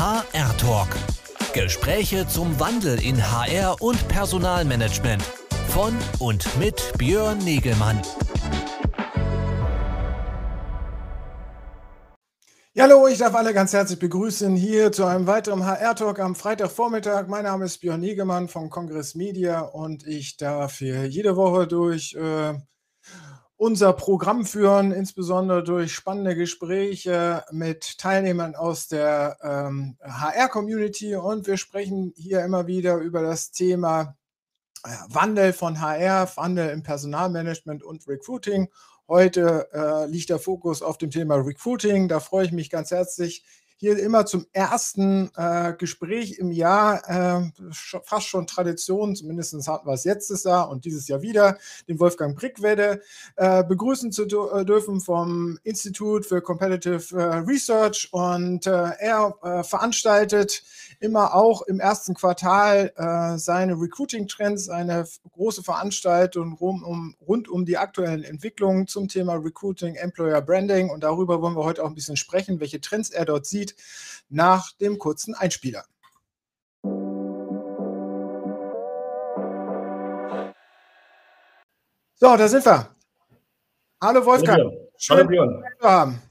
HR 0.00 0.56
Talk. 0.56 0.88
Gespräche 1.52 2.26
zum 2.26 2.58
Wandel 2.58 3.04
in 3.04 3.20
HR 3.20 3.82
und 3.82 4.08
Personalmanagement. 4.08 5.22
Von 5.68 5.94
und 6.18 6.58
mit 6.58 6.94
Björn 6.96 7.36
Negelmann. 7.36 8.00
Ja, 12.72 12.84
hallo, 12.84 13.08
ich 13.08 13.18
darf 13.18 13.34
alle 13.34 13.52
ganz 13.52 13.74
herzlich 13.74 13.98
begrüßen 13.98 14.56
hier 14.56 14.90
zu 14.90 15.04
einem 15.04 15.26
weiteren 15.26 15.66
HR-Talk 15.66 16.18
am 16.18 16.34
Freitagvormittag. 16.34 17.26
Mein 17.28 17.44
Name 17.44 17.66
ist 17.66 17.82
Björn 17.82 18.00
Negemann 18.00 18.48
von 18.48 18.70
Kongress 18.70 19.14
Media 19.14 19.60
und 19.60 20.06
ich 20.06 20.38
darf 20.38 20.78
hier 20.78 21.06
jede 21.08 21.36
Woche 21.36 21.66
durch 21.66 22.14
äh, 22.14 22.54
unser 23.60 23.92
Programm 23.92 24.46
führen, 24.46 24.90
insbesondere 24.90 25.62
durch 25.62 25.92
spannende 25.92 26.34
Gespräche 26.34 27.44
mit 27.50 27.98
Teilnehmern 27.98 28.54
aus 28.54 28.88
der 28.88 29.36
ähm, 29.42 29.98
HR-Community. 30.02 31.14
Und 31.16 31.46
wir 31.46 31.58
sprechen 31.58 32.14
hier 32.16 32.42
immer 32.42 32.66
wieder 32.66 32.96
über 32.96 33.20
das 33.20 33.50
Thema 33.50 34.16
äh, 34.82 34.88
Wandel 35.08 35.52
von 35.52 35.78
HR, 35.78 36.34
Wandel 36.38 36.70
im 36.70 36.82
Personalmanagement 36.82 37.82
und 37.82 38.08
Recruiting. 38.08 38.68
Heute 39.06 39.68
äh, 39.74 40.06
liegt 40.06 40.30
der 40.30 40.38
Fokus 40.38 40.80
auf 40.80 40.96
dem 40.96 41.10
Thema 41.10 41.34
Recruiting. 41.34 42.08
Da 42.08 42.18
freue 42.18 42.46
ich 42.46 42.52
mich 42.52 42.70
ganz 42.70 42.90
herzlich, 42.90 43.44
hier 43.80 43.98
immer 43.98 44.26
zum 44.26 44.44
ersten 44.52 45.30
äh, 45.36 45.72
Gespräch 45.72 46.38
im 46.38 46.52
Jahr, 46.52 47.02
äh, 47.08 47.50
fast 48.04 48.26
schon 48.26 48.46
Tradition, 48.46 49.16
zumindest 49.16 49.54
hatten 49.66 49.88
wir 49.88 49.94
es 49.94 50.04
letztes 50.04 50.44
Jahr 50.44 50.68
und 50.68 50.84
dieses 50.84 51.08
Jahr 51.08 51.22
wieder, 51.22 51.56
den 51.88 51.98
Wolfgang 51.98 52.36
Brickwedde 52.36 53.00
äh, 53.36 53.64
begrüßen 53.64 54.12
zu 54.12 54.24
äh, 54.24 54.66
dürfen 54.66 55.00
vom 55.00 55.58
Institut 55.64 56.26
für 56.26 56.42
Competitive 56.42 57.18
äh, 57.18 57.36
Research. 57.36 58.10
Und 58.12 58.66
äh, 58.66 58.90
er 58.98 59.64
veranstaltet 59.64 60.62
immer 61.00 61.34
auch 61.34 61.62
im 61.62 61.80
ersten 61.80 62.14
Quartal 62.14 62.92
seine 63.36 63.74
Recruiting-Trends, 63.74 64.68
eine 64.68 65.06
große 65.32 65.62
Veranstaltung 65.62 66.52
rund 66.54 66.84
um, 66.84 67.16
rund 67.26 67.48
um 67.48 67.64
die 67.64 67.78
aktuellen 67.78 68.22
Entwicklungen 68.22 68.86
zum 68.86 69.08
Thema 69.08 69.34
Recruiting, 69.34 69.96
Employer 69.96 70.40
Branding. 70.42 70.90
Und 70.90 71.02
darüber 71.02 71.40
wollen 71.42 71.56
wir 71.56 71.64
heute 71.64 71.82
auch 71.82 71.88
ein 71.88 71.94
bisschen 71.94 72.16
sprechen, 72.16 72.60
welche 72.60 72.80
Trends 72.80 73.10
er 73.10 73.24
dort 73.24 73.46
sieht 73.46 73.74
nach 74.28 74.72
dem 74.72 74.98
kurzen 74.98 75.34
Einspieler. 75.34 75.84
So, 82.14 82.36
da 82.36 82.48
sind 82.48 82.64
wir. 82.66 82.94
Hallo 84.02 84.24
Wolfgang. 84.26 84.58
Hallo 84.58 84.70
Björn. 84.70 84.88
Schön, 84.98 85.16
Hallo 85.16 85.28
Björn. 85.80 86.22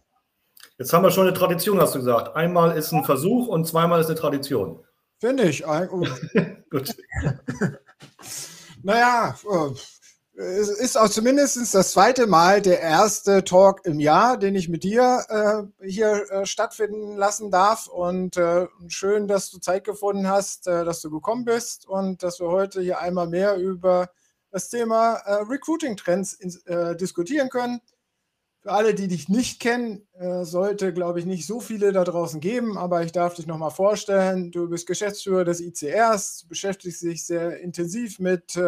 Jetzt 0.79 0.93
haben 0.93 1.03
wir 1.03 1.11
schon 1.11 1.27
eine 1.27 1.37
Tradition, 1.37 1.79
hast 1.79 1.93
du 1.93 1.99
gesagt. 1.99 2.35
Einmal 2.35 2.75
ist 2.75 2.91
ein 2.91 3.03
Versuch 3.03 3.47
und 3.47 3.67
zweimal 3.67 4.01
ist 4.01 4.07
eine 4.07 4.15
Tradition. 4.15 4.83
Finde 5.19 5.43
ich. 5.43 5.67
Oh. 5.67 6.05
Gut. 6.71 6.95
naja, 8.83 9.35
oh 9.45 9.75
es 10.39 10.69
ist 10.69 10.97
auch 10.97 11.09
zumindest 11.09 11.57
das 11.75 11.91
zweite 11.91 12.25
Mal 12.25 12.61
der 12.61 12.79
erste 12.79 13.43
Talk 13.43 13.85
im 13.85 13.99
Jahr, 13.99 14.37
den 14.37 14.55
ich 14.55 14.69
mit 14.69 14.83
dir 14.83 15.25
äh, 15.27 15.85
hier 15.85 16.31
äh, 16.31 16.45
stattfinden 16.45 17.17
lassen 17.17 17.51
darf. 17.51 17.87
Und 17.87 18.37
äh, 18.37 18.67
schön, 18.87 19.27
dass 19.27 19.51
du 19.51 19.59
Zeit 19.59 19.83
gefunden 19.83 20.27
hast, 20.27 20.67
äh, 20.67 20.85
dass 20.85 21.01
du 21.01 21.09
gekommen 21.09 21.43
bist 21.43 21.87
und 21.87 22.23
dass 22.23 22.39
wir 22.39 22.47
heute 22.47 22.81
hier 22.81 22.99
einmal 22.99 23.27
mehr 23.27 23.57
über 23.57 24.09
das 24.49 24.69
Thema 24.69 25.15
äh, 25.25 25.43
Recruiting-Trends 25.43 26.65
äh, 26.65 26.95
diskutieren 26.95 27.49
können. 27.49 27.81
Für 28.61 28.71
alle, 28.71 28.93
die 28.93 29.07
dich 29.07 29.29
nicht 29.29 29.61
kennen, 29.61 30.05
sollte, 30.41 30.93
glaube 30.93 31.19
ich, 31.19 31.25
nicht 31.25 31.47
so 31.47 31.61
viele 31.61 31.93
da 31.93 32.03
draußen 32.03 32.41
geben, 32.41 32.77
aber 32.77 33.03
ich 33.03 33.13
darf 33.13 33.35
dich 33.35 33.47
nochmal 33.47 33.71
vorstellen. 33.71 34.51
Du 34.51 34.67
bist 34.67 34.85
Geschäftsführer 34.85 35.45
des 35.45 35.61
ICRs, 35.61 36.45
beschäftigst 36.49 37.01
dich 37.01 37.25
sehr 37.25 37.57
intensiv 37.61 38.19
mit 38.19 38.59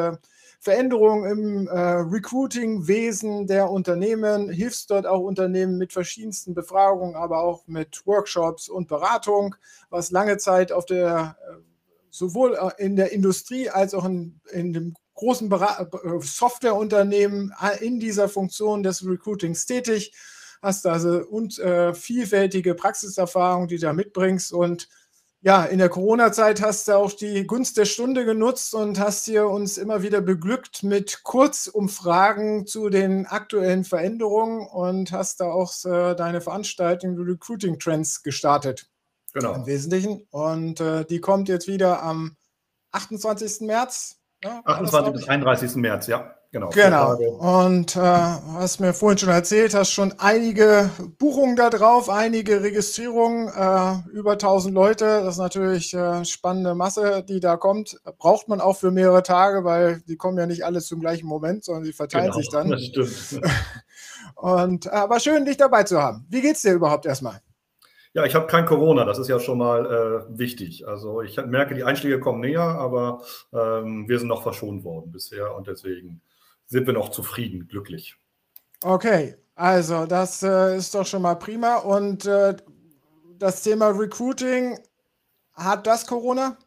Veränderungen 0.62 1.26
im 1.26 1.68
äh, 1.68 1.80
Recruiting-Wesen 1.80 3.48
der 3.48 3.72
Unternehmen, 3.72 4.52
hilfst 4.52 4.92
dort 4.92 5.08
auch 5.08 5.22
Unternehmen 5.22 5.80
mit 5.80 5.92
verschiedensten 5.92 6.54
Befragungen, 6.54 7.16
aber 7.16 7.42
auch 7.42 7.66
mit 7.66 8.06
Workshops 8.06 8.70
und 8.70 8.88
Beratung, 8.88 9.56
was 9.90 10.12
lange 10.12 10.38
Zeit 10.38 10.72
auf 10.72 10.86
der 10.86 11.36
äh, 11.50 11.56
sowohl 12.12 12.54
äh, 12.54 12.86
in 12.86 12.96
der 12.96 13.12
Industrie 13.12 13.72
als 13.72 13.96
auch 13.96 14.06
in, 14.06 14.40
in 14.52 14.72
dem 14.72 14.94
großen 15.22 15.52
äh, 15.52 15.86
Softwareunternehmen 16.20 17.54
in 17.80 18.00
dieser 18.00 18.28
Funktion 18.28 18.82
des 18.84 19.06
Recruitings 19.06 19.66
tätig. 19.66 20.14
Hast 20.62 20.86
also 20.86 21.24
und 21.28 21.60
äh, 21.60 21.94
vielfältige 21.94 22.76
Praxiserfahrung, 22.76 23.68
die 23.68 23.76
du 23.76 23.82
da 23.82 23.94
mitbringst 23.94 24.52
und 24.52 24.90
ja, 25.44 25.66
in 25.66 25.80
der 25.80 25.90
Corona-Zeit 25.90 26.62
hast 26.62 26.88
du 26.88 26.96
auch 26.96 27.12
die 27.14 27.48
Gunst 27.48 27.76
der 27.78 27.86
Stunde 27.86 28.26
genutzt 28.26 28.76
und 28.76 29.00
hast 29.00 29.26
hier 29.26 29.48
uns 29.48 29.80
immer 29.80 30.04
wieder 30.04 30.22
beglückt 30.22 30.84
mit 30.84 31.24
Kurzumfragen 31.24 32.68
zu 32.68 32.90
den 32.90 33.26
aktuellen 33.26 33.84
Veränderungen 33.84 34.68
und 34.68 35.12
hast 35.12 35.40
da 35.40 35.52
auch 35.52 35.74
äh, 35.86 36.16
deine 36.16 36.42
Veranstaltung 36.42 37.18
Recruiting 37.18 37.80
Trends 37.80 38.22
gestartet. 38.22 38.88
Genau. 39.34 39.56
Im 39.56 39.66
Wesentlichen. 39.66 40.28
Und 40.30 40.80
äh, 40.80 41.06
die 41.06 41.22
kommt 41.22 41.50
jetzt 41.50 41.68
wieder 41.68 42.04
am 42.04 42.36
28. 42.92 43.62
März. 43.62 44.21
Ja, 44.44 44.62
28. 44.66 45.14
bis 45.14 45.30
31. 45.30 45.76
März, 45.76 46.08
ja. 46.08 46.36
Genau. 46.54 46.70
Genau. 46.70 47.16
Und 47.62 47.96
äh, 47.96 48.00
hast 48.00 48.82
mir 48.82 48.94
vorhin 48.94 49.18
schon 49.18 49.30
erzählt, 49.30 49.74
hast 49.74 49.92
schon 49.92 50.14
einige 50.18 50.90
Buchungen 51.18 51.56
da 51.56 51.70
drauf, 51.70 52.10
einige 52.10 52.62
Registrierungen, 52.62 53.48
äh, 53.48 54.10
über 54.12 54.34
1000 54.34 54.74
Leute. 54.74 55.06
Das 55.24 55.36
ist 55.36 55.40
natürlich 55.40 55.94
äh, 55.94 56.26
spannende 56.26 56.76
Masse, 56.76 57.24
die 57.24 57.40
da 57.40 57.56
kommt. 57.56 58.02
Braucht 58.18 58.50
man 58.50 58.60
auch 58.60 58.76
für 58.76 58.92
mehrere 58.92 59.24
Tage, 59.24 59.64
weil 59.64 60.02
die 60.02 60.18
kommen 60.18 60.38
ja 60.38 60.46
nicht 60.46 60.66
alle 60.66 60.82
zum 60.82 61.00
gleichen 61.00 61.28
Moment, 61.28 61.64
sondern 61.64 61.86
sie 61.86 61.94
verteilen 61.94 62.32
genau, 62.32 62.38
sich 62.38 62.50
dann. 62.50 62.70
Das 62.70 62.84
stimmt. 62.84 63.42
Und 64.36 64.88
äh, 64.88 64.90
aber 64.90 65.22
schön, 65.22 65.46
dich 65.46 65.56
dabei 65.58 65.84
zu 65.84 66.02
haben. 66.02 66.26
Wie 66.30 66.42
geht's 66.42 66.64
dir 66.64 66.74
überhaupt 66.74 67.06
erstmal? 67.06 67.40
Ja, 68.14 68.26
ich 68.26 68.36
habe 68.36 68.48
kein 68.48 68.66
Corona, 68.66 69.06
das 69.06 69.20
ist 69.20 69.30
ja 69.30 69.40
schon 69.40 69.58
mal 69.58 69.86
äh, 69.86 70.38
wichtig. 70.38 70.86
Also 70.88 71.22
ich 71.22 71.38
merke, 71.38 71.76
die 71.76 71.84
Einschläge 71.84 72.20
kommen 72.20 72.42
näher, 72.42 72.62
aber 72.62 73.22
ähm, 73.54 74.10
wir 74.10 74.20
sind 74.20 74.28
noch 74.28 74.44
verschont 74.44 74.84
worden 74.84 75.12
bisher 75.12 75.56
und 75.56 75.68
deswegen 75.68 76.22
sind 76.66 76.88
wir 76.88 76.94
noch 76.94 77.10
zufrieden, 77.10 77.68
glücklich. 77.70 78.18
Okay, 78.84 79.36
also 79.56 80.06
das 80.06 80.44
äh, 80.44 80.76
ist 80.76 80.94
doch 80.94 81.06
schon 81.06 81.22
mal 81.22 81.36
prima. 81.36 81.78
Und 81.78 82.26
äh, 82.26 82.56
das 83.38 83.64
Thema 83.64 83.88
Recruiting, 83.90 84.78
hat 85.54 85.88
das 85.88 86.08
Corona? 86.08 86.58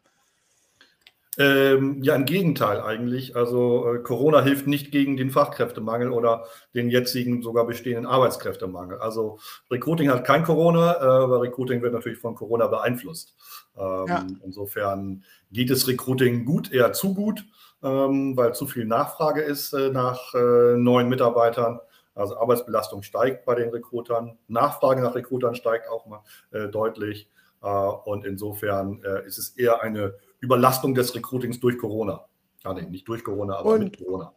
Ähm, 1.37 2.01
ja, 2.01 2.15
im 2.15 2.25
Gegenteil 2.25 2.81
eigentlich. 2.81 3.35
Also 3.35 3.93
äh, 3.93 3.99
Corona 3.99 4.41
hilft 4.41 4.67
nicht 4.67 4.91
gegen 4.91 5.17
den 5.17 5.31
Fachkräftemangel 5.31 6.11
oder 6.11 6.45
den 6.73 6.89
jetzigen 6.89 7.41
sogar 7.41 7.65
bestehenden 7.65 8.05
Arbeitskräftemangel. 8.05 8.99
Also 8.99 9.39
Recruiting 9.69 10.09
hat 10.09 10.25
kein 10.25 10.43
Corona, 10.43 10.93
äh, 10.93 11.23
aber 11.23 11.41
Recruiting 11.41 11.81
wird 11.81 11.93
natürlich 11.93 12.19
von 12.19 12.35
Corona 12.35 12.67
beeinflusst. 12.67 13.35
Ähm, 13.77 14.05
ja. 14.07 14.25
Insofern 14.43 15.23
geht 15.51 15.69
es 15.71 15.87
Recruiting 15.87 16.45
gut, 16.45 16.71
eher 16.71 16.93
zu 16.93 17.13
gut 17.13 17.43
ähm, 17.85 18.35
weil 18.35 18.53
zu 18.55 18.67
viel 18.67 18.85
Nachfrage 18.85 19.41
ist 19.41 19.73
äh, 19.73 19.89
nach 19.89 20.33
äh, 20.33 20.75
neuen 20.75 21.07
Mitarbeitern. 21.07 21.79
Also 22.15 22.37
Arbeitsbelastung 22.37 23.03
steigt 23.03 23.45
bei 23.45 23.55
den 23.55 23.69
Rekrutern, 23.69 24.37
Nachfrage 24.47 25.01
nach 25.01 25.15
Rekrutern 25.15 25.53
steigt 25.53 25.89
auch 25.89 26.05
mal 26.07 26.23
äh, 26.51 26.67
deutlich. 26.67 27.29
Äh, 27.61 27.67
und 27.67 28.25
insofern 28.25 29.01
ist 29.25 29.37
es 29.37 29.49
eher 29.49 29.81
eine 29.81 30.15
Überlastung 30.45 30.95
des 30.95 31.13
Recruitings 31.15 31.59
durch 31.59 31.77
Corona. 31.77 32.25
Ja, 32.63 32.73
nee, 32.73 32.83
nicht 32.83 33.07
durch 33.07 33.23
Corona, 33.23 33.57
aber 33.57 33.73
und, 33.73 33.83
mit 33.83 33.97
Corona. 33.97 34.33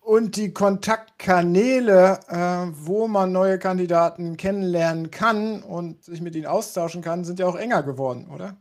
Und 0.00 0.36
die 0.36 0.52
Kontaktkanäle, 0.52 2.18
äh, 2.28 2.66
wo 2.72 3.06
man 3.06 3.32
neue 3.32 3.58
Kandidaten 3.58 4.36
kennenlernen 4.36 5.10
kann 5.10 5.62
und 5.62 6.02
sich 6.02 6.20
mit 6.20 6.34
ihnen 6.34 6.46
austauschen 6.46 7.02
kann, 7.02 7.24
sind 7.24 7.38
ja 7.38 7.46
auch 7.46 7.56
enger 7.56 7.82
geworden, 7.82 8.28
oder? 8.34 8.56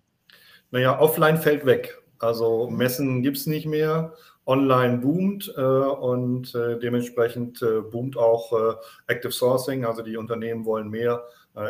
Naja, 0.72 1.00
offline 1.00 1.38
fällt 1.38 1.66
weg. 1.66 1.98
Also 2.19 2.69
Messen 2.69 3.24
gibt 3.24 3.38
es 3.38 3.48
nicht 3.48 3.66
mehr 3.66 4.13
online 4.45 4.98
boomt 4.98 5.54
äh, 5.56 5.62
und 5.62 6.54
äh, 6.56 6.80
dementsprechend 6.80 7.62
äh, 7.62 7.81
boomt 7.81 8.18
auch 8.18 8.52
äh, 8.52 8.75
Active 9.07 9.31
Sourcing. 9.31 9.86
Also 9.86 10.02
die 10.02 10.18
Unternehmen 10.18 10.66
wollen 10.66 10.90
mehr 10.90 11.24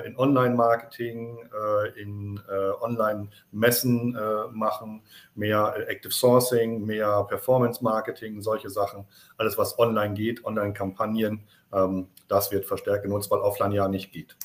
in 0.06 0.18
Online-Marketing, 0.18 1.38
äh, 1.54 2.02
in 2.02 2.40
Online-Messen 2.82 4.18
machen, 4.52 5.02
mehr 5.36 5.74
Active 5.88 6.14
Sourcing, 6.14 6.86
mehr 6.86 7.24
Performance-Marketing, 7.30 8.42
solche 8.42 8.70
Sachen. 8.70 9.06
Alles, 9.38 9.58
was 9.58 9.78
online 9.80 10.14
geht, 10.14 10.44
Online-Kampagnen, 10.46 11.48
ähm, 11.74 12.08
das 12.28 12.52
wird 12.52 12.66
verstärkt 12.66 13.04
genutzt, 13.04 13.30
weil 13.32 13.40
offline 13.40 13.72
ja 13.72 13.88
nicht 13.88 14.12
geht. 14.12 14.36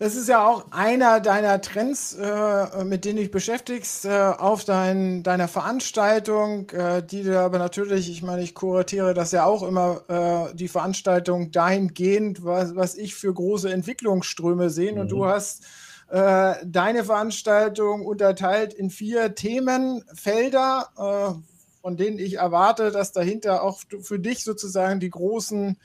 Das 0.00 0.14
ist 0.14 0.28
ja 0.28 0.46
auch 0.46 0.70
einer 0.70 1.18
deiner 1.18 1.60
Trends, 1.60 2.14
äh, 2.14 2.84
mit 2.84 3.04
denen 3.04 3.16
dich 3.16 3.32
beschäftigst, 3.32 4.04
äh, 4.04 4.10
auf 4.10 4.64
dein, 4.64 5.24
deiner 5.24 5.48
Veranstaltung, 5.48 6.70
äh, 6.70 7.02
die 7.02 7.24
du 7.24 7.40
aber 7.40 7.58
natürlich, 7.58 8.08
ich 8.08 8.22
meine, 8.22 8.42
ich 8.42 8.54
kuratiere 8.54 9.12
das 9.12 9.32
ja 9.32 9.44
auch 9.44 9.64
immer, 9.64 10.02
äh, 10.50 10.54
die 10.54 10.68
Veranstaltung 10.68 11.50
dahingehend, 11.50 12.44
was, 12.44 12.76
was 12.76 12.94
ich 12.94 13.16
für 13.16 13.34
große 13.34 13.72
Entwicklungsströme 13.72 14.70
sehe. 14.70 14.92
Mhm. 14.92 14.98
Und 15.00 15.08
du 15.10 15.24
mhm. 15.24 15.28
hast 15.30 15.64
äh, 16.10 16.54
deine 16.64 17.02
Veranstaltung 17.02 18.06
unterteilt 18.06 18.74
in 18.74 18.90
vier 18.90 19.34
Themenfelder, 19.34 20.90
äh, 20.96 21.82
von 21.82 21.96
denen 21.96 22.20
ich 22.20 22.34
erwarte, 22.34 22.92
dass 22.92 23.10
dahinter 23.10 23.64
auch 23.64 23.80
für 24.00 24.20
dich 24.20 24.44
sozusagen 24.44 25.00
die 25.00 25.10
großen 25.10 25.76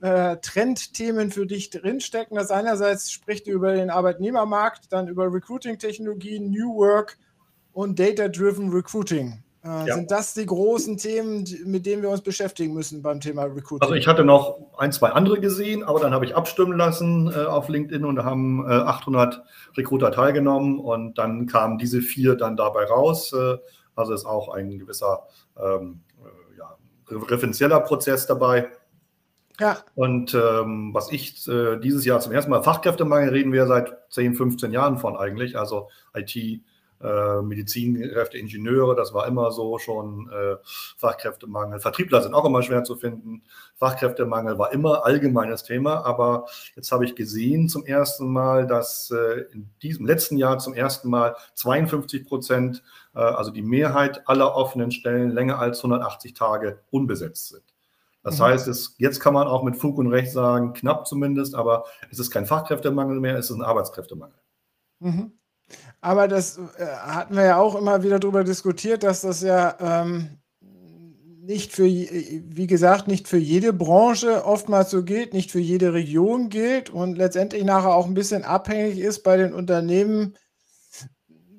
äh, 0.00 0.36
Trendthemen 0.38 1.30
für 1.30 1.46
dich 1.46 1.70
drinstecken. 1.70 2.36
Das 2.36 2.50
einerseits 2.50 3.10
spricht 3.10 3.46
über 3.46 3.74
den 3.74 3.90
Arbeitnehmermarkt, 3.90 4.92
dann 4.92 5.08
über 5.08 5.32
Recruiting-Technologien, 5.32 6.50
New 6.50 6.76
Work 6.76 7.18
und 7.72 7.98
Data-Driven 7.98 8.70
Recruiting. 8.70 9.42
Äh, 9.62 9.68
ja. 9.68 9.94
Sind 9.94 10.10
das 10.10 10.32
die 10.32 10.46
großen 10.46 10.96
Themen, 10.96 11.44
mit 11.66 11.84
denen 11.84 12.02
wir 12.02 12.08
uns 12.08 12.22
beschäftigen 12.22 12.72
müssen 12.72 13.02
beim 13.02 13.20
Thema 13.20 13.44
Recruiting? 13.44 13.82
Also 13.82 13.94
ich 13.94 14.08
hatte 14.08 14.24
noch 14.24 14.58
ein, 14.78 14.90
zwei 14.90 15.10
andere 15.10 15.38
gesehen, 15.38 15.84
aber 15.84 16.00
dann 16.00 16.14
habe 16.14 16.24
ich 16.24 16.34
abstimmen 16.34 16.78
lassen 16.78 17.30
äh, 17.30 17.44
auf 17.44 17.68
LinkedIn 17.68 18.04
und 18.06 18.16
da 18.16 18.24
haben 18.24 18.64
äh, 18.66 18.72
800 18.72 19.42
Recruiter 19.76 20.12
teilgenommen 20.12 20.78
und 20.78 21.18
dann 21.18 21.46
kamen 21.46 21.76
diese 21.76 22.00
vier 22.00 22.36
dann 22.36 22.56
dabei 22.56 22.84
raus. 22.84 23.34
Äh, 23.34 23.58
also 23.94 24.14
ist 24.14 24.24
auch 24.24 24.48
ein 24.48 24.78
gewisser 24.78 25.26
ähm, 25.62 26.00
äh, 26.22 26.58
ja, 26.58 26.78
referenzieller 27.10 27.80
Prozess 27.80 28.26
dabei. 28.26 28.70
Ja. 29.60 29.78
Und 29.94 30.34
ähm, 30.34 30.94
was 30.94 31.12
ich 31.12 31.46
äh, 31.46 31.76
dieses 31.76 32.04
Jahr 32.06 32.20
zum 32.20 32.32
ersten 32.32 32.50
Mal, 32.50 32.62
Fachkräftemangel 32.62 33.28
reden 33.28 33.52
wir 33.52 33.66
seit 33.66 33.94
10, 34.10 34.34
15 34.34 34.72
Jahren 34.72 34.98
von 34.98 35.16
eigentlich, 35.16 35.58
also 35.58 35.88
IT, 36.14 36.34
äh, 37.02 37.42
Medizinkräfte, 37.42 38.38
Ingenieure, 38.38 38.94
das 38.94 39.14
war 39.14 39.26
immer 39.26 39.52
so 39.52 39.78
schon 39.78 40.30
äh, 40.30 40.56
Fachkräftemangel. 40.98 41.80
Vertriebler 41.80 42.22
sind 42.22 42.34
auch 42.34 42.44
immer 42.44 42.62
schwer 42.62 42.84
zu 42.84 42.96
finden. 42.96 43.42
Fachkräftemangel 43.76 44.58
war 44.58 44.72
immer 44.72 45.04
allgemeines 45.04 45.62
Thema, 45.62 46.04
aber 46.04 46.46
jetzt 46.76 46.92
habe 46.92 47.04
ich 47.04 47.14
gesehen 47.14 47.68
zum 47.68 47.84
ersten 47.84 48.30
Mal, 48.30 48.66
dass 48.66 49.10
äh, 49.10 49.44
in 49.52 49.70
diesem 49.82 50.06
letzten 50.06 50.36
Jahr 50.36 50.58
zum 50.58 50.74
ersten 50.74 51.08
Mal 51.08 51.36
52 51.54 52.26
Prozent, 52.26 52.82
äh, 53.14 53.20
also 53.20 53.50
die 53.50 53.62
Mehrheit 53.62 54.26
aller 54.28 54.54
offenen 54.54 54.90
Stellen 54.90 55.30
länger 55.30 55.58
als 55.58 55.78
180 55.78 56.34
Tage 56.34 56.80
unbesetzt 56.90 57.48
sind. 57.48 57.69
Das 58.22 58.38
mhm. 58.38 58.44
heißt, 58.44 58.68
es, 58.68 58.94
jetzt 58.98 59.20
kann 59.20 59.34
man 59.34 59.46
auch 59.46 59.62
mit 59.62 59.76
Fug 59.76 59.98
und 59.98 60.08
Recht 60.08 60.32
sagen, 60.32 60.72
knapp 60.72 61.06
zumindest, 61.06 61.54
aber 61.54 61.84
es 62.10 62.18
ist 62.18 62.30
kein 62.30 62.46
Fachkräftemangel 62.46 63.20
mehr, 63.20 63.36
es 63.36 63.50
ist 63.50 63.56
ein 63.56 63.62
Arbeitskräftemangel. 63.62 64.36
Mhm. 65.00 65.32
Aber 66.00 66.28
das 66.28 66.58
äh, 66.58 66.86
hatten 66.86 67.36
wir 67.36 67.44
ja 67.44 67.56
auch 67.56 67.76
immer 67.76 68.02
wieder 68.02 68.18
darüber 68.18 68.44
diskutiert, 68.44 69.02
dass 69.02 69.22
das 69.22 69.42
ja 69.42 69.76
ähm, 69.80 70.40
nicht 71.42 71.72
für, 71.72 71.84
wie 71.84 72.66
gesagt, 72.66 73.08
nicht 73.08 73.26
für 73.26 73.38
jede 73.38 73.72
Branche 73.72 74.44
oftmals 74.44 74.90
so 74.90 75.02
gilt, 75.02 75.32
nicht 75.32 75.50
für 75.50 75.60
jede 75.60 75.94
Region 75.94 76.48
gilt 76.48 76.90
und 76.90 77.16
letztendlich 77.16 77.64
nachher 77.64 77.94
auch 77.94 78.06
ein 78.06 78.14
bisschen 78.14 78.44
abhängig 78.44 78.98
ist 78.98 79.22
bei 79.22 79.36
den 79.36 79.54
Unternehmen, 79.54 80.36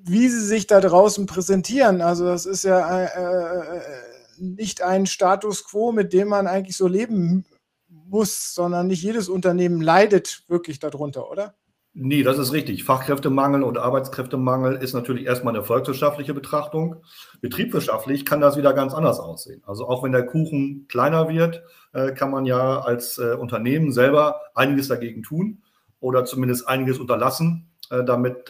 wie 0.03 0.29
sie 0.29 0.45
sich 0.45 0.67
da 0.67 0.79
draußen 0.81 1.25
präsentieren. 1.25 2.01
Also 2.01 2.25
das 2.25 2.45
ist 2.45 2.63
ja 2.63 3.01
äh, 3.01 3.77
äh 3.77 4.10
nicht 4.41 4.81
ein 4.81 5.05
Status 5.05 5.63
quo, 5.63 5.91
mit 5.91 6.13
dem 6.13 6.27
man 6.27 6.47
eigentlich 6.47 6.77
so 6.77 6.87
leben 6.87 7.45
muss, 7.87 8.53
sondern 8.53 8.87
nicht 8.87 9.03
jedes 9.03 9.29
Unternehmen 9.29 9.81
leidet 9.81 10.43
wirklich 10.47 10.79
darunter, 10.79 11.29
oder? 11.29 11.55
Nee, 11.93 12.23
das 12.23 12.37
ist 12.37 12.53
richtig. 12.53 12.85
Fachkräftemangel 12.85 13.63
und 13.63 13.77
Arbeitskräftemangel 13.77 14.75
ist 14.77 14.93
natürlich 14.93 15.25
erstmal 15.25 15.53
eine 15.53 15.63
volkswirtschaftliche 15.65 16.33
Betrachtung. 16.33 17.03
Betriebswirtschaftlich 17.41 18.25
kann 18.25 18.39
das 18.39 18.55
wieder 18.55 18.71
ganz 18.73 18.93
anders 18.93 19.19
aussehen. 19.19 19.61
Also 19.65 19.89
auch 19.89 20.01
wenn 20.01 20.13
der 20.13 20.25
Kuchen 20.25 20.85
kleiner 20.87 21.27
wird, 21.27 21.63
äh, 21.91 22.13
kann 22.13 22.31
man 22.31 22.45
ja 22.45 22.79
als 22.79 23.17
äh, 23.17 23.33
Unternehmen 23.33 23.91
selber 23.91 24.39
einiges 24.55 24.87
dagegen 24.87 25.21
tun 25.21 25.63
oder 25.99 26.23
zumindest 26.23 26.65
einiges 26.65 26.97
unterlassen, 26.97 27.69
äh, 27.89 28.05
damit 28.05 28.49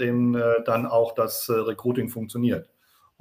dann 0.66 0.86
auch 0.86 1.16
das 1.16 1.50
Recruiting 1.50 2.10
funktioniert. 2.10 2.70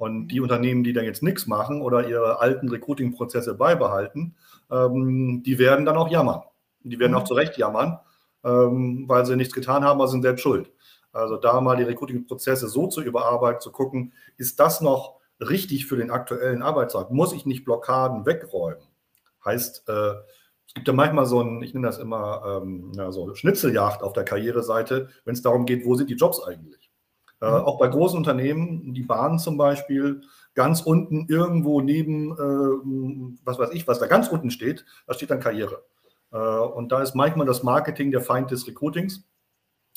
Und 0.01 0.29
die 0.29 0.39
Unternehmen, 0.41 0.83
die 0.83 0.93
dann 0.93 1.05
jetzt 1.05 1.21
nichts 1.21 1.45
machen 1.45 1.83
oder 1.83 2.09
ihre 2.09 2.39
alten 2.39 2.69
Recruiting-Prozesse 2.69 3.53
beibehalten, 3.53 4.33
ähm, 4.71 5.43
die 5.45 5.59
werden 5.59 5.85
dann 5.85 5.95
auch 5.95 6.09
jammern. 6.09 6.41
Die 6.79 6.97
werden 6.97 7.13
auch 7.13 7.21
mhm. 7.21 7.27
zu 7.27 7.35
Recht 7.35 7.55
jammern, 7.55 7.99
ähm, 8.43 9.03
weil 9.07 9.27
sie 9.27 9.35
nichts 9.35 9.53
getan 9.53 9.83
haben, 9.83 10.01
aber 10.01 10.07
sind 10.07 10.23
selbst 10.23 10.41
schuld. 10.41 10.71
Also 11.11 11.37
da 11.37 11.61
mal 11.61 11.77
die 11.77 11.83
Recruiting-Prozesse 11.83 12.67
so 12.67 12.87
zu 12.87 13.03
überarbeiten, 13.03 13.61
zu 13.61 13.71
gucken, 13.71 14.13
ist 14.37 14.59
das 14.59 14.81
noch 14.81 15.19
richtig 15.39 15.85
für 15.85 15.97
den 15.97 16.09
aktuellen 16.09 16.63
Arbeitsmarkt? 16.63 17.11
Muss 17.11 17.31
ich 17.31 17.45
nicht 17.45 17.63
Blockaden 17.63 18.25
wegräumen? 18.25 18.81
Heißt, 19.45 19.87
äh, 19.87 20.13
es 20.65 20.73
gibt 20.73 20.87
ja 20.87 20.95
manchmal 20.95 21.27
so 21.27 21.43
ein, 21.43 21.61
ich 21.61 21.75
nenne 21.75 21.85
das 21.85 21.99
immer 21.99 22.63
ähm, 22.63 22.91
ja, 22.95 23.11
so 23.11 23.35
Schnitzeljagd 23.35 24.01
auf 24.01 24.13
der 24.13 24.25
Karriereseite, 24.25 25.09
wenn 25.25 25.35
es 25.35 25.43
darum 25.43 25.67
geht, 25.67 25.85
wo 25.85 25.93
sind 25.93 26.09
die 26.09 26.15
Jobs 26.15 26.41
eigentlich? 26.41 26.90
Äh, 27.41 27.49
mhm. 27.49 27.65
auch 27.65 27.79
bei 27.79 27.87
großen 27.87 28.17
Unternehmen, 28.17 28.93
die 28.93 29.03
Bahn 29.03 29.39
zum 29.39 29.57
Beispiel, 29.57 30.21
ganz 30.53 30.81
unten 30.81 31.25
irgendwo 31.27 31.81
neben, 31.81 32.31
äh, 32.33 33.37
was 33.43 33.57
weiß 33.57 33.71
ich, 33.73 33.87
was 33.87 33.99
da 33.99 34.07
ganz 34.07 34.27
unten 34.27 34.51
steht, 34.51 34.85
da 35.07 35.13
steht 35.13 35.31
dann 35.31 35.39
Karriere. 35.39 35.83
Äh, 36.31 36.37
und 36.37 36.91
da 36.91 37.01
ist 37.01 37.15
manchmal 37.15 37.47
das 37.47 37.63
Marketing 37.63 38.11
der 38.11 38.21
Feind 38.21 38.51
des 38.51 38.67
Recruitings. 38.67 39.23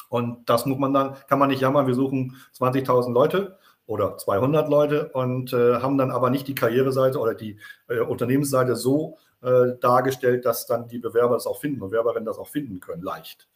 Und 0.09 0.49
das 0.49 0.65
muss 0.65 0.79
man 0.79 0.95
dann, 0.95 1.17
kann 1.29 1.39
man 1.39 1.49
nicht 1.49 1.61
jammern, 1.61 1.87
wir 1.87 1.95
suchen 1.95 2.37
20.000 2.57 3.13
Leute 3.13 3.59
oder 3.87 4.17
200 4.17 4.69
Leute 4.69 5.11
und 5.11 5.53
äh, 5.53 5.77
haben 5.77 5.99
dann 5.99 6.11
aber 6.11 6.31
nicht 6.31 6.49
die 6.49 6.55
Karriereseite 6.55 7.19
oder 7.19 7.35
die 7.35 7.59
äh, 7.89 8.01
Unternehmensseite 8.01 8.77
so 8.77 9.19
äh, 9.43 9.73
dargestellt, 9.81 10.47
dass 10.47 10.67
dann 10.67 10.89
die 10.89 10.99
Bewerber 10.99 11.35
das 11.35 11.47
auch 11.47 11.61
finden, 11.61 11.81
Bewerberinnen 11.81 12.25
das 12.25 12.39
auch 12.39 12.49
finden 12.49 12.81
können, 12.81 13.03
leicht. 13.03 13.49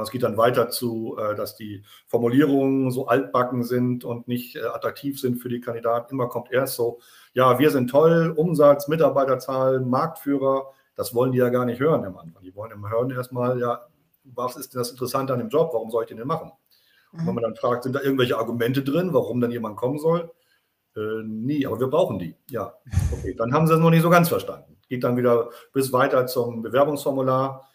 Es 0.00 0.10
geht 0.10 0.22
dann 0.22 0.36
weiter 0.36 0.70
zu, 0.70 1.16
äh, 1.18 1.34
dass 1.34 1.56
die 1.56 1.84
Formulierungen 2.06 2.90
so 2.90 3.06
altbacken 3.06 3.64
sind 3.64 4.04
und 4.04 4.28
nicht 4.28 4.56
äh, 4.56 4.62
attraktiv 4.62 5.20
sind 5.20 5.36
für 5.36 5.48
die 5.48 5.60
Kandidaten. 5.60 6.14
Immer 6.14 6.28
kommt 6.28 6.50
erst 6.50 6.76
so, 6.76 7.00
ja, 7.34 7.58
wir 7.58 7.70
sind 7.70 7.90
toll, 7.90 8.32
Umsatz, 8.36 8.88
Mitarbeiterzahl, 8.88 9.80
Marktführer. 9.80 10.72
Das 10.94 11.14
wollen 11.14 11.32
die 11.32 11.38
ja 11.38 11.48
gar 11.48 11.64
nicht 11.64 11.80
hören 11.80 12.04
am 12.04 12.16
Anfang. 12.16 12.42
Die 12.42 12.54
wollen 12.54 12.72
immer 12.72 12.90
hören 12.90 13.10
erstmal, 13.10 13.58
ja, 13.58 13.86
was 14.24 14.56
ist 14.56 14.72
denn 14.72 14.78
das 14.78 14.90
Interessante 14.90 15.32
an 15.32 15.38
dem 15.40 15.48
Job? 15.48 15.70
Warum 15.72 15.90
soll 15.90 16.04
ich 16.04 16.08
den 16.08 16.18
denn 16.18 16.26
machen? 16.26 16.52
Und 17.12 17.26
wenn 17.26 17.34
man 17.34 17.42
dann 17.42 17.56
fragt, 17.56 17.82
sind 17.82 17.94
da 17.94 18.00
irgendwelche 18.00 18.38
Argumente 18.38 18.82
drin, 18.82 19.12
warum 19.12 19.40
dann 19.40 19.50
jemand 19.50 19.76
kommen 19.76 19.98
soll? 19.98 20.30
Äh, 20.96 21.22
nie, 21.24 21.66
aber 21.66 21.78
wir 21.78 21.88
brauchen 21.88 22.18
die. 22.18 22.36
Ja, 22.48 22.74
okay, 23.12 23.34
dann 23.34 23.52
haben 23.52 23.66
sie 23.66 23.74
es 23.74 23.80
noch 23.80 23.90
nicht 23.90 24.02
so 24.02 24.10
ganz 24.10 24.28
verstanden. 24.28 24.76
Geht 24.88 25.04
dann 25.04 25.16
wieder 25.16 25.50
bis 25.72 25.92
weiter 25.92 26.26
zum 26.26 26.62
Bewerbungsformular 26.62 27.68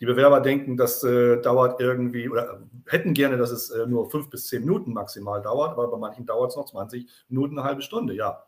die 0.00 0.06
Bewerber 0.06 0.40
denken, 0.40 0.76
das 0.76 1.02
äh, 1.02 1.40
dauert 1.40 1.80
irgendwie 1.80 2.28
oder 2.28 2.62
hätten 2.86 3.14
gerne, 3.14 3.36
dass 3.36 3.50
es 3.50 3.70
äh, 3.70 3.86
nur 3.86 4.10
fünf 4.10 4.30
bis 4.30 4.46
zehn 4.46 4.60
Minuten 4.60 4.92
maximal 4.92 5.42
dauert, 5.42 5.72
aber 5.72 5.88
bei 5.88 5.98
manchen 5.98 6.24
dauert 6.24 6.50
es 6.50 6.56
noch 6.56 6.66
20 6.66 7.08
Minuten, 7.28 7.58
eine 7.58 7.66
halbe 7.66 7.82
Stunde. 7.82 8.14
Ja, 8.14 8.44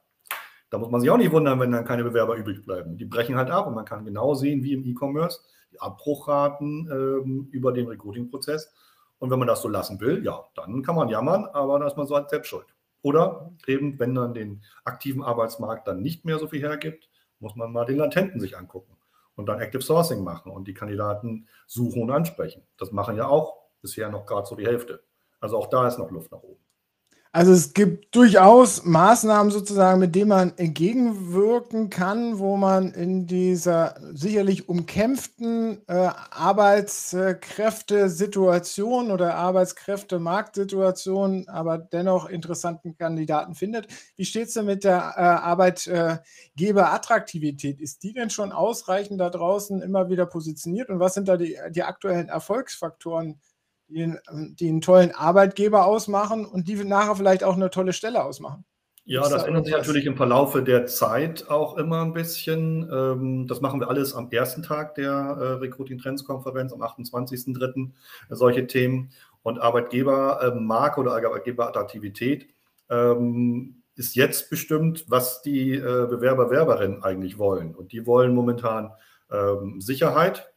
da 0.70 0.78
muss 0.78 0.90
man 0.90 1.00
sich 1.00 1.10
auch 1.10 1.16
nicht 1.16 1.32
wundern, 1.32 1.58
wenn 1.58 1.72
dann 1.72 1.84
keine 1.84 2.04
Bewerber 2.04 2.36
übrig 2.36 2.62
bleiben. 2.62 2.96
Die 2.96 3.04
brechen 3.04 3.36
halt 3.36 3.50
ab 3.50 3.66
und 3.66 3.74
man 3.74 3.84
kann 3.84 4.04
genau 4.04 4.34
sehen, 4.34 4.62
wie 4.62 4.74
im 4.74 4.84
E-Commerce, 4.84 5.40
die 5.72 5.80
Abbruchraten 5.80 6.88
ähm, 6.90 7.48
über 7.50 7.72
den 7.72 7.88
Recruiting-Prozess. 7.88 8.72
Und 9.18 9.30
wenn 9.30 9.38
man 9.38 9.48
das 9.48 9.62
so 9.62 9.68
lassen 9.68 10.00
will, 10.00 10.24
ja, 10.24 10.44
dann 10.54 10.82
kann 10.82 10.94
man 10.94 11.08
jammern, 11.08 11.46
aber 11.46 11.78
dann 11.78 11.88
ist 11.88 11.96
man 11.96 12.06
so 12.06 12.14
halt 12.14 12.30
selbst 12.30 12.48
schuld. 12.48 12.66
Oder 13.02 13.50
eben, 13.66 13.98
wenn 13.98 14.14
dann 14.14 14.34
den 14.34 14.62
aktiven 14.84 15.22
Arbeitsmarkt 15.22 15.88
dann 15.88 16.00
nicht 16.00 16.24
mehr 16.24 16.38
so 16.38 16.46
viel 16.46 16.60
hergibt, 16.60 17.08
muss 17.40 17.56
man 17.56 17.72
mal 17.72 17.86
den 17.86 17.96
Latenten 17.96 18.40
sich 18.40 18.56
angucken 18.56 18.99
und 19.36 19.46
dann 19.46 19.60
Active 19.60 19.82
Sourcing 19.82 20.22
machen 20.22 20.52
und 20.52 20.68
die 20.68 20.74
Kandidaten 20.74 21.48
suchen 21.66 22.02
und 22.02 22.10
ansprechen. 22.10 22.66
Das 22.76 22.92
machen 22.92 23.16
ja 23.16 23.26
auch 23.26 23.56
bisher 23.80 24.08
noch 24.10 24.26
gerade 24.26 24.46
so 24.46 24.56
die 24.56 24.66
Hälfte. 24.66 25.02
Also 25.40 25.56
auch 25.56 25.68
da 25.68 25.86
ist 25.88 25.98
noch 25.98 26.10
Luft 26.10 26.32
nach 26.32 26.42
oben. 26.42 26.62
Also 27.32 27.52
es 27.52 27.74
gibt 27.74 28.16
durchaus 28.16 28.84
Maßnahmen 28.84 29.52
sozusagen, 29.52 30.00
mit 30.00 30.16
denen 30.16 30.30
man 30.30 30.52
entgegenwirken 30.58 31.88
kann, 31.88 32.40
wo 32.40 32.56
man 32.56 32.92
in 32.92 33.28
dieser 33.28 33.94
sicherlich 34.12 34.68
umkämpften 34.68 35.78
äh, 35.86 36.08
Arbeitskräftesituation 36.30 39.12
oder 39.12 39.36
Arbeitskräftemarktsituation, 39.36 41.48
aber 41.48 41.78
dennoch 41.78 42.28
interessanten 42.28 42.96
Kandidaten 42.96 43.54
findet. 43.54 43.86
Wie 44.16 44.24
steht 44.24 44.48
es 44.48 44.54
denn 44.54 44.66
mit 44.66 44.82
der 44.82 45.14
äh, 45.16 45.20
Arbeitgeberattraktivität? 45.20 47.80
Ist 47.80 48.02
die 48.02 48.12
denn 48.12 48.30
schon 48.30 48.50
ausreichend 48.50 49.20
da 49.20 49.30
draußen 49.30 49.82
immer 49.82 50.08
wieder 50.08 50.26
positioniert? 50.26 50.88
Und 50.88 50.98
was 50.98 51.14
sind 51.14 51.28
da 51.28 51.36
die, 51.36 51.56
die 51.70 51.84
aktuellen 51.84 52.28
Erfolgsfaktoren, 52.28 53.40
die, 53.90 54.14
die 54.54 54.68
einen 54.68 54.80
tollen 54.80 55.12
Arbeitgeber 55.12 55.86
ausmachen 55.86 56.46
und 56.46 56.68
die 56.68 56.76
nachher 56.84 57.16
vielleicht 57.16 57.44
auch 57.44 57.56
eine 57.56 57.70
tolle 57.70 57.92
Stelle 57.92 58.24
ausmachen. 58.24 58.64
Ja, 59.04 59.28
das 59.28 59.44
ändert 59.44 59.64
sich 59.64 59.74
natürlich 59.74 60.06
im 60.06 60.16
Verlaufe 60.16 60.62
der 60.62 60.86
Zeit 60.86 61.48
auch 61.50 61.76
immer 61.76 62.02
ein 62.02 62.12
bisschen. 62.12 62.88
Ähm, 62.92 63.46
das 63.48 63.60
machen 63.60 63.80
wir 63.80 63.88
alles 63.88 64.14
am 64.14 64.30
ersten 64.30 64.62
Tag 64.62 64.94
der 64.94 65.10
äh, 65.10 65.44
Recruiting 65.54 65.98
Trends 65.98 66.24
Konferenz, 66.24 66.72
am 66.72 66.82
28.03. 66.82 67.90
solche 68.28 68.66
Themen. 68.66 69.10
Und 69.42 69.58
Arbeitgebermarke 69.58 71.00
oder 71.00 71.14
Arbeitgeberattraktivität 71.16 72.50
ähm, 72.90 73.82
ist 73.96 74.14
jetzt 74.14 74.48
bestimmt, 74.50 75.06
was 75.08 75.42
die 75.42 75.72
äh, 75.72 76.06
Bewerber, 76.08 76.50
Werberinnen 76.50 77.02
eigentlich 77.02 77.38
wollen. 77.38 77.74
Und 77.74 77.92
die 77.92 78.06
wollen 78.06 78.34
momentan 78.34 78.92
ähm, 79.32 79.80
Sicherheit, 79.80 80.52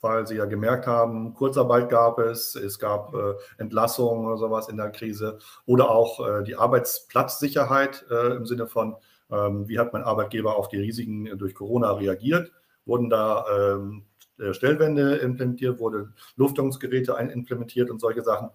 weil 0.00 0.26
sie 0.26 0.36
ja 0.36 0.44
gemerkt 0.44 0.86
haben, 0.86 1.34
Kurzarbeit 1.34 1.88
gab 1.88 2.18
es, 2.18 2.54
es 2.54 2.78
gab 2.78 3.14
äh, 3.14 3.34
Entlassungen 3.58 4.26
oder 4.26 4.36
sowas 4.36 4.68
in 4.68 4.76
der 4.76 4.90
Krise 4.90 5.38
oder 5.64 5.90
auch 5.90 6.26
äh, 6.26 6.44
die 6.44 6.56
Arbeitsplatzsicherheit 6.56 8.06
äh, 8.10 8.36
im 8.36 8.46
Sinne 8.46 8.66
von, 8.66 8.96
ähm, 9.30 9.68
wie 9.68 9.78
hat 9.78 9.92
mein 9.92 10.04
Arbeitgeber 10.04 10.56
auf 10.56 10.68
die 10.68 10.78
Risiken 10.78 11.38
durch 11.38 11.54
Corona 11.54 11.92
reagiert, 11.92 12.52
wurden 12.84 13.10
da 13.10 13.44
ähm, 13.56 14.04
äh, 14.38 14.52
Stellwände 14.52 15.16
implementiert, 15.16 15.78
wurde 15.78 16.12
Luftungsgeräte 16.36 17.12
implementiert 17.12 17.90
und 17.90 18.00
solche 18.00 18.22
Sachen. 18.22 18.50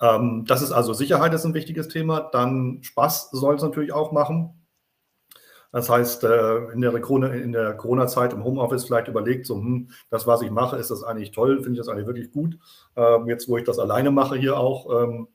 Ähm, 0.00 0.44
das 0.46 0.62
ist 0.62 0.72
also 0.72 0.92
Sicherheit 0.92 1.34
ist 1.34 1.44
ein 1.44 1.54
wichtiges 1.54 1.88
Thema. 1.88 2.20
Dann 2.32 2.82
Spaß 2.82 3.30
soll 3.30 3.56
es 3.56 3.62
natürlich 3.62 3.92
auch 3.92 4.12
machen. 4.12 4.65
Das 5.72 5.90
heißt, 5.90 6.24
äh, 6.24 6.72
in 6.72 6.80
der 6.80 7.74
Corona-Zeit 7.76 8.32
im 8.32 8.44
Homeoffice 8.44 8.84
vielleicht 8.84 9.08
überlegt, 9.08 9.46
so, 9.46 9.56
hm, 9.56 9.90
das, 10.10 10.26
was 10.26 10.42
ich 10.42 10.50
mache, 10.50 10.76
ist 10.76 10.90
das 10.90 11.02
eigentlich 11.02 11.32
toll, 11.32 11.56
finde 11.56 11.72
ich 11.72 11.78
das 11.78 11.88
eigentlich 11.88 12.06
wirklich 12.06 12.32
gut. 12.32 12.58
Ähm, 12.96 13.26
jetzt, 13.28 13.48
wo 13.48 13.56
ich 13.58 13.64
das 13.64 13.78
alleine 13.78 14.10
mache 14.10 14.36
hier 14.36 14.58
auch. 14.58 15.02
Ähm, 15.02 15.28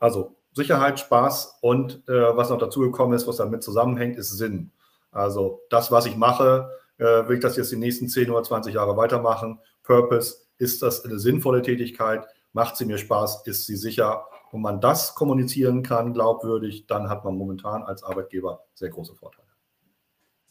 also 0.00 0.36
Sicherheit, 0.52 0.98
Spaß 0.98 1.58
und 1.60 2.02
äh, 2.08 2.36
was 2.36 2.50
noch 2.50 2.58
dazugekommen 2.58 3.14
ist, 3.14 3.26
was 3.26 3.36
damit 3.36 3.62
zusammenhängt, 3.62 4.16
ist 4.16 4.30
Sinn. 4.30 4.72
Also 5.12 5.60
das, 5.70 5.92
was 5.92 6.06
ich 6.06 6.16
mache, 6.16 6.70
äh, 6.98 7.28
will 7.28 7.36
ich 7.36 7.42
das 7.42 7.56
jetzt 7.56 7.72
die 7.72 7.76
nächsten 7.76 8.08
10 8.08 8.30
oder 8.30 8.42
20 8.42 8.74
Jahre 8.74 8.96
weitermachen? 8.96 9.60
Purpose, 9.82 10.46
ist 10.58 10.82
das 10.82 11.04
eine 11.04 11.18
sinnvolle 11.18 11.62
Tätigkeit? 11.62 12.26
Macht 12.52 12.76
sie 12.76 12.86
mir 12.86 12.98
Spaß? 12.98 13.46
Ist 13.46 13.66
sie 13.66 13.76
sicher? 13.76 14.26
Und 14.50 14.62
man 14.62 14.80
das 14.80 15.14
kommunizieren 15.14 15.82
kann, 15.82 16.14
glaubwürdig, 16.14 16.86
dann 16.86 17.10
hat 17.10 17.24
man 17.24 17.36
momentan 17.36 17.82
als 17.82 18.02
Arbeitgeber 18.02 18.64
sehr 18.74 18.88
große 18.88 19.14
Vorteile. 19.14 19.45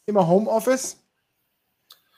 Immer 0.05 0.27
Homeoffice? 0.27 0.97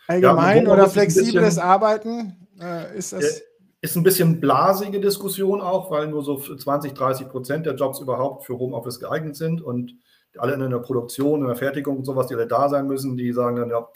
Allgemein 0.08 0.66
ja, 0.66 0.74
oder 0.74 0.90
flexibles 0.90 1.56
bisschen, 1.56 1.62
Arbeiten? 1.62 2.48
Äh, 2.60 2.98
ist 2.98 3.14
das. 3.14 3.44
Ist 3.80 3.96
ein 3.96 4.04
bisschen 4.04 4.40
blasige 4.40 5.00
Diskussion 5.00 5.62
auch, 5.62 5.92
weil 5.92 6.08
nur 6.08 6.24
so 6.24 6.38
20, 6.40 6.94
30 6.94 7.30
Prozent 7.30 7.66
der 7.66 7.76
Jobs 7.76 8.00
überhaupt 8.00 8.46
für 8.46 8.58
Homeoffice 8.58 9.00
geeignet 9.00 9.36
sind 9.36 9.62
und 9.62 9.96
alle 10.38 10.54
in 10.54 10.70
der 10.70 10.80
Produktion, 10.80 11.42
in 11.42 11.48
der 11.48 11.56
Fertigung 11.56 11.98
und 11.98 12.06
sowas, 12.06 12.28
die 12.28 12.36
alle 12.36 12.48
da 12.48 12.70
sein 12.70 12.88
müssen, 12.88 13.18
die 13.18 13.32
sagen 13.34 13.56
dann, 13.56 13.70
ja, 13.70 13.88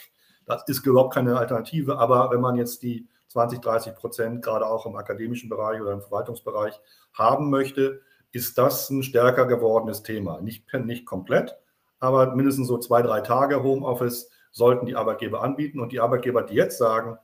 das 0.46 0.64
ist 0.68 0.86
überhaupt 0.86 1.14
keine 1.14 1.38
Alternative. 1.38 1.98
Aber 1.98 2.30
wenn 2.32 2.42
man 2.42 2.56
jetzt 2.56 2.84
die 2.84 3.08
20, 3.30 3.60
30 3.60 3.96
Prozent 3.96 4.44
gerade 4.44 4.68
auch 4.68 4.86
im 4.86 4.96
akademischen 4.96 5.50
Bereich 5.50 5.82
oder 5.82 5.94
im 5.94 6.02
Verwaltungsbereich 6.02 6.80
haben 7.14 7.50
möchte, 7.50 8.02
ist 8.32 8.58
das 8.58 8.90
ein 8.90 9.04
stärker 9.04 9.46
gewordenes 9.46 10.04
Thema. 10.04 10.42
Nicht, 10.42 10.72
nicht 10.74 11.06
komplett, 11.06 11.58
aber 12.02 12.36
mindestens 12.36 12.68
so 12.68 12.78
zwei, 12.78 13.02
drei 13.02 13.22
Tage 13.22 13.64
Homeoffice 13.64 14.30
sollten 14.52 14.86
die 14.86 14.96
Arbeitgeber 14.96 15.42
anbieten. 15.42 15.80
Und 15.80 15.94
die 15.94 16.02
Arbeitgeber, 16.02 16.44
die 16.44 16.56
jetzt 16.56 16.78
sagen, 16.78 17.18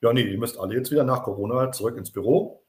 ja, 0.00 0.12
nee, 0.12 0.22
ihr 0.22 0.38
müsst 0.38 0.60
alle 0.60 0.76
jetzt 0.76 0.92
wieder 0.92 1.04
nach 1.04 1.24
Corona 1.24 1.72
zurück 1.72 1.96
ins 1.96 2.12
Büro, 2.12 2.62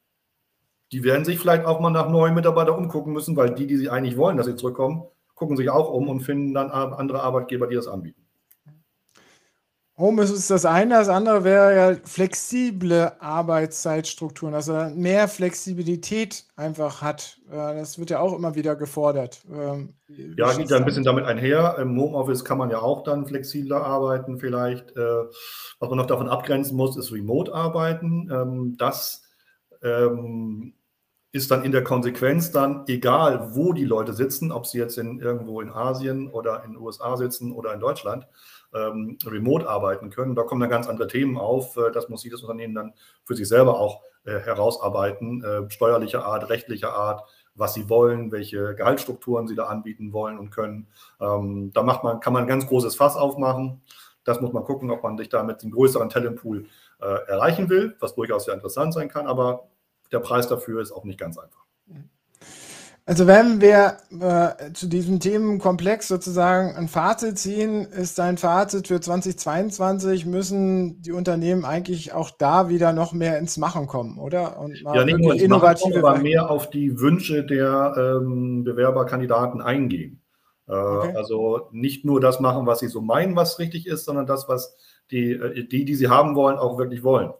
die 0.92 1.04
werden 1.04 1.24
sich 1.24 1.38
vielleicht 1.38 1.66
auch 1.66 1.80
mal 1.80 1.90
nach 1.90 2.08
neuen 2.08 2.34
Mitarbeitern 2.34 2.76
umgucken 2.76 3.12
müssen, 3.12 3.36
weil 3.36 3.54
die, 3.54 3.66
die 3.66 3.76
sie 3.76 3.90
eigentlich 3.90 4.16
wollen, 4.16 4.36
dass 4.36 4.46
sie 4.46 4.56
zurückkommen, 4.56 5.04
gucken 5.34 5.56
sich 5.56 5.68
auch 5.68 5.90
um 5.90 6.08
und 6.08 6.20
finden 6.20 6.54
dann 6.54 6.70
andere 6.70 7.22
Arbeitgeber, 7.22 7.66
die 7.66 7.74
das 7.74 7.88
anbieten. 7.88 8.25
Homeoffice 9.98 10.32
ist 10.32 10.50
das 10.50 10.66
eine, 10.66 10.94
das 10.94 11.08
andere 11.08 11.42
wäre 11.42 11.74
ja 11.74 11.96
flexible 12.04 13.12
Arbeitszeitstrukturen, 13.18 14.52
dass 14.52 14.68
er 14.68 14.90
mehr 14.90 15.26
Flexibilität 15.26 16.44
einfach 16.54 17.00
hat. 17.00 17.38
Das 17.50 17.98
wird 17.98 18.10
ja 18.10 18.20
auch 18.20 18.34
immer 18.34 18.54
wieder 18.54 18.76
gefordert. 18.76 19.40
Ähm, 19.50 19.94
ja, 20.08 20.52
geht 20.52 20.68
ja 20.68 20.76
ein 20.76 20.84
bisschen 20.84 21.04
damit 21.04 21.24
einher. 21.24 21.78
Im 21.78 21.98
Homeoffice 21.98 22.44
kann 22.44 22.58
man 22.58 22.68
ja 22.68 22.80
auch 22.80 23.04
dann 23.04 23.24
flexibler 23.24 23.82
arbeiten 23.86 24.38
vielleicht. 24.38 24.94
Äh, 24.96 25.24
was 25.78 25.88
man 25.88 25.96
noch 25.96 26.06
davon 26.06 26.28
abgrenzen 26.28 26.76
muss, 26.76 26.98
ist 26.98 27.10
Remote-Arbeiten. 27.10 28.30
Ähm, 28.30 28.76
das 28.76 29.22
ähm, 29.82 30.74
ist 31.32 31.50
dann 31.50 31.64
in 31.64 31.72
der 31.72 31.84
Konsequenz 31.84 32.50
dann 32.50 32.84
egal, 32.86 33.54
wo 33.54 33.72
die 33.72 33.84
Leute 33.84 34.12
sitzen, 34.12 34.52
ob 34.52 34.66
sie 34.66 34.76
jetzt 34.78 34.98
in, 34.98 35.20
irgendwo 35.20 35.62
in 35.62 35.70
Asien 35.70 36.28
oder 36.28 36.64
in 36.64 36.72
den 36.72 36.82
USA 36.82 37.16
sitzen 37.16 37.52
oder 37.52 37.72
in 37.72 37.80
Deutschland 37.80 38.26
ähm, 38.76 39.18
remote 39.24 39.68
arbeiten 39.68 40.10
können. 40.10 40.34
Da 40.34 40.42
kommen 40.42 40.60
dann 40.60 40.70
ganz 40.70 40.88
andere 40.88 41.08
Themen 41.08 41.38
auf. 41.38 41.76
Äh, 41.76 41.90
das 41.92 42.08
muss 42.08 42.24
jedes 42.24 42.42
Unternehmen 42.42 42.74
dann 42.74 42.94
für 43.24 43.34
sich 43.34 43.48
selber 43.48 43.80
auch 43.80 44.02
äh, 44.24 44.38
herausarbeiten, 44.38 45.42
äh, 45.42 45.70
steuerlicher 45.70 46.24
Art, 46.24 46.48
rechtlicher 46.50 46.92
Art, 46.92 47.24
was 47.54 47.74
sie 47.74 47.88
wollen, 47.88 48.32
welche 48.32 48.74
Gehaltsstrukturen 48.74 49.48
sie 49.48 49.54
da 49.54 49.64
anbieten 49.66 50.12
wollen 50.12 50.38
und 50.38 50.50
können. 50.50 50.88
Ähm, 51.20 51.72
da 51.72 51.82
macht 51.82 52.04
man, 52.04 52.20
kann 52.20 52.32
man 52.32 52.42
ein 52.42 52.48
ganz 52.48 52.66
großes 52.66 52.96
Fass 52.96 53.16
aufmachen. 53.16 53.82
Das 54.24 54.40
muss 54.40 54.52
man 54.52 54.64
gucken, 54.64 54.90
ob 54.90 55.02
man 55.02 55.16
sich 55.16 55.28
da 55.28 55.42
mit 55.42 55.62
einem 55.62 55.70
größeren 55.70 56.08
Talentpool 56.08 56.66
äh, 57.00 57.04
erreichen 57.28 57.68
will, 57.68 57.96
was 58.00 58.14
durchaus 58.14 58.44
sehr 58.44 58.54
interessant 58.54 58.92
sein 58.92 59.08
kann, 59.08 59.26
aber 59.26 59.68
der 60.12 60.20
Preis 60.20 60.48
dafür 60.48 60.80
ist 60.82 60.92
auch 60.92 61.04
nicht 61.04 61.18
ganz 61.18 61.38
einfach. 61.38 61.65
Also 63.08 63.28
wenn 63.28 63.60
wir 63.60 63.98
äh, 64.20 64.72
zu 64.72 64.88
diesem 64.88 65.20
Themenkomplex 65.20 66.08
sozusagen 66.08 66.74
ein 66.74 66.88
Fazit 66.88 67.38
ziehen, 67.38 67.84
ist 67.84 68.18
dein 68.18 68.36
Fazit 68.36 68.88
für 68.88 69.00
2022 69.00 70.26
müssen 70.26 71.00
die 71.02 71.12
Unternehmen 71.12 71.64
eigentlich 71.64 72.12
auch 72.12 72.32
da 72.32 72.68
wieder 72.68 72.92
noch 72.92 73.12
mehr 73.12 73.38
ins 73.38 73.58
Machen 73.58 73.86
kommen, 73.86 74.18
oder? 74.18 74.58
Und 74.58 74.80
ja, 74.80 75.04
nicht 75.04 75.20
nur 75.20 75.36
innovative 75.36 76.00
Machen, 76.00 76.04
aber 76.04 76.18
mehr 76.18 76.50
auf 76.50 76.68
die 76.68 76.98
Wünsche 76.98 77.44
der 77.44 77.94
ähm, 77.96 78.64
Bewerberkandidaten 78.64 79.62
eingehen. 79.62 80.20
Äh, 80.68 80.72
okay. 80.72 81.14
Also 81.14 81.68
nicht 81.70 82.04
nur 82.04 82.20
das 82.20 82.40
machen, 82.40 82.66
was 82.66 82.80
sie 82.80 82.88
so 82.88 83.00
meinen, 83.00 83.36
was 83.36 83.60
richtig 83.60 83.86
ist, 83.86 84.04
sondern 84.04 84.26
das, 84.26 84.48
was 84.48 84.76
die, 85.12 85.30
äh, 85.30 85.64
die, 85.68 85.84
die 85.84 85.94
sie 85.94 86.08
haben 86.08 86.34
wollen, 86.34 86.58
auch 86.58 86.76
wirklich 86.76 87.04
wollen. 87.04 87.32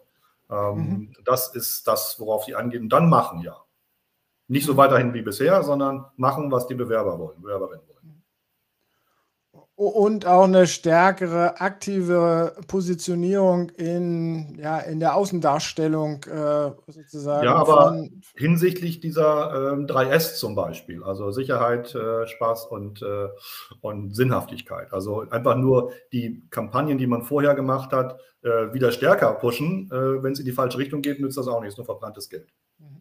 Ähm, 0.48 0.76
mhm. 0.76 1.12
Das 1.24 1.52
ist 1.56 1.88
das, 1.88 2.20
worauf 2.20 2.44
sie 2.44 2.54
angehen 2.54 2.84
und 2.84 2.92
dann 2.92 3.08
machen, 3.08 3.40
ja. 3.40 3.56
Nicht 4.48 4.66
so 4.66 4.76
weiterhin 4.76 5.12
wie 5.14 5.22
bisher, 5.22 5.62
sondern 5.62 6.06
machen, 6.16 6.50
was 6.50 6.66
die 6.66 6.74
Bewerber 6.74 7.18
wollen, 7.18 7.40
Bewerberinnen 7.40 7.82
wollen. 7.88 7.96
Und 9.78 10.24
auch 10.24 10.44
eine 10.44 10.66
stärkere 10.66 11.60
aktive 11.60 12.56
Positionierung 12.66 13.68
in, 13.68 14.58
ja, 14.58 14.78
in 14.78 15.00
der 15.00 15.14
Außendarstellung 15.14 16.24
äh, 16.24 16.70
sozusagen. 16.86 17.44
Ja, 17.44 17.56
aber 17.56 18.02
hinsichtlich 18.36 19.00
dieser 19.00 19.74
äh, 19.74 19.84
3S 19.84 20.36
zum 20.36 20.54
Beispiel, 20.54 21.04
also 21.04 21.30
Sicherheit, 21.30 21.94
äh, 21.94 22.26
Spaß 22.26 22.64
und, 22.66 23.02
äh, 23.02 23.28
und 23.82 24.16
Sinnhaftigkeit. 24.16 24.94
Also 24.94 25.28
einfach 25.28 25.56
nur 25.56 25.92
die 26.10 26.46
Kampagnen, 26.48 26.96
die 26.96 27.06
man 27.06 27.20
vorher 27.20 27.54
gemacht 27.54 27.92
hat, 27.92 28.18
äh, 28.40 28.72
wieder 28.72 28.92
stärker 28.92 29.34
pushen. 29.34 29.90
Äh, 29.92 30.22
Wenn 30.22 30.32
es 30.32 30.38
in 30.38 30.46
die 30.46 30.52
falsche 30.52 30.78
Richtung 30.78 31.02
geht, 31.02 31.20
nützt 31.20 31.36
das 31.36 31.48
auch 31.48 31.60
nichts, 31.60 31.76
nur 31.76 31.84
verbranntes 31.84 32.30
Geld. 32.30 32.48
Mhm. 32.78 32.95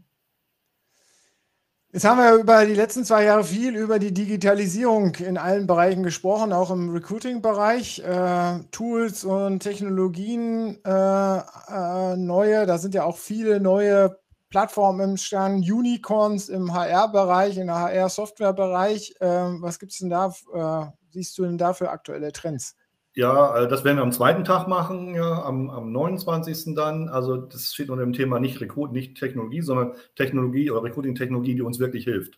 Jetzt 1.95 2.03
haben 2.03 2.17
wir 2.17 2.33
über 2.33 2.65
die 2.65 2.73
letzten 2.73 3.05
zwei 3.05 3.23
Jahre 3.23 3.45
viel 3.45 3.73
über 3.73 3.99
die 3.99 4.13
Digitalisierung 4.13 5.15
in 5.15 5.37
allen 5.37 5.65
Bereichen 5.65 6.03
gesprochen, 6.03 6.51
auch 6.51 6.69
im 6.69 6.89
Recruiting-Bereich. 6.89 7.99
Äh, 7.99 8.59
Tools 8.71 9.23
und 9.23 9.61
Technologien, 9.61 10.77
äh, 10.83 11.37
äh, 11.37 12.17
neue, 12.17 12.65
da 12.65 12.79
sind 12.79 12.95
ja 12.95 13.05
auch 13.05 13.15
viele 13.15 13.61
neue 13.61 14.19
Plattformen 14.49 15.11
im 15.11 15.15
Stand, 15.15 15.71
Unicorns 15.71 16.49
im 16.49 16.73
HR-Bereich, 16.73 17.57
im 17.57 17.71
HR-Software-Bereich. 17.71 19.15
Ähm, 19.21 19.61
was 19.61 19.79
gibt 19.79 19.93
es 19.93 19.99
denn 19.99 20.09
da, 20.09 20.33
äh, 20.53 20.91
siehst 21.11 21.37
du 21.37 21.43
denn 21.43 21.57
da 21.57 21.71
für 21.71 21.91
aktuelle 21.91 22.33
Trends? 22.33 22.75
Ja, 23.15 23.63
äh, 23.63 23.67
das 23.67 23.85
werden 23.85 23.97
wir 23.97 24.03
am 24.03 24.11
zweiten 24.11 24.43
Tag 24.43 24.67
machen, 24.67 25.15
ja, 25.15 25.43
am, 25.43 25.69
am 25.69 25.91
29. 25.91 26.75
dann. 26.75 27.07
Also 27.07 27.37
das 27.37 27.73
steht 27.73 27.89
unter 27.89 28.03
dem 28.03 28.13
Thema 28.13 28.39
nicht 28.39 28.59
Rekrut, 28.59 28.91
nicht 28.91 29.17
Technologie, 29.17 29.61
sondern 29.61 29.93
Technologie 30.15 30.69
oder 30.69 30.83
Recruiting-Technologie, 30.83 31.55
die 31.55 31.61
uns 31.61 31.79
wirklich 31.79 32.03
hilft. 32.03 32.37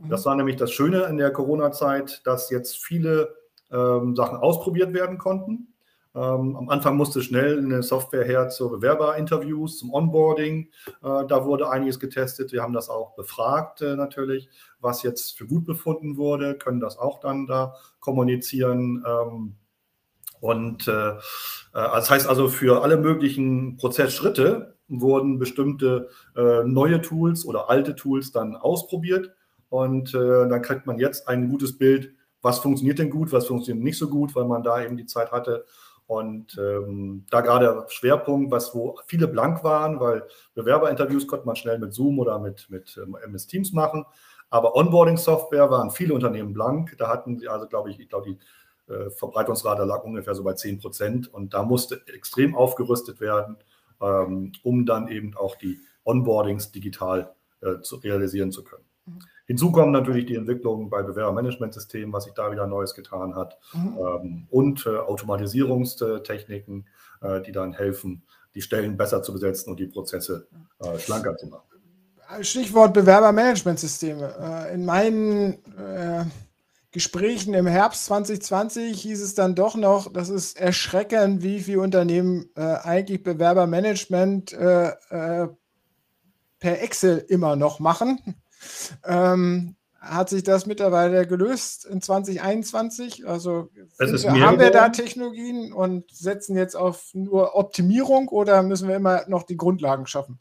Mhm. 0.00 0.08
Das 0.08 0.24
war 0.24 0.34
nämlich 0.34 0.56
das 0.56 0.72
Schöne 0.72 1.04
in 1.04 1.18
der 1.18 1.30
Corona-Zeit, 1.32 2.26
dass 2.26 2.48
jetzt 2.50 2.82
viele 2.82 3.34
ähm, 3.70 4.16
Sachen 4.16 4.38
ausprobiert 4.38 4.94
werden 4.94 5.18
konnten. 5.18 5.74
Ähm, 6.14 6.56
am 6.56 6.70
Anfang 6.70 6.96
musste 6.96 7.20
schnell 7.20 7.58
eine 7.58 7.82
Software 7.82 8.24
her 8.24 8.48
zur 8.48 8.70
Bewerberinterviews, 8.70 9.80
zum 9.80 9.92
Onboarding. 9.92 10.70
Äh, 11.02 11.26
da 11.26 11.44
wurde 11.44 11.68
einiges 11.68 12.00
getestet. 12.00 12.52
Wir 12.52 12.62
haben 12.62 12.72
das 12.72 12.88
auch 12.88 13.14
befragt 13.16 13.82
äh, 13.82 13.96
natürlich, 13.96 14.48
was 14.80 15.02
jetzt 15.02 15.36
für 15.36 15.46
gut 15.46 15.66
befunden 15.66 16.16
wurde, 16.16 16.56
können 16.56 16.80
das 16.80 16.96
auch 16.96 17.20
dann 17.20 17.46
da 17.46 17.74
kommunizieren. 18.00 19.04
Ähm, 19.06 19.56
und 20.46 20.86
äh, 20.86 21.10
äh, 21.10 21.16
das 21.72 22.08
heißt 22.08 22.28
also, 22.28 22.48
für 22.48 22.82
alle 22.84 22.96
möglichen 22.96 23.76
Prozessschritte 23.76 24.76
wurden 24.86 25.40
bestimmte 25.40 26.08
äh, 26.36 26.62
neue 26.62 27.00
Tools 27.00 27.44
oder 27.44 27.68
alte 27.68 27.96
Tools 27.96 28.30
dann 28.30 28.54
ausprobiert. 28.54 29.32
Und 29.70 30.14
äh, 30.14 30.48
dann 30.48 30.62
kriegt 30.62 30.86
man 30.86 31.00
jetzt 31.00 31.26
ein 31.26 31.50
gutes 31.50 31.76
Bild, 31.76 32.14
was 32.42 32.60
funktioniert 32.60 33.00
denn 33.00 33.10
gut, 33.10 33.32
was 33.32 33.48
funktioniert 33.48 33.84
nicht 33.84 33.98
so 33.98 34.08
gut, 34.08 34.36
weil 34.36 34.44
man 34.44 34.62
da 34.62 34.80
eben 34.80 34.96
die 34.96 35.06
Zeit 35.06 35.32
hatte. 35.32 35.64
Und 36.06 36.56
ähm, 36.56 37.26
da 37.30 37.40
gerade 37.40 37.84
Schwerpunkt, 37.88 38.52
was 38.52 38.72
wo 38.72 38.96
viele 39.08 39.26
blank 39.26 39.64
waren, 39.64 39.98
weil 39.98 40.22
Bewerberinterviews 40.54 41.26
konnte 41.26 41.46
man 41.46 41.56
schnell 41.56 41.80
mit 41.80 41.92
Zoom 41.92 42.20
oder 42.20 42.38
mit, 42.38 42.70
mit 42.70 42.96
ähm, 43.02 43.16
MS 43.24 43.48
Teams 43.48 43.72
machen. 43.72 44.04
Aber 44.48 44.76
Onboarding-Software 44.76 45.68
waren 45.70 45.90
viele 45.90 46.14
Unternehmen 46.14 46.52
blank. 46.52 46.94
Da 46.98 47.08
hatten 47.08 47.36
sie 47.36 47.48
also, 47.48 47.66
glaube 47.66 47.90
ich, 47.90 47.98
ich 47.98 48.08
glaube, 48.08 48.30
die 48.30 48.38
Verbreitungsrate 49.10 49.84
lag 49.84 50.04
ungefähr 50.04 50.34
so 50.34 50.44
bei 50.44 50.54
10 50.54 50.78
Prozent 50.78 51.32
und 51.32 51.54
da 51.54 51.62
musste 51.62 52.02
extrem 52.14 52.54
aufgerüstet 52.54 53.20
werden, 53.20 53.56
ähm, 54.00 54.52
um 54.62 54.86
dann 54.86 55.08
eben 55.08 55.36
auch 55.36 55.56
die 55.56 55.78
Onboardings 56.04 56.70
digital 56.70 57.34
äh, 57.60 57.80
zu 57.80 57.96
realisieren 57.96 58.52
zu 58.52 58.62
können. 58.64 58.84
Mhm. 59.06 59.18
Hinzu 59.46 59.70
kommen 59.70 59.92
natürlich 59.92 60.26
die 60.26 60.34
Entwicklungen 60.34 60.90
bei 60.90 61.02
Bewerbermanagementsystemen, 61.02 62.12
was 62.12 62.24
sich 62.24 62.34
da 62.34 62.50
wieder 62.50 62.66
Neues 62.66 62.94
getan 62.94 63.34
hat, 63.36 63.58
mhm. 63.72 63.98
ähm, 63.98 64.46
und 64.50 64.86
äh, 64.86 64.96
Automatisierungstechniken, 64.96 66.88
äh, 67.20 67.40
die 67.42 67.52
dann 67.52 67.72
helfen, 67.72 68.22
die 68.54 68.62
Stellen 68.62 68.96
besser 68.96 69.22
zu 69.22 69.32
besetzen 69.32 69.70
und 69.70 69.80
die 69.80 69.86
Prozesse 69.86 70.48
äh, 70.80 70.98
schlanker 70.98 71.36
zu 71.36 71.46
machen. 71.46 71.62
Stichwort 72.40 72.92
Bewerbermanagementsysteme. 72.94 74.34
Äh, 74.68 74.74
in 74.74 74.84
meinen 74.84 75.52
äh, 75.76 76.24
Gesprächen 76.96 77.52
im 77.52 77.66
Herbst 77.66 78.06
2020 78.06 79.02
hieß 79.02 79.20
es 79.20 79.34
dann 79.34 79.54
doch 79.54 79.74
noch, 79.74 80.10
das 80.10 80.30
ist 80.30 80.58
erschreckend, 80.58 81.42
wie 81.42 81.60
viele 81.60 81.80
Unternehmen 81.80 82.48
äh, 82.56 82.62
eigentlich 82.62 83.22
Bewerbermanagement 83.22 84.54
äh, 84.54 84.92
äh, 85.10 85.48
per 86.58 86.80
Excel 86.80 87.18
immer 87.28 87.54
noch 87.54 87.80
machen. 87.80 88.36
Ähm, 89.04 89.76
hat 90.00 90.30
sich 90.30 90.42
das 90.42 90.64
mittlerweile 90.64 91.26
gelöst 91.26 91.84
in 91.84 92.00
2021? 92.00 93.28
Also 93.28 93.68
wir, 93.98 94.46
haben 94.46 94.58
wir 94.58 94.70
da 94.70 94.88
Technologien 94.88 95.74
und 95.74 96.10
setzen 96.10 96.56
jetzt 96.56 96.76
auf 96.76 97.10
nur 97.12 97.56
Optimierung 97.56 98.28
oder 98.28 98.62
müssen 98.62 98.88
wir 98.88 98.96
immer 98.96 99.28
noch 99.28 99.42
die 99.42 99.58
Grundlagen 99.58 100.06
schaffen? 100.06 100.40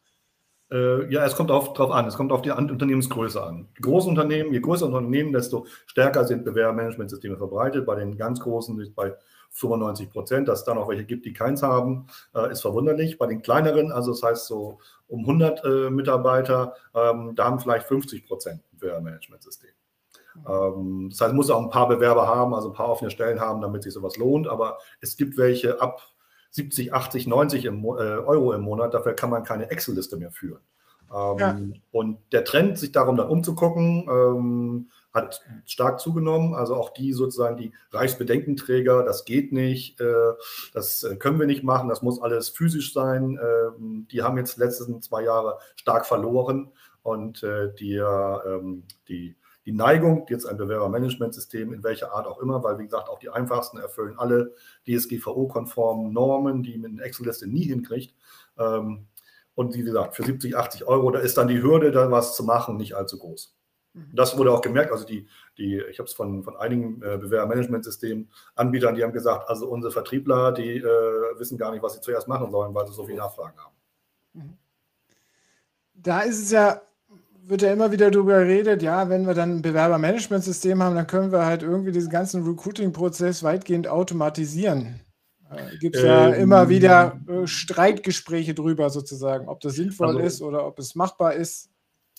Äh, 0.71 1.11
ja, 1.13 1.25
es 1.25 1.35
kommt 1.35 1.49
darauf 1.49 1.79
an. 1.91 2.07
Es 2.07 2.15
kommt 2.15 2.31
auf 2.31 2.41
die 2.41 2.51
Unternehmensgröße 2.51 3.41
an. 3.41 3.67
Die 3.77 3.81
großen 3.81 4.09
Unternehmen, 4.09 4.51
je 4.53 4.59
größer 4.59 4.85
Unternehmen, 4.85 5.31
desto 5.31 5.65
stärker 5.85 6.25
sind 6.25 6.43
Bewerbermanagementsysteme 6.43 7.37
verbreitet. 7.37 7.85
Bei 7.85 7.95
den 7.95 8.17
ganz 8.17 8.39
großen 8.39 8.79
ist 8.79 8.95
bei 8.95 9.15
95 9.51 10.09
Prozent. 10.09 10.47
Dass 10.47 10.59
es 10.59 10.65
dann 10.65 10.77
auch 10.77 10.89
welche 10.89 11.05
gibt, 11.05 11.25
die 11.25 11.33
keins 11.33 11.61
haben, 11.61 12.07
äh, 12.33 12.51
ist 12.51 12.61
verwunderlich. 12.61 13.17
Bei 13.17 13.27
den 13.27 13.41
kleineren, 13.41 13.91
also 13.91 14.11
das 14.11 14.23
heißt 14.23 14.47
so 14.47 14.79
um 15.07 15.21
100 15.21 15.63
äh, 15.63 15.89
Mitarbeiter, 15.89 16.73
ähm, 16.93 17.33
da 17.35 17.45
haben 17.45 17.59
vielleicht 17.59 17.87
50 17.87 18.25
Prozent 18.27 18.61
ein 18.73 18.79
Bewerbermanagementsystem. 18.79 19.71
Ähm, 20.47 21.09
das 21.09 21.21
heißt, 21.21 21.33
muss 21.33 21.49
auch 21.49 21.61
ein 21.61 21.69
paar 21.69 21.87
Bewerber 21.87 22.27
haben, 22.27 22.53
also 22.53 22.69
ein 22.69 22.73
paar 22.73 22.89
offene 22.89 23.11
Stellen 23.11 23.39
haben, 23.39 23.61
damit 23.61 23.83
sich 23.83 23.93
sowas 23.93 24.17
lohnt. 24.17 24.47
Aber 24.47 24.79
es 24.99 25.15
gibt 25.15 25.37
welche 25.37 25.81
ab 25.81 26.01
70, 26.55 26.93
80, 26.93 27.27
90 27.27 27.65
im, 27.65 27.83
äh, 27.83 27.87
Euro 27.87 28.53
im 28.53 28.61
Monat. 28.61 28.93
Dafür 28.93 29.13
kann 29.13 29.29
man 29.29 29.43
keine 29.43 29.69
Excel-Liste 29.69 30.15
mehr 30.15 30.31
führen. 30.31 30.61
Ähm, 31.13 31.37
ja. 31.37 31.59
Und 31.91 32.17
der 32.31 32.45
Trend, 32.45 32.77
sich 32.77 32.93
darum 32.93 33.17
dann 33.17 33.27
umzugucken, 33.27 34.07
ähm, 34.09 34.89
hat 35.13 35.41
stark 35.65 35.99
zugenommen. 35.99 36.55
Also 36.55 36.75
auch 36.75 36.91
die 36.91 37.11
sozusagen 37.11 37.57
die 37.57 37.73
Reichsbedenkenträger, 37.91 39.03
das 39.03 39.25
geht 39.25 39.51
nicht, 39.51 39.99
äh, 39.99 40.33
das 40.73 41.03
äh, 41.03 41.17
können 41.17 41.39
wir 41.39 41.45
nicht 41.45 41.63
machen, 41.63 41.89
das 41.89 42.01
muss 42.01 42.21
alles 42.21 42.47
physisch 42.47 42.93
sein. 42.93 43.37
Ähm, 43.41 44.07
die 44.09 44.23
haben 44.23 44.37
jetzt 44.37 44.55
die 44.55 44.61
letzten 44.61 45.01
zwei 45.01 45.23
Jahre 45.23 45.59
stark 45.75 46.05
verloren 46.05 46.71
und 47.03 47.43
äh, 47.43 47.73
die, 47.73 47.95
ähm, 47.95 48.83
die, 49.09 49.35
die 49.65 49.71
Neigung, 49.71 50.25
jetzt 50.29 50.45
ein 50.45 50.57
Bewerbermanagementsystem 50.57 51.73
in 51.73 51.83
welcher 51.83 52.13
Art 52.13 52.27
auch 52.27 52.39
immer, 52.39 52.63
weil 52.63 52.77
wie 52.77 52.83
gesagt 52.83 53.09
auch 53.09 53.19
die 53.19 53.29
einfachsten 53.29 53.77
erfüllen 53.77 54.17
alle 54.17 54.53
DSGVO-konformen 54.87 56.13
Normen, 56.13 56.61
die 56.61 56.77
mit 56.77 56.91
einer 56.91 57.03
Excel-Liste 57.03 57.47
nie 57.47 57.63
hinkriegt. 57.63 58.13
Ähm, 58.57 59.07
und 59.55 59.73
wie 59.73 59.83
gesagt, 59.83 60.15
für 60.15 60.23
70, 60.23 60.55
80 60.55 60.85
Euro, 60.85 61.09
da 61.11 61.19
ist 61.19 61.37
dann 61.37 61.47
die 61.47 61.61
Hürde, 61.61 61.91
da 61.91 62.11
was 62.11 62.35
zu 62.35 62.43
machen, 62.43 62.77
nicht 62.77 62.95
allzu 62.95 63.17
groß. 63.17 63.55
Mhm. 63.93 64.11
Das 64.13 64.37
wurde 64.37 64.51
auch 64.51 64.61
gemerkt, 64.61 64.91
also 64.91 65.05
die, 65.05 65.27
die 65.57 65.81
ich 65.89 65.97
habe 65.97 66.07
es 66.07 66.13
von, 66.13 66.43
von 66.43 66.57
einigen 66.57 67.01
äh, 67.01 67.17
Bewerbermanagementsystemen 67.17 68.29
Anbietern, 68.55 68.95
die 68.95 69.03
haben 69.03 69.13
gesagt, 69.13 69.49
also 69.49 69.67
unsere 69.69 69.91
Vertriebler, 69.91 70.51
die 70.51 70.77
äh, 70.77 70.83
wissen 71.39 71.57
gar 71.57 71.71
nicht, 71.71 71.81
was 71.81 71.93
sie 71.93 72.01
zuerst 72.01 72.27
machen 72.27 72.51
sollen, 72.51 72.75
weil 72.75 72.85
sie 72.85 72.93
so 72.93 73.05
viele 73.05 73.17
Nachfragen 73.17 73.57
haben. 73.57 73.75
Mhm. 74.33 74.57
Da 75.93 76.21
ist 76.21 76.43
es 76.43 76.51
ja, 76.51 76.81
wird 77.47 77.61
ja 77.61 77.71
immer 77.71 77.91
wieder 77.91 78.11
darüber 78.11 78.39
geredet, 78.39 78.81
ja, 78.81 79.09
wenn 79.09 79.25
wir 79.27 79.33
dann 79.33 79.57
ein 79.57 79.61
Bewerbermanagementsystem 79.61 80.81
haben, 80.81 80.95
dann 80.95 81.07
können 81.07 81.31
wir 81.31 81.45
halt 81.45 81.63
irgendwie 81.63 81.91
diesen 81.91 82.09
ganzen 82.09 82.43
Recruiting-Prozess 82.43 83.43
weitgehend 83.43 83.87
automatisieren. 83.87 84.99
Äh, 85.51 85.77
Gibt 85.77 85.95
es 85.95 86.03
ja 86.03 86.29
ähm, 86.29 86.41
immer 86.41 86.69
wieder 86.69 87.19
äh, 87.27 87.45
Streitgespräche 87.45 88.53
drüber 88.53 88.89
sozusagen, 88.89 89.47
ob 89.47 89.59
das 89.61 89.73
sinnvoll 89.73 90.07
also, 90.07 90.19
ist 90.19 90.41
oder 90.41 90.65
ob 90.65 90.79
es 90.79 90.95
machbar 90.95 91.33
ist. 91.33 91.69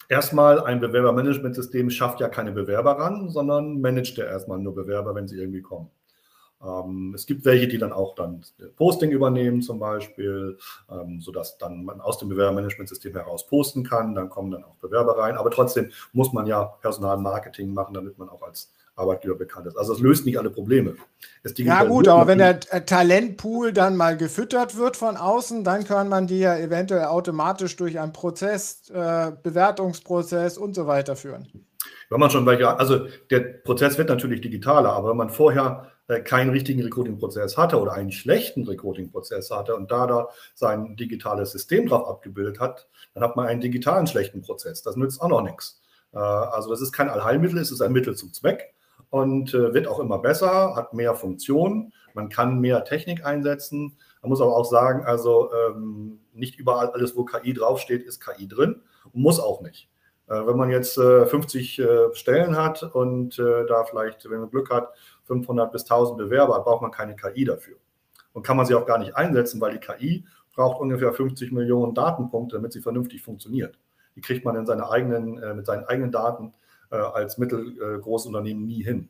Erstmal, 0.08 0.62
ein 0.62 0.78
Bewerbermanagementsystem 0.78 1.90
schafft 1.90 2.20
ja 2.20 2.28
keine 2.28 2.52
Bewerber 2.52 2.92
ran, 2.92 3.28
sondern 3.28 3.80
managt 3.80 4.16
ja 4.18 4.24
erstmal 4.24 4.58
nur 4.58 4.74
Bewerber, 4.74 5.14
wenn 5.16 5.26
sie 5.26 5.36
irgendwie 5.36 5.62
kommen. 5.62 5.90
Ähm, 6.64 7.12
es 7.14 7.26
gibt 7.26 7.44
welche, 7.44 7.68
die 7.68 7.78
dann 7.78 7.92
auch 7.92 8.14
dann 8.14 8.42
Posting 8.76 9.10
übernehmen 9.10 9.62
zum 9.62 9.78
Beispiel, 9.78 10.58
ähm, 10.90 11.20
sodass 11.20 11.58
dann 11.58 11.84
man 11.84 12.00
aus 12.00 12.18
dem 12.18 12.28
Bewerbermanagementsystem 12.28 13.12
heraus 13.12 13.46
posten 13.46 13.84
kann. 13.84 14.14
Dann 14.14 14.30
kommen 14.30 14.50
dann 14.50 14.64
auch 14.64 14.76
Bewerber 14.76 15.18
rein. 15.18 15.36
Aber 15.36 15.50
trotzdem 15.50 15.90
muss 16.12 16.32
man 16.32 16.46
ja 16.46 16.64
Personalmarketing 16.64 17.72
machen, 17.72 17.94
damit 17.94 18.18
man 18.18 18.28
auch 18.28 18.42
als 18.42 18.72
Arbeitgeber 18.96 19.34
bekannt 19.34 19.66
ist. 19.66 19.76
Also 19.76 19.92
es 19.92 20.00
löst 20.00 20.24
nicht 20.24 20.38
alle 20.38 20.50
Probleme. 20.50 20.94
Ja 21.56 21.84
gut, 21.84 22.08
aber 22.08 22.26
wenn 22.26 22.38
der 22.38 22.60
Talentpool 22.60 23.72
dann 23.72 23.94
mal 23.94 24.16
gefüttert 24.16 24.76
wird 24.76 24.96
von 24.96 25.16
außen, 25.18 25.64
dann 25.64 25.84
kann 25.84 26.08
man 26.08 26.26
die 26.26 26.40
ja 26.40 26.56
eventuell 26.56 27.04
automatisch 27.04 27.76
durch 27.76 27.98
einen 27.98 28.14
Prozess, 28.14 28.88
äh, 28.88 29.32
Bewertungsprozess 29.42 30.56
und 30.56 30.74
so 30.74 30.86
weiter 30.86 31.14
führen. 31.14 31.46
Wenn 32.08 32.20
man 32.20 32.30
schon 32.30 32.46
welche, 32.46 32.78
also 32.78 33.06
der 33.30 33.40
Prozess 33.40 33.98
wird 33.98 34.08
natürlich 34.08 34.40
digitaler, 34.40 34.92
aber 34.92 35.10
wenn 35.10 35.16
man 35.16 35.30
vorher 35.30 35.88
äh, 35.88 35.95
keinen 36.24 36.50
richtigen 36.50 36.82
Recruiting-Prozess 36.82 37.56
hatte 37.56 37.80
oder 37.80 37.92
einen 37.92 38.12
schlechten 38.12 38.64
Recruiting-Prozess 38.66 39.50
hatte 39.50 39.74
und 39.74 39.90
da 39.90 40.06
da 40.06 40.28
sein 40.54 40.96
digitales 40.96 41.52
System 41.52 41.88
drauf 41.88 42.06
abgebildet 42.08 42.60
hat, 42.60 42.88
dann 43.14 43.24
hat 43.24 43.36
man 43.36 43.46
einen 43.46 43.60
digitalen 43.60 44.06
schlechten 44.06 44.42
Prozess. 44.42 44.82
Das 44.82 44.96
nützt 44.96 45.20
auch 45.20 45.28
noch 45.28 45.42
nichts. 45.42 45.82
Äh, 46.12 46.18
also 46.18 46.70
das 46.70 46.80
ist 46.80 46.92
kein 46.92 47.08
Allheilmittel, 47.08 47.58
es 47.58 47.72
ist 47.72 47.82
ein 47.82 47.92
Mittel 47.92 48.14
zum 48.14 48.32
Zweck 48.32 48.74
und 49.10 49.54
äh, 49.54 49.74
wird 49.74 49.88
auch 49.88 49.98
immer 49.98 50.18
besser, 50.18 50.76
hat 50.76 50.94
mehr 50.94 51.14
Funktionen, 51.14 51.92
man 52.14 52.28
kann 52.28 52.60
mehr 52.60 52.84
Technik 52.84 53.24
einsetzen. 53.26 53.96
Man 54.22 54.30
muss 54.30 54.40
aber 54.40 54.56
auch 54.56 54.64
sagen, 54.64 55.04
also 55.04 55.50
ähm, 55.52 56.20
nicht 56.32 56.58
überall 56.58 56.88
alles, 56.90 57.16
wo 57.16 57.24
KI 57.24 57.52
draufsteht, 57.52 58.04
ist 58.04 58.24
KI 58.24 58.48
drin 58.48 58.82
und 59.12 59.22
muss 59.22 59.38
auch 59.38 59.60
nicht. 59.60 59.90
Äh, 60.28 60.46
wenn 60.46 60.56
man 60.56 60.70
jetzt 60.70 60.98
äh, 60.98 61.26
50 61.26 61.78
äh, 61.78 62.14
Stellen 62.14 62.56
hat 62.56 62.82
und 62.82 63.38
äh, 63.38 63.66
da 63.66 63.84
vielleicht, 63.84 64.28
wenn 64.30 64.40
man 64.40 64.50
Glück 64.50 64.70
hat, 64.70 64.92
500 65.26 65.72
bis 65.72 65.82
1000 65.82 66.18
Bewerber, 66.18 66.60
braucht 66.60 66.82
man 66.82 66.90
keine 66.90 67.16
KI 67.16 67.44
dafür. 67.44 67.76
Und 68.32 68.42
kann 68.42 68.56
man 68.56 68.66
sie 68.66 68.74
auch 68.74 68.86
gar 68.86 68.98
nicht 68.98 69.16
einsetzen, 69.16 69.60
weil 69.60 69.72
die 69.72 69.78
KI 69.78 70.24
braucht 70.54 70.80
ungefähr 70.80 71.12
50 71.12 71.52
Millionen 71.52 71.94
Datenpunkte, 71.94 72.56
damit 72.56 72.72
sie 72.72 72.80
vernünftig 72.80 73.22
funktioniert. 73.22 73.78
Die 74.16 74.20
kriegt 74.22 74.44
man 74.44 74.56
in 74.56 74.66
seine 74.66 74.90
eigenen, 74.90 75.38
äh, 75.38 75.54
mit 75.54 75.66
seinen 75.66 75.84
eigenen 75.84 76.10
Daten 76.10 76.52
äh, 76.90 76.96
als 76.96 77.38
mittelgroßes 77.38 78.26
Unternehmen 78.26 78.66
nie 78.66 78.82
hin. 78.82 79.08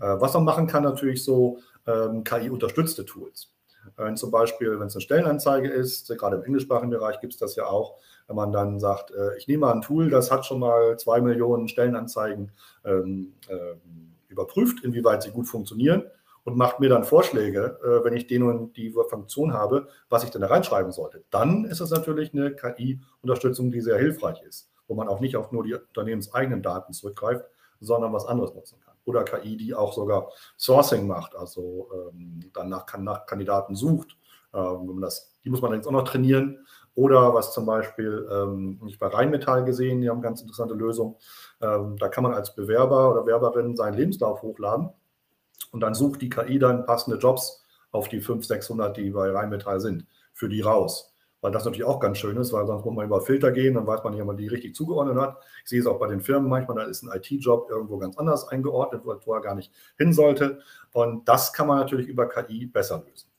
Äh, 0.00 0.16
was 0.18 0.34
man 0.34 0.44
machen 0.44 0.66
kann, 0.66 0.82
natürlich 0.82 1.22
so 1.22 1.58
ähm, 1.86 2.24
KI-unterstützte 2.24 3.04
Tools. 3.04 3.52
Zum 4.14 4.30
Beispiel, 4.30 4.78
wenn 4.78 4.88
es 4.88 4.94
eine 4.94 5.00
Stellenanzeige 5.00 5.68
ist, 5.68 6.08
gerade 6.18 6.36
im 6.36 6.44
englischsprachigen 6.44 6.90
Bereich 6.90 7.18
gibt 7.20 7.32
es 7.32 7.38
das 7.38 7.56
ja 7.56 7.64
auch, 7.64 7.96
wenn 8.26 8.36
man 8.36 8.52
dann 8.52 8.78
sagt, 8.78 9.10
ich 9.38 9.48
nehme 9.48 9.62
mal 9.62 9.72
ein 9.72 9.80
Tool, 9.80 10.10
das 10.10 10.30
hat 10.30 10.44
schon 10.44 10.60
mal 10.60 10.98
zwei 10.98 11.22
Millionen 11.22 11.66
Stellenanzeigen 11.66 12.52
ähm, 12.84 13.32
äh, 13.48 13.74
überprüft, 14.30 14.84
inwieweit 14.84 15.22
sie 15.22 15.30
gut 15.30 15.46
funktionieren 15.46 16.04
und 16.44 16.56
macht 16.56 16.80
mir 16.80 16.88
dann 16.88 17.04
Vorschläge, 17.04 17.78
äh, 17.82 18.04
wenn 18.04 18.14
ich 18.14 18.26
den 18.26 18.42
und 18.42 18.76
die 18.76 18.94
Funktion 19.08 19.52
habe, 19.52 19.88
was 20.08 20.24
ich 20.24 20.30
denn 20.30 20.40
da 20.40 20.46
reinschreiben 20.46 20.92
sollte. 20.92 21.24
Dann 21.30 21.64
ist 21.64 21.80
es 21.80 21.90
natürlich 21.90 22.32
eine 22.32 22.54
KI-Unterstützung, 22.54 23.70
die 23.70 23.80
sehr 23.80 23.98
hilfreich 23.98 24.42
ist 24.42 24.70
wo 24.90 24.96
man 24.96 25.08
auch 25.08 25.20
nicht 25.20 25.36
auf 25.36 25.52
nur 25.52 25.62
die 25.62 25.74
unternehmenseigenen 25.74 26.62
Daten 26.62 26.92
zurückgreift, 26.92 27.44
sondern 27.78 28.12
was 28.12 28.26
anderes 28.26 28.52
nutzen 28.54 28.80
kann. 28.80 28.94
Oder 29.04 29.22
KI, 29.22 29.56
die 29.56 29.72
auch 29.72 29.92
sogar 29.94 30.30
Sourcing 30.58 31.06
macht, 31.06 31.34
also 31.36 31.88
ähm, 31.94 32.50
dann 32.52 32.68
nach, 32.68 32.84
nach, 32.98 33.24
Kandidaten 33.24 33.76
sucht. 33.76 34.18
Ähm, 34.52 35.00
das, 35.00 35.32
die 35.44 35.48
muss 35.48 35.62
man 35.62 35.72
jetzt 35.72 35.86
auch 35.86 35.92
noch 35.92 36.02
trainieren. 36.02 36.66
Oder 37.00 37.32
was 37.32 37.54
zum 37.54 37.64
Beispiel, 37.64 38.28
ähm, 38.30 38.78
ich 38.86 38.98
bei 38.98 39.06
Rheinmetall 39.06 39.64
gesehen, 39.64 40.02
die 40.02 40.10
haben 40.10 40.20
ganz 40.20 40.42
interessante 40.42 40.74
Lösung. 40.74 41.16
Ähm, 41.62 41.96
da 41.96 42.08
kann 42.08 42.22
man 42.22 42.34
als 42.34 42.54
Bewerber 42.54 43.10
oder 43.10 43.24
Werberin 43.24 43.74
seinen 43.74 43.94
Lebenslauf 43.94 44.42
hochladen 44.42 44.90
und 45.72 45.80
dann 45.80 45.94
sucht 45.94 46.20
die 46.20 46.28
KI 46.28 46.58
dann 46.58 46.84
passende 46.84 47.16
Jobs 47.16 47.64
auf 47.90 48.08
die 48.08 48.20
500, 48.20 48.44
600, 48.44 48.96
die 48.98 49.08
bei 49.12 49.30
Rheinmetall 49.30 49.80
sind, 49.80 50.04
für 50.34 50.50
die 50.50 50.60
raus 50.60 51.14
weil 51.42 51.52
das 51.52 51.64
natürlich 51.64 51.86
auch 51.86 52.00
ganz 52.00 52.18
schön 52.18 52.36
ist, 52.36 52.52
weil 52.52 52.66
sonst 52.66 52.84
muss 52.84 52.94
man 52.94 53.06
über 53.06 53.22
Filter 53.22 53.50
gehen, 53.50 53.72
dann 53.72 53.86
weiß 53.86 54.04
man 54.04 54.12
nicht, 54.12 54.20
ob 54.20 54.26
man 54.26 54.36
die 54.36 54.48
richtig 54.48 54.74
zugeordnet 54.74 55.16
hat. 55.16 55.38
Ich 55.64 55.70
sehe 55.70 55.80
es 55.80 55.86
auch 55.86 55.98
bei 55.98 56.06
den 56.06 56.20
Firmen 56.20 56.50
manchmal, 56.50 56.76
da 56.76 56.82
ist 56.82 57.02
ein 57.02 57.10
IT-Job 57.16 57.70
irgendwo 57.70 57.96
ganz 57.96 58.18
anders 58.18 58.46
eingeordnet, 58.48 59.06
wo 59.06 59.32
er 59.32 59.40
gar 59.40 59.54
nicht 59.54 59.72
hin 59.96 60.12
sollte. 60.12 60.60
Und 60.92 61.26
das 61.26 61.54
kann 61.54 61.66
man 61.66 61.78
natürlich 61.78 62.08
über 62.08 62.28
KI 62.28 62.66
besser 62.66 63.02
lösen. 63.06 63.29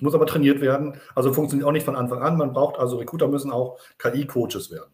Muss 0.00 0.14
aber 0.14 0.26
trainiert 0.26 0.60
werden. 0.60 0.94
Also 1.14 1.32
funktioniert 1.32 1.66
auch 1.68 1.72
nicht 1.72 1.84
von 1.84 1.96
Anfang 1.96 2.22
an. 2.22 2.36
Man 2.36 2.52
braucht 2.52 2.78
also 2.78 2.96
Recruiter 2.96 3.28
müssen 3.28 3.50
auch 3.50 3.78
KI-Coaches 3.98 4.70
werden. 4.70 4.90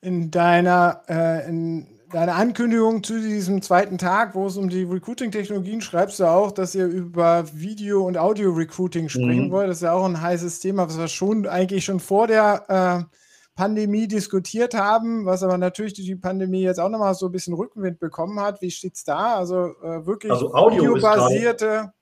In 0.00 0.30
deiner, 0.30 1.02
äh, 1.08 1.48
in 1.48 1.86
deine 2.12 2.34
Ankündigung 2.34 3.02
zu 3.02 3.20
diesem 3.20 3.62
zweiten 3.62 3.98
Tag, 3.98 4.34
wo 4.34 4.46
es 4.46 4.56
um 4.56 4.68
die 4.68 4.82
Recruiting-Technologien 4.82 5.80
schreibst 5.80 6.20
du 6.20 6.24
auch, 6.24 6.52
dass 6.52 6.74
ihr 6.74 6.86
über 6.86 7.44
Video- 7.52 8.06
und 8.06 8.18
Audio-Recruiting 8.18 9.08
sprechen 9.08 9.46
mhm. 9.46 9.50
wollt. 9.50 9.68
Das 9.68 9.78
ist 9.78 9.82
ja 9.82 9.92
auch 9.92 10.04
ein 10.04 10.20
heißes 10.20 10.60
Thema, 10.60 10.86
was 10.86 10.98
wir 10.98 11.08
schon 11.08 11.46
eigentlich 11.46 11.84
schon 11.84 12.00
vor 12.00 12.26
der 12.26 13.08
äh, 13.08 13.14
Pandemie 13.54 14.08
diskutiert 14.08 14.74
haben, 14.74 15.26
was 15.26 15.42
aber 15.42 15.58
natürlich 15.58 15.94
die 15.94 16.16
Pandemie 16.16 16.62
jetzt 16.62 16.80
auch 16.80 16.88
nochmal 16.88 17.14
so 17.14 17.26
ein 17.26 17.32
bisschen 17.32 17.54
Rückenwind 17.54 17.98
bekommen 17.98 18.40
hat. 18.40 18.62
Wie 18.62 18.70
steht 18.70 18.94
es 18.94 19.04
da? 19.04 19.36
Also 19.36 19.74
äh, 19.82 20.06
wirklich 20.06 20.32
also 20.32 20.54
audiobasierte 20.54 21.92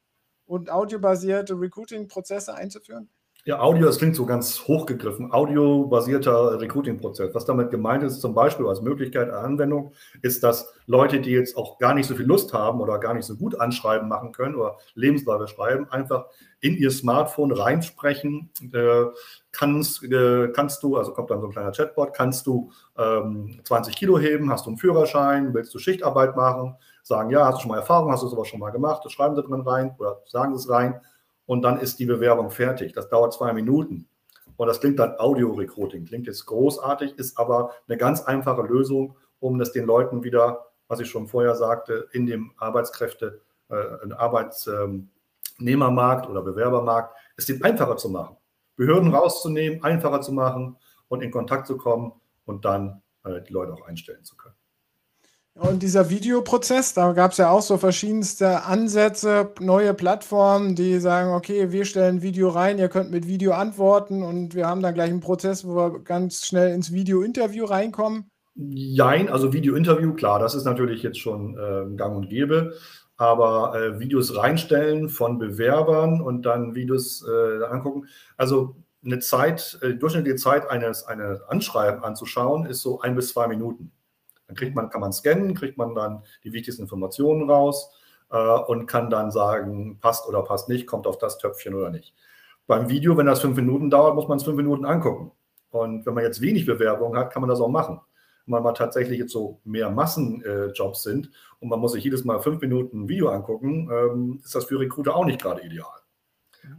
und 0.50 0.68
audiobasierte 0.68 1.54
Recruiting-Prozesse 1.54 2.52
einzuführen? 2.54 3.08
Ja, 3.44 3.60
Audio, 3.60 3.86
das 3.86 3.98
klingt 3.98 4.16
so 4.16 4.26
ganz 4.26 4.66
hochgegriffen. 4.66 5.32
Audiobasierter 5.32 6.60
Recruiting-Prozess. 6.60 7.34
Was 7.34 7.46
damit 7.46 7.70
gemeint 7.70 8.02
ist, 8.02 8.20
zum 8.20 8.34
Beispiel 8.34 8.66
als 8.66 8.82
Möglichkeit 8.82 9.30
einer 9.30 9.38
Anwendung, 9.38 9.92
ist, 10.20 10.42
dass 10.42 10.74
Leute, 10.86 11.20
die 11.20 11.30
jetzt 11.30 11.56
auch 11.56 11.78
gar 11.78 11.94
nicht 11.94 12.06
so 12.06 12.16
viel 12.16 12.26
Lust 12.26 12.52
haben 12.52 12.80
oder 12.80 12.98
gar 12.98 13.14
nicht 13.14 13.24
so 13.24 13.36
gut 13.36 13.58
Anschreiben 13.58 14.08
machen 14.08 14.32
können 14.32 14.56
oder 14.56 14.76
Lebensläufe 14.94 15.48
schreiben, 15.48 15.88
einfach 15.88 16.26
in 16.60 16.76
ihr 16.76 16.90
Smartphone 16.90 17.52
reinsprechen. 17.52 18.50
Äh, 18.74 19.04
kannst, 19.52 20.02
äh, 20.02 20.48
kannst 20.48 20.82
du, 20.82 20.96
also 20.96 21.12
kommt 21.14 21.30
dann 21.30 21.40
so 21.40 21.46
ein 21.46 21.52
kleiner 21.52 21.72
Chatbot, 21.72 22.12
kannst 22.12 22.46
du 22.46 22.72
ähm, 22.98 23.60
20 23.64 23.96
Kilo 23.96 24.18
heben, 24.18 24.50
hast 24.50 24.66
du 24.66 24.70
einen 24.70 24.78
Führerschein, 24.78 25.54
willst 25.54 25.72
du 25.72 25.78
Schichtarbeit 25.78 26.36
machen, 26.36 26.76
sagen, 27.11 27.31
ja, 27.31 27.44
hast 27.44 27.59
du 27.59 27.62
schon 27.62 27.73
mal 27.73 27.79
Erfahrung, 27.79 28.11
hast 28.11 28.23
du 28.23 28.29
sowas 28.29 28.49
schon 28.49 28.61
mal 28.61 28.70
gemacht, 28.70 29.05
das 29.05 29.12
schreiben 29.12 29.37
sie 29.37 29.42
drin 29.42 29.61
rein 29.61 29.94
oder 29.99 30.23
sagen 30.27 30.57
sie 30.57 30.62
es 30.62 30.70
rein 30.70 31.03
und 31.46 31.62
dann 31.62 31.81
ist 31.81 31.99
die 31.99 32.07
Bewerbung 32.07 32.51
fertig. 32.51 32.92
Das 32.92 33.09
dauert 33.09 33.33
zwei 33.33 33.53
Minuten. 33.53 34.07
Und 34.57 34.68
das 34.68 34.81
klingt 34.81 35.01
dann 35.01 35.18
Audio-Recruiting. 35.18 36.05
Klingt 36.05 36.27
jetzt 36.27 36.44
großartig, 36.46 37.18
ist 37.18 37.38
aber 37.38 37.73
eine 37.88 37.96
ganz 37.96 38.23
einfache 38.23 38.62
Lösung, 38.62 39.16
um 39.40 39.59
das 39.59 39.73
den 39.73 39.87
Leuten 39.87 40.23
wieder, 40.23 40.66
was 40.87 41.01
ich 41.01 41.11
schon 41.11 41.27
vorher 41.27 41.57
sagte, 41.57 42.09
in 42.12 42.27
dem 42.27 42.53
Arbeitskräfte, 42.59 43.40
äh, 43.68 44.12
Arbeitsnehmermarkt 44.12 46.29
oder 46.29 46.42
Bewerbermarkt, 46.42 47.16
es 47.37 47.46
den 47.46 47.64
einfacher 47.64 47.96
zu 47.96 48.11
machen. 48.11 48.37
Behörden 48.77 49.14
rauszunehmen, 49.14 49.83
einfacher 49.83 50.20
zu 50.20 50.33
machen 50.33 50.77
und 51.09 51.23
in 51.23 51.31
Kontakt 51.31 51.66
zu 51.66 51.77
kommen 51.77 52.12
und 52.44 52.64
dann 52.64 53.03
äh, 53.25 53.40
die 53.42 53.53
Leute 53.53 53.73
auch 53.73 53.87
einstellen 53.87 54.25
zu 54.25 54.37
können. 54.37 54.55
Und 55.54 55.82
dieser 55.82 56.08
Videoprozess, 56.08 56.94
da 56.94 57.12
gab 57.12 57.32
es 57.32 57.38
ja 57.38 57.50
auch 57.50 57.60
so 57.60 57.76
verschiedenste 57.76 58.64
Ansätze, 58.64 59.52
neue 59.60 59.94
Plattformen, 59.94 60.74
die 60.74 60.98
sagen, 61.00 61.34
okay, 61.34 61.70
wir 61.70 61.84
stellen 61.84 62.22
Video 62.22 62.48
rein, 62.48 62.78
ihr 62.78 62.88
könnt 62.88 63.10
mit 63.10 63.26
Video 63.26 63.52
antworten 63.52 64.22
und 64.22 64.54
wir 64.54 64.66
haben 64.66 64.80
dann 64.80 64.94
gleich 64.94 65.10
einen 65.10 65.20
Prozess, 65.20 65.66
wo 65.66 65.74
wir 65.74 66.00
ganz 66.00 66.46
schnell 66.46 66.72
ins 66.72 66.92
Video-Interview 66.92 67.64
reinkommen. 67.64 68.30
Jein, 68.54 69.28
also 69.28 69.52
Video-Interview, 69.52 70.14
klar, 70.14 70.38
das 70.38 70.54
ist 70.54 70.64
natürlich 70.64 71.02
jetzt 71.02 71.18
schon 71.18 71.56
äh, 71.58 71.96
gang 71.96 72.16
und 72.16 72.28
gäbe. 72.28 72.74
Aber 73.16 73.74
äh, 73.74 74.00
Videos 74.00 74.34
reinstellen 74.34 75.10
von 75.10 75.38
Bewerbern 75.38 76.22
und 76.22 76.42
dann 76.46 76.74
Videos 76.74 77.22
äh, 77.28 77.64
angucken. 77.64 78.06
Also 78.38 78.76
eine 79.04 79.18
Zeit, 79.18 79.78
äh, 79.82 79.94
durchschnittliche 79.94 80.36
Zeit 80.36 80.70
eines, 80.70 81.04
eines 81.04 81.42
Anschreiben 81.42 82.02
anzuschauen, 82.02 82.64
ist 82.64 82.80
so 82.80 83.00
ein 83.00 83.14
bis 83.14 83.28
zwei 83.28 83.46
Minuten. 83.46 83.92
Dann 84.50 84.56
kriegt 84.56 84.74
man, 84.74 84.90
kann 84.90 85.00
man 85.00 85.12
scannen, 85.12 85.54
kriegt 85.54 85.78
man 85.78 85.94
dann 85.94 86.24
die 86.42 86.52
wichtigsten 86.52 86.82
Informationen 86.82 87.48
raus 87.48 87.92
äh, 88.32 88.36
und 88.36 88.86
kann 88.86 89.08
dann 89.08 89.30
sagen, 89.30 89.98
passt 90.00 90.26
oder 90.28 90.42
passt 90.42 90.68
nicht, 90.68 90.88
kommt 90.88 91.06
auf 91.06 91.18
das 91.18 91.38
Töpfchen 91.38 91.72
oder 91.72 91.90
nicht. 91.90 92.14
Beim 92.66 92.88
Video, 92.88 93.16
wenn 93.16 93.26
das 93.26 93.40
fünf 93.40 93.54
Minuten 93.54 93.90
dauert, 93.90 94.16
muss 94.16 94.26
man 94.26 94.38
es 94.38 94.44
fünf 94.44 94.56
Minuten 94.56 94.84
angucken. 94.84 95.30
Und 95.70 96.04
wenn 96.04 96.14
man 96.14 96.24
jetzt 96.24 96.40
wenig 96.40 96.66
Bewerbung 96.66 97.16
hat, 97.16 97.32
kann 97.32 97.42
man 97.42 97.48
das 97.48 97.60
auch 97.60 97.68
machen. 97.68 98.00
Wenn 98.44 98.54
man 98.54 98.64
mal 98.64 98.72
tatsächlich 98.72 99.20
jetzt 99.20 99.32
so 99.32 99.60
mehr 99.62 99.88
Massenjobs 99.88 101.06
äh, 101.06 101.10
sind 101.10 101.30
und 101.60 101.68
man 101.68 101.78
muss 101.78 101.92
sich 101.92 102.02
jedes 102.02 102.24
Mal 102.24 102.40
fünf 102.40 102.60
Minuten 102.60 103.04
ein 103.04 103.08
Video 103.08 103.28
angucken, 103.28 103.88
ähm, 103.92 104.40
ist 104.42 104.56
das 104.56 104.64
für 104.64 104.80
Recruiter 104.80 105.14
auch 105.14 105.24
nicht 105.24 105.40
gerade 105.40 105.62
ideal. 105.62 105.86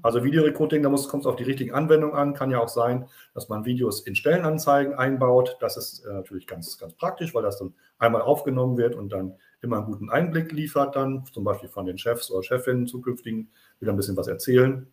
Also 0.02 0.24
Videorecruiting, 0.24 0.84
da 0.84 0.90
kommt 0.90 1.24
es 1.24 1.28
auf 1.28 1.36
die 1.36 1.44
richtigen 1.44 1.74
Anwendungen 1.74 2.16
an. 2.16 2.34
Kann 2.34 2.52
ja 2.52 2.60
auch 2.60 2.68
sein, 2.70 3.08
dass 3.34 3.50
man 3.50 3.66
Videos 3.66 4.02
in 4.02 4.16
Stellenanzeigen 4.16 4.94
einbaut. 4.94 5.58
Das 5.60 5.78
ist 5.78 6.06
äh, 6.06 6.14
natürlich 6.14 6.48
ganz, 6.48 6.78
ganz 6.78 6.94
praktisch, 6.94 7.34
weil 7.34 7.44
das 7.44 7.58
dann 7.60 7.74
einmal 8.00 8.22
aufgenommen 8.22 8.78
wird 8.78 8.96
und 8.96 9.10
dann 9.12 9.36
immer 9.62 9.78
einen 9.78 9.86
guten 9.86 10.10
Einblick 10.10 10.52
liefert, 10.52 10.96
dann 10.96 11.24
zum 11.32 11.44
Beispiel 11.44 11.70
von 11.70 11.86
den 11.86 11.98
Chefs 11.98 12.32
oder 12.32 12.44
Chefinnen 12.44 12.88
zukünftigen, 12.88 13.50
wieder 13.80 13.94
ein 13.94 13.98
bisschen 13.98 14.18
was 14.18 14.28
erzählen. 14.28 14.88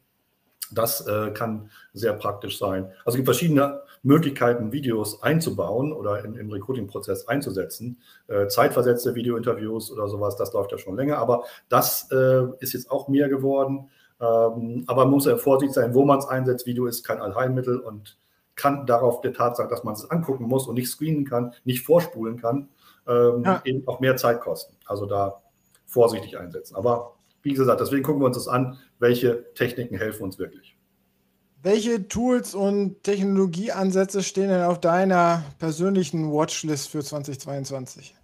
Das 0.71 1.07
äh, 1.07 1.31
kann 1.31 1.71
sehr 1.93 2.13
praktisch 2.13 2.59
sein. 2.59 2.85
Also 3.05 3.11
es 3.11 3.15
gibt 3.17 3.27
verschiedene 3.27 3.83
Möglichkeiten, 4.03 4.73
Videos 4.73 5.23
einzubauen 5.23 5.93
oder 5.93 6.25
in, 6.25 6.35
im 6.35 6.51
Recruiting-Prozess 6.51 7.27
einzusetzen. 7.27 7.99
Äh, 8.27 8.49
zeitversetzte 8.49 9.15
Videointerviews 9.15 9.91
oder 9.91 10.09
sowas, 10.09 10.37
das 10.37 10.53
läuft 10.53 10.73
ja 10.73 10.79
schon 10.79 10.97
länger, 10.97 11.19
aber 11.19 11.45
das 11.69 12.11
äh, 12.13 12.43
ist 12.61 12.75
jetzt 12.75 12.91
auch 12.91 13.09
mehr 13.09 13.29
geworden. 13.29 13.89
Ähm, 14.21 14.85
aber 14.87 15.05
man 15.05 15.11
muss 15.11 15.27
ja 15.27 15.37
vorsichtig 15.37 15.75
sein, 15.75 15.95
wo 15.95 16.05
man 16.05 16.19
es 16.19 16.27
einsetzt. 16.27 16.67
Video 16.67 16.87
ist 16.87 17.05
kein 17.05 17.21
Allheilmittel 17.21 17.79
und 17.79 18.19
kann 18.57 18.87
darauf 18.87 19.21
der 19.21 19.33
Tatsache, 19.33 19.69
dass 19.69 19.85
man 19.85 19.95
es 19.95 20.11
angucken 20.11 20.45
muss 20.45 20.67
und 20.67 20.75
nicht 20.75 20.91
screenen 20.91 21.25
kann, 21.25 21.55
nicht 21.65 21.85
vorspulen 21.87 22.41
kann, 22.41 22.69
ähm, 23.07 23.43
ja. 23.45 23.63
eben 23.65 23.87
auch 23.87 24.01
mehr 24.01 24.17
Zeit 24.17 24.41
kosten. 24.41 24.77
Also 24.85 25.07
da 25.07 25.41
vorsichtig 25.87 26.39
einsetzen. 26.39 26.77
Aber 26.77 27.15
wie 27.43 27.55
gesagt, 27.55 27.81
deswegen 27.81 28.03
gucken 28.03 28.21
wir 28.21 28.27
uns 28.27 28.37
das 28.37 28.49
an, 28.49 28.79
welche 28.99 29.53
Techniken 29.55 29.97
helfen 29.97 30.25
uns 30.25 30.39
wirklich. 30.39 30.77
Welche 31.63 32.07
Tools 32.07 32.55
und 32.55 33.03
Technologieansätze 33.03 34.23
stehen 34.23 34.49
denn 34.49 34.63
auf 34.63 34.81
deiner 34.81 35.45
persönlichen 35.59 36.33
Watchlist 36.33 36.89
für 36.91 37.03
2022? 37.03 38.15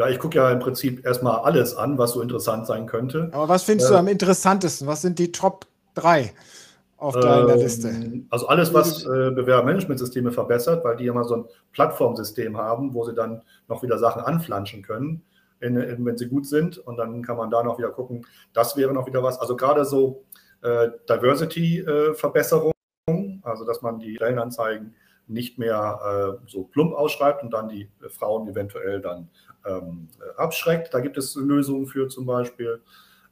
Ja, 0.00 0.08
ich 0.08 0.18
gucke 0.18 0.38
ja 0.38 0.50
im 0.50 0.60
Prinzip 0.60 1.04
erstmal 1.04 1.40
alles 1.40 1.76
an, 1.76 1.98
was 1.98 2.12
so 2.12 2.22
interessant 2.22 2.66
sein 2.66 2.86
könnte. 2.86 3.28
Aber 3.32 3.50
was 3.50 3.64
findest 3.64 3.90
äh, 3.90 3.92
du 3.92 3.98
am 3.98 4.08
interessantesten? 4.08 4.86
Was 4.86 5.02
sind 5.02 5.18
die 5.18 5.30
Top 5.30 5.66
3 5.94 6.32
auf 6.96 7.20
deiner 7.20 7.52
ähm, 7.52 7.58
Liste? 7.58 8.22
Also 8.30 8.46
alles, 8.48 8.72
was 8.72 9.04
äh, 9.04 9.30
Bewerbermanagementsysteme 9.30 10.32
verbessert, 10.32 10.82
weil 10.86 10.96
die 10.96 11.06
immer 11.06 11.24
so 11.24 11.36
ein 11.36 11.44
Plattformsystem 11.72 12.56
haben, 12.56 12.94
wo 12.94 13.04
sie 13.04 13.12
dann 13.12 13.42
noch 13.68 13.82
wieder 13.82 13.98
Sachen 13.98 14.22
anflanschen 14.22 14.80
können, 14.80 15.20
in, 15.60 15.76
in, 15.76 16.02
wenn 16.06 16.16
sie 16.16 16.28
gut 16.28 16.46
sind. 16.46 16.78
Und 16.78 16.96
dann 16.96 17.20
kann 17.22 17.36
man 17.36 17.50
da 17.50 17.62
noch 17.62 17.76
wieder 17.76 17.90
gucken. 17.90 18.24
Das 18.54 18.78
wäre 18.78 18.94
noch 18.94 19.06
wieder 19.06 19.22
was. 19.22 19.38
Also 19.38 19.54
gerade 19.54 19.84
so 19.84 20.24
äh, 20.62 20.88
Diversity-Verbesserung, 21.10 22.72
also 23.42 23.66
dass 23.66 23.82
man 23.82 23.98
die 23.98 24.14
Stellenanzeigen 24.14 24.94
nicht 25.30 25.58
mehr 25.58 26.38
äh, 26.42 26.50
so 26.50 26.64
plump 26.64 26.94
ausschreibt 26.94 27.42
und 27.42 27.50
dann 27.52 27.68
die 27.68 27.88
äh, 28.02 28.08
Frauen 28.08 28.48
eventuell 28.48 29.00
dann 29.00 29.28
ähm, 29.66 30.08
abschreckt. 30.36 30.92
Da 30.92 31.00
gibt 31.00 31.16
es 31.16 31.34
Lösungen 31.34 31.86
für 31.86 32.08
zum 32.08 32.26
Beispiel. 32.26 32.80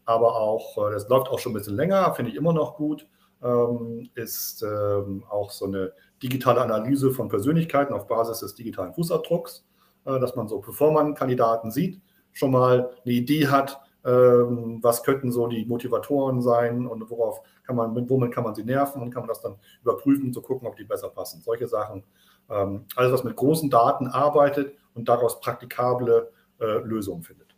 Aber 0.05 0.37
auch, 0.37 0.79
äh, 0.89 0.93
das 0.93 1.09
läuft 1.09 1.29
auch 1.29 1.39
schon 1.39 1.53
ein 1.53 1.57
bisschen 1.57 1.77
länger, 1.77 2.15
finde 2.15 2.31
ich 2.31 2.37
immer 2.37 2.53
noch 2.53 2.77
gut, 2.77 3.07
ähm, 3.43 4.09
ist 4.15 4.63
ähm, 4.63 5.23
auch 5.29 5.51
so 5.51 5.67
eine 5.67 5.93
digitale 6.23 6.63
Analyse 6.63 7.11
von 7.11 7.29
Persönlichkeiten 7.29 7.93
auf 7.93 8.07
Basis 8.07 8.41
des 8.41 8.55
digitalen 8.55 8.95
Fußabdrucks, 8.95 9.67
äh, 10.07 10.19
dass 10.19 10.35
man 10.35 10.49
so, 10.49 10.61
bevor 10.61 10.93
man 10.93 11.15
Kandidaten 11.15 11.71
sieht, 11.71 12.01
schon 12.33 12.53
mal 12.53 12.91
eine 13.05 13.15
Idee 13.15 13.49
hat, 13.49 13.81
ähm, 14.05 14.79
was 14.83 15.03
könnten 15.03 15.31
so 15.31 15.47
die 15.47 15.67
Motivatoren 15.67 16.41
sein 16.41 16.87
und 16.87 17.11
worauf 17.11 17.43
kann 17.65 17.77
man, 17.77 18.09
womit 18.09 18.33
kann 18.33 18.45
man 18.45 18.55
sie 18.55 18.65
nerven 18.65 19.03
und 19.03 19.11
kann 19.11 19.23
man 19.23 19.29
das 19.29 19.43
dann 19.43 19.57
überprüfen, 19.83 20.33
zu 20.33 20.41
gucken, 20.41 20.67
ob 20.67 20.77
die 20.77 20.85
besser 20.85 21.11
passen. 21.11 21.43
Solche 21.43 21.69
Sachen. 21.69 22.03
Ähm, 22.49 22.87
alles, 22.97 23.13
was 23.13 23.25
mit 23.25 23.37
großen 23.37 23.69
Daten 23.69 24.07
arbeitet 24.07 24.75
und 24.99 25.09
daraus 25.09 25.41
praktikable 25.41 26.31
äh, 26.61 26.79
Lösungen 26.85 27.23
findet. 27.23 27.49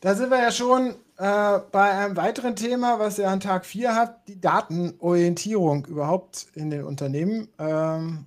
Da 0.00 0.14
sind 0.14 0.30
wir 0.30 0.38
ja 0.38 0.50
schon 0.50 0.94
äh, 1.18 1.58
bei 1.70 1.90
einem 1.90 2.16
weiteren 2.16 2.56
Thema, 2.56 2.98
was 2.98 3.18
ihr 3.18 3.28
an 3.28 3.40
Tag 3.40 3.64
4 3.64 3.94
habt, 3.94 4.28
die 4.28 4.40
Datenorientierung 4.40 5.86
überhaupt 5.86 6.46
in 6.54 6.70
den 6.70 6.84
Unternehmen. 6.84 7.48
Ähm, 7.58 8.26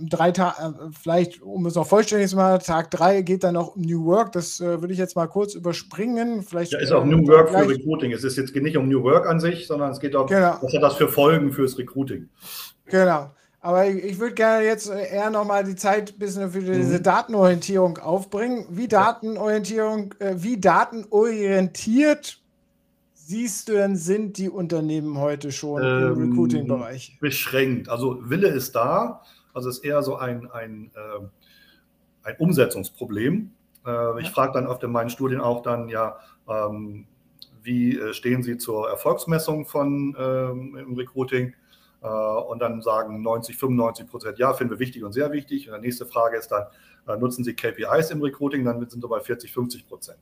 drei 0.00 0.30
Tage, 0.30 0.62
äh, 0.62 0.90
vielleicht, 1.00 1.40
um 1.40 1.64
es 1.66 1.74
noch 1.74 1.86
vollständig 1.86 2.28
zu 2.28 2.36
machen, 2.36 2.62
Tag 2.62 2.90
3 2.90 3.22
geht 3.22 3.44
dann 3.44 3.54
noch 3.54 3.76
um 3.76 3.82
New 3.82 4.04
Work. 4.04 4.32
Das 4.32 4.60
äh, 4.60 4.80
würde 4.80 4.92
ich 4.92 4.98
jetzt 4.98 5.16
mal 5.16 5.26
kurz 5.26 5.54
überspringen. 5.54 6.42
Vielleicht, 6.42 6.72
ja, 6.72 6.80
ist 6.80 6.92
auch 6.92 7.04
New 7.04 7.26
Work 7.28 7.50
für 7.50 7.68
Recruiting. 7.68 8.12
Es 8.12 8.24
ist 8.24 8.36
jetzt 8.36 8.54
nicht 8.54 8.76
um 8.76 8.88
New 8.88 9.02
Work 9.02 9.26
an 9.26 9.40
sich, 9.40 9.66
sondern 9.66 9.90
es 9.90 10.00
geht 10.00 10.14
auch, 10.14 10.26
genau. 10.26 10.58
was 10.60 10.74
hat 10.74 10.82
das 10.82 10.96
für 10.96 11.08
Folgen 11.08 11.52
fürs 11.52 11.78
Recruiting? 11.78 12.28
Genau. 12.86 13.30
Aber 13.62 13.86
ich, 13.86 14.02
ich 14.02 14.18
würde 14.18 14.34
gerne 14.34 14.64
jetzt 14.64 14.90
eher 14.90 15.30
nochmal 15.30 15.62
die 15.62 15.76
Zeit 15.76 16.14
ein 16.14 16.18
bisschen 16.18 16.50
für 16.50 16.60
diese 16.60 16.98
mhm. 16.98 17.02
Datenorientierung 17.04 17.98
aufbringen. 17.98 18.66
Wie 18.68 18.88
Datenorientierung, 18.88 20.14
äh, 20.18 20.34
wie 20.36 20.60
datenorientiert 20.60 22.42
siehst 23.14 23.68
du 23.68 23.74
denn, 23.74 23.94
sind 23.94 24.36
die 24.36 24.50
Unternehmen 24.50 25.16
heute 25.16 25.52
schon 25.52 25.80
ähm, 25.80 26.12
im 26.12 26.30
Recruiting-Bereich? 26.30 27.18
Beschränkt. 27.20 27.88
Also 27.88 28.18
Wille 28.28 28.48
ist 28.48 28.74
da. 28.74 29.22
Also 29.54 29.68
es 29.68 29.78
ist 29.78 29.84
eher 29.84 30.02
so 30.02 30.16
ein, 30.16 30.50
ein, 30.50 30.90
äh, 30.96 31.24
ein 32.24 32.36
Umsetzungsproblem. 32.38 33.52
Äh, 33.86 34.20
ich 34.20 34.26
ja. 34.26 34.32
frage 34.32 34.54
dann 34.54 34.66
oft 34.66 34.82
in 34.82 34.90
meinen 34.90 35.08
Studien 35.08 35.40
auch 35.40 35.62
dann, 35.62 35.88
ja, 35.88 36.16
ähm, 36.48 37.06
wie 37.62 37.96
äh, 37.96 38.12
stehen 38.12 38.42
Sie 38.42 38.56
zur 38.56 38.90
Erfolgsmessung 38.90 39.66
von 39.66 40.16
ähm, 40.18 40.76
im 40.76 40.94
Recruiting? 40.96 41.54
Äh, 42.02 42.08
und 42.08 42.58
dann 42.60 42.82
sagen 42.82 43.22
90, 43.22 43.56
95 43.56 44.06
Prozent, 44.08 44.38
ja, 44.38 44.52
finden 44.52 44.72
wir 44.72 44.78
wichtig 44.78 45.04
und 45.04 45.12
sehr 45.12 45.32
wichtig. 45.32 45.68
Und 45.68 45.76
die 45.76 45.86
nächste 45.86 46.06
Frage 46.06 46.36
ist 46.36 46.48
dann, 46.48 46.66
äh, 47.06 47.16
nutzen 47.16 47.44
Sie 47.44 47.54
KPIs 47.54 48.10
im 48.10 48.22
Recruiting? 48.22 48.64
Dann 48.64 48.88
sind 48.88 49.02
wir 49.02 49.08
bei 49.08 49.20
40, 49.20 49.52
50 49.52 49.86
Prozent. 49.86 50.18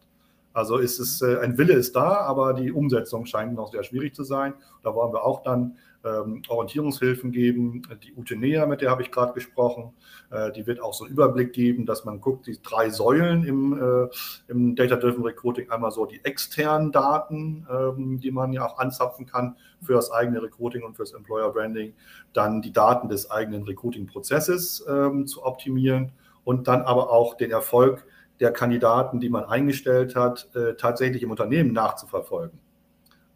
Also 0.52 0.78
ist 0.78 0.98
es, 0.98 1.22
äh, 1.22 1.38
ein 1.38 1.56
Wille 1.58 1.74
ist 1.74 1.94
da, 1.94 2.16
aber 2.22 2.54
die 2.54 2.72
Umsetzung 2.72 3.24
scheint 3.24 3.54
noch 3.54 3.70
sehr 3.70 3.84
schwierig 3.84 4.14
zu 4.14 4.24
sein. 4.24 4.54
Da 4.82 4.94
wollen 4.94 5.12
wir 5.12 5.24
auch 5.24 5.42
dann 5.42 5.76
ähm, 6.04 6.42
Orientierungshilfen 6.48 7.32
geben. 7.32 7.82
Die 8.02 8.14
Utenea, 8.14 8.66
mit 8.66 8.80
der 8.80 8.90
habe 8.90 9.02
ich 9.02 9.10
gerade 9.10 9.32
gesprochen, 9.32 9.92
äh, 10.30 10.50
die 10.52 10.66
wird 10.66 10.80
auch 10.80 10.94
so 10.94 11.04
einen 11.04 11.12
Überblick 11.12 11.52
geben, 11.52 11.86
dass 11.86 12.04
man 12.04 12.20
guckt, 12.20 12.46
die 12.46 12.60
drei 12.62 12.90
Säulen 12.90 13.44
im, 13.44 13.72
äh, 13.72 14.08
im 14.48 14.74
Data-Driven 14.74 15.22
Recruiting, 15.22 15.70
einmal 15.70 15.90
so 15.90 16.06
die 16.06 16.24
externen 16.24 16.92
Daten, 16.92 17.66
ähm, 17.70 18.18
die 18.20 18.30
man 18.30 18.52
ja 18.52 18.66
auch 18.66 18.78
anzapfen 18.78 19.26
kann 19.26 19.56
für 19.82 19.94
das 19.94 20.10
eigene 20.10 20.42
Recruiting 20.42 20.82
und 20.82 20.96
fürs 20.96 21.12
Employer 21.12 21.52
Branding, 21.52 21.94
dann 22.32 22.62
die 22.62 22.72
Daten 22.72 23.08
des 23.08 23.30
eigenen 23.30 23.64
Recruiting-Prozesses 23.64 24.86
ähm, 24.88 25.26
zu 25.26 25.44
optimieren 25.44 26.12
und 26.44 26.68
dann 26.68 26.82
aber 26.82 27.10
auch 27.10 27.34
den 27.34 27.50
Erfolg 27.50 28.06
der 28.40 28.52
Kandidaten, 28.52 29.20
die 29.20 29.28
man 29.28 29.44
eingestellt 29.44 30.16
hat, 30.16 30.48
äh, 30.54 30.74
tatsächlich 30.74 31.22
im 31.22 31.30
Unternehmen 31.30 31.72
nachzuverfolgen. 31.72 32.58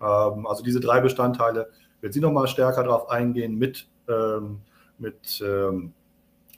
Ähm, 0.01 0.47
also 0.47 0.63
diese 0.63 0.81
drei 0.81 1.01
Bestandteile 1.01 1.71
wird 2.05 2.13
sie 2.13 2.21
nochmal 2.21 2.47
stärker 2.49 2.83
darauf 2.83 3.09
eingehen 3.09 3.57
mit, 3.57 3.89
ähm, 4.09 4.61
mit 4.99 5.43
ähm, 5.43 5.95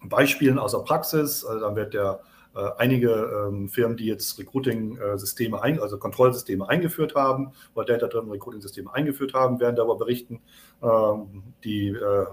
Beispielen 0.03 0.59
aus 0.59 0.73
der 0.73 0.81
Praxis. 0.81 1.45
Also 1.45 1.61
dann 1.61 1.77
wird 1.77 1.95
der 1.95 2.19
äh, 2.57 2.69
einige 2.79 3.13
ähm, 3.13 3.69
Firmen, 3.69 3.97
die 3.97 4.07
jetzt 4.07 4.41
Recruiting-Systeme, 4.41 5.63
also 5.81 5.99
Kontrollsysteme 5.99 6.69
eingeführt 6.69 7.15
haben 7.15 7.53
oder 7.77 7.87
Data-Driven 7.87 8.29
Recruiting-Systeme 8.33 8.93
eingeführt 8.93 9.35
haben, 9.35 9.61
werden 9.61 9.77
darüber 9.77 9.95
berichten. 9.95 10.41
Ähm, 10.83 11.45
die 11.63 11.91
äh, 11.91 12.27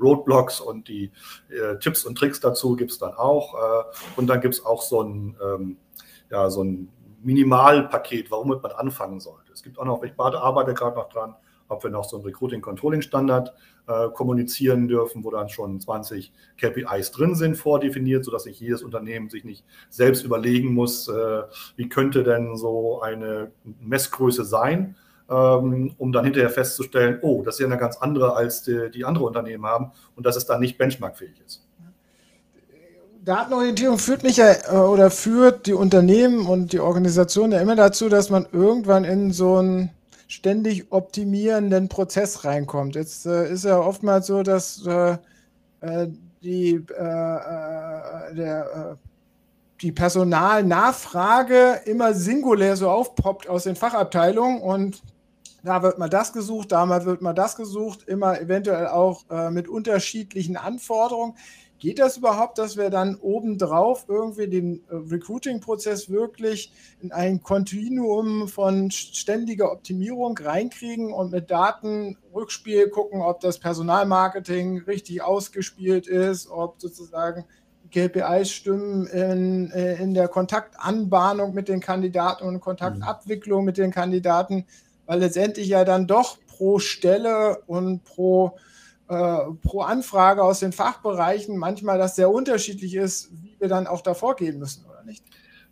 Roadblocks 0.00 0.60
und 0.60 0.86
die 0.86 1.10
äh, 1.48 1.76
Tipps 1.80 2.04
und 2.04 2.16
Tricks 2.16 2.38
dazu 2.38 2.76
gibt 2.76 2.92
es 2.92 2.98
dann 2.98 3.14
auch. 3.14 3.54
Äh, 3.54 3.84
und 4.14 4.28
dann 4.28 4.40
gibt 4.40 4.54
es 4.54 4.64
auch 4.64 4.82
so 4.82 5.02
ein, 5.02 5.36
ähm, 5.44 5.76
ja, 6.30 6.48
so 6.50 6.62
ein 6.62 6.88
Minimalpaket, 7.24 8.30
warum 8.30 8.50
man 8.50 8.70
anfangen 8.70 9.18
sollte. 9.18 9.50
Es 9.52 9.64
gibt 9.64 9.76
auch 9.76 9.84
noch, 9.84 10.04
ich 10.04 10.12
arbeite 10.16 10.72
gerade 10.72 10.94
noch 10.94 11.08
dran, 11.08 11.34
ob 11.70 11.84
wir 11.84 11.90
noch 11.90 12.04
so 12.04 12.16
einen 12.16 12.26
Recruiting-Controlling-Standard 12.26 13.54
äh, 13.86 14.08
kommunizieren 14.10 14.88
dürfen, 14.88 15.24
wo 15.24 15.30
dann 15.30 15.48
schon 15.48 15.80
20 15.80 16.32
KPIs 16.58 17.12
drin 17.12 17.34
sind, 17.34 17.56
vordefiniert, 17.56 18.24
sodass 18.24 18.44
sich 18.44 18.60
jedes 18.60 18.82
Unternehmen 18.82 19.30
sich 19.30 19.44
nicht 19.44 19.64
selbst 19.88 20.24
überlegen 20.24 20.74
muss, 20.74 21.08
äh, 21.08 21.42
wie 21.76 21.88
könnte 21.88 22.24
denn 22.24 22.56
so 22.56 23.00
eine 23.00 23.52
Messgröße 23.80 24.44
sein, 24.44 24.96
ähm, 25.30 25.94
um 25.96 26.12
dann 26.12 26.24
hinterher 26.24 26.50
festzustellen, 26.50 27.18
oh, 27.22 27.42
das 27.42 27.54
ist 27.54 27.60
ja 27.60 27.66
eine 27.66 27.78
ganz 27.78 27.96
andere, 27.96 28.34
als 28.34 28.62
die, 28.62 28.90
die 28.90 29.04
andere 29.04 29.24
Unternehmen 29.24 29.64
haben 29.64 29.92
und 30.16 30.26
dass 30.26 30.36
es 30.36 30.46
dann 30.46 30.60
nicht 30.60 30.76
benchmarkfähig 30.76 31.40
ist. 31.46 31.66
Datenorientierung 33.24 33.98
führt 33.98 34.22
mich 34.22 34.38
ja 34.38 34.52
äh, 34.52 34.76
oder 34.76 35.10
führt 35.10 35.66
die 35.66 35.74
Unternehmen 35.74 36.46
und 36.46 36.72
die 36.72 36.80
Organisation 36.80 37.52
ja 37.52 37.60
immer 37.60 37.76
dazu, 37.76 38.08
dass 38.08 38.30
man 38.30 38.46
irgendwann 38.50 39.04
in 39.04 39.30
so 39.32 39.60
ein 39.60 39.90
ständig 40.30 40.92
optimierenden 40.92 41.88
Prozess 41.88 42.44
reinkommt. 42.44 42.94
Jetzt 42.94 43.26
äh, 43.26 43.52
ist 43.52 43.64
ja 43.64 43.80
oftmals 43.80 44.28
so, 44.28 44.44
dass 44.44 44.86
äh, 44.86 45.16
äh 45.80 46.08
die, 46.42 46.70
äh, 46.72 47.02
äh, 47.02 48.34
der, 48.34 48.96
die 49.82 49.92
Personalnachfrage 49.92 51.80
immer 51.84 52.14
singulär 52.14 52.76
so 52.76 52.88
aufpoppt 52.88 53.46
aus 53.46 53.64
den 53.64 53.76
Fachabteilungen 53.76 54.62
und 54.62 55.02
da 55.62 55.82
wird 55.82 55.98
mal 55.98 56.08
das 56.08 56.32
gesucht, 56.32 56.72
da 56.72 57.04
wird 57.04 57.20
mal 57.20 57.34
das 57.34 57.56
gesucht, 57.56 58.04
immer 58.04 58.40
eventuell 58.40 58.86
auch 58.86 59.24
mit 59.50 59.68
unterschiedlichen 59.68 60.56
Anforderungen. 60.56 61.34
Geht 61.80 61.98
das 61.98 62.18
überhaupt, 62.18 62.58
dass 62.58 62.76
wir 62.76 62.90
dann 62.90 63.16
obendrauf 63.16 64.04
irgendwie 64.06 64.48
den 64.48 64.82
äh, 64.90 64.96
Recruiting-Prozess 64.96 66.10
wirklich 66.10 66.72
in 67.00 67.10
ein 67.10 67.42
Kontinuum 67.42 68.48
von 68.48 68.90
ständiger 68.90 69.72
Optimierung 69.72 70.36
reinkriegen 70.36 71.10
und 71.10 71.32
mit 71.32 71.50
Datenrückspiel 71.50 72.90
gucken, 72.90 73.22
ob 73.22 73.40
das 73.40 73.58
Personalmarketing 73.58 74.82
richtig 74.82 75.22
ausgespielt 75.22 76.06
ist, 76.06 76.50
ob 76.50 76.78
sozusagen 76.82 77.46
KPIs 77.90 78.50
stimmen 78.50 79.06
in, 79.06 79.70
äh, 79.70 80.02
in 80.02 80.12
der 80.12 80.28
Kontaktanbahnung 80.28 81.54
mit 81.54 81.68
den 81.68 81.80
Kandidaten 81.80 82.44
und 82.44 82.60
Kontaktabwicklung 82.60 83.64
mit 83.64 83.78
den 83.78 83.90
Kandidaten, 83.90 84.66
weil 85.06 85.20
letztendlich 85.20 85.68
ja 85.68 85.86
dann 85.86 86.06
doch 86.06 86.36
pro 86.46 86.78
Stelle 86.78 87.62
und 87.66 88.04
pro 88.04 88.58
pro 89.10 89.80
Anfrage 89.80 90.42
aus 90.42 90.60
den 90.60 90.72
Fachbereichen 90.72 91.56
manchmal 91.56 91.98
das 91.98 92.14
sehr 92.14 92.30
unterschiedlich 92.30 92.94
ist, 92.94 93.30
wie 93.42 93.56
wir 93.58 93.68
dann 93.68 93.86
auch 93.86 94.02
da 94.02 94.14
vorgehen 94.14 94.58
müssen, 94.58 94.84
oder 94.88 95.02
nicht? 95.02 95.24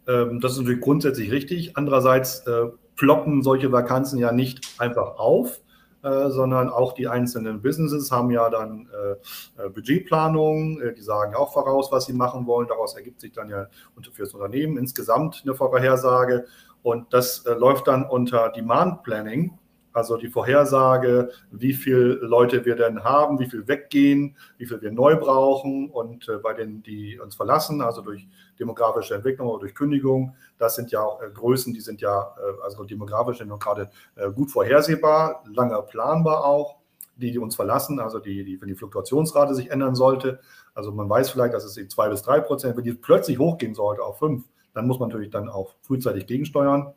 Ähm, 0.08 0.40
das 0.40 0.52
ist 0.52 0.58
natürlich 0.58 0.80
grundsätzlich 0.80 1.30
richtig. 1.30 1.76
Andererseits 1.76 2.40
äh, 2.46 2.66
ploppen 2.96 3.42
solche 3.42 3.70
Vakanzen 3.70 4.18
ja 4.18 4.32
nicht 4.32 4.80
einfach 4.80 5.18
auf, 5.18 5.60
äh, 6.02 6.30
sondern 6.30 6.70
auch 6.70 6.92
die 6.94 7.08
einzelnen 7.08 7.60
Businesses 7.62 8.10
haben 8.10 8.30
ja 8.30 8.48
dann 8.50 8.88
äh, 8.92 9.64
äh 9.64 9.68
Budgetplanung, 9.68 10.80
äh, 10.80 10.94
die 10.94 11.02
sagen 11.02 11.34
auch 11.34 11.52
voraus, 11.52 11.92
was 11.92 12.06
sie 12.06 12.14
machen 12.14 12.46
wollen. 12.46 12.66
Daraus 12.68 12.96
ergibt 12.96 13.20
sich 13.20 13.32
dann 13.32 13.50
ja 13.50 13.66
für 14.12 14.22
das 14.22 14.34
Unternehmen 14.34 14.78
insgesamt 14.78 15.42
eine 15.44 15.54
Vorhersage. 15.54 16.46
Und 16.82 17.12
das 17.12 17.44
äh, 17.46 17.52
läuft 17.52 17.86
dann 17.86 18.04
unter 18.04 18.48
Demand 18.50 19.02
Planning. 19.02 19.58
Also 19.98 20.16
die 20.16 20.28
Vorhersage, 20.28 21.32
wie 21.50 21.72
viele 21.72 22.14
Leute 22.14 22.64
wir 22.64 22.76
denn 22.76 23.02
haben, 23.02 23.40
wie 23.40 23.50
viel 23.50 23.66
weggehen, 23.66 24.36
wie 24.56 24.64
viel 24.64 24.80
wir 24.80 24.92
neu 24.92 25.16
brauchen 25.16 25.90
und 25.90 26.28
äh, 26.28 26.36
bei 26.36 26.54
denen, 26.54 26.84
die 26.84 27.18
uns 27.18 27.34
verlassen, 27.34 27.80
also 27.80 28.00
durch 28.00 28.28
demografische 28.60 29.16
Entwicklung 29.16 29.48
oder 29.48 29.62
durch 29.62 29.74
Kündigung, 29.74 30.36
das 30.56 30.76
sind 30.76 30.92
ja 30.92 31.00
auch 31.00 31.20
äh, 31.20 31.28
Größen, 31.30 31.74
die 31.74 31.80
sind 31.80 32.00
ja, 32.00 32.32
äh, 32.38 32.62
also 32.62 32.84
demografisch 32.84 33.38
sind 33.38 33.48
gerade 33.58 33.90
gut 34.36 34.52
vorhersehbar, 34.52 35.42
lange 35.52 35.82
planbar 35.82 36.44
auch, 36.44 36.76
die, 37.16 37.32
die 37.32 37.38
uns 37.40 37.56
verlassen, 37.56 37.98
also 37.98 38.20
die, 38.20 38.44
die, 38.44 38.60
wenn 38.60 38.68
die 38.68 38.76
Fluktuationsrate 38.76 39.56
sich 39.56 39.72
ändern 39.72 39.96
sollte. 39.96 40.38
Also 40.74 40.92
man 40.92 41.08
weiß 41.10 41.30
vielleicht, 41.30 41.54
dass 41.54 41.64
es 41.64 41.76
eben 41.76 41.90
zwei 41.90 42.08
bis 42.08 42.22
drei 42.22 42.38
Prozent, 42.38 42.76
wenn 42.76 42.84
die 42.84 42.92
plötzlich 42.92 43.40
hochgehen 43.40 43.74
sollte 43.74 44.02
auf 44.02 44.20
fünf, 44.20 44.44
dann 44.74 44.86
muss 44.86 45.00
man 45.00 45.08
natürlich 45.08 45.30
dann 45.30 45.48
auch 45.48 45.74
frühzeitig 45.82 46.28
gegensteuern. 46.28 46.94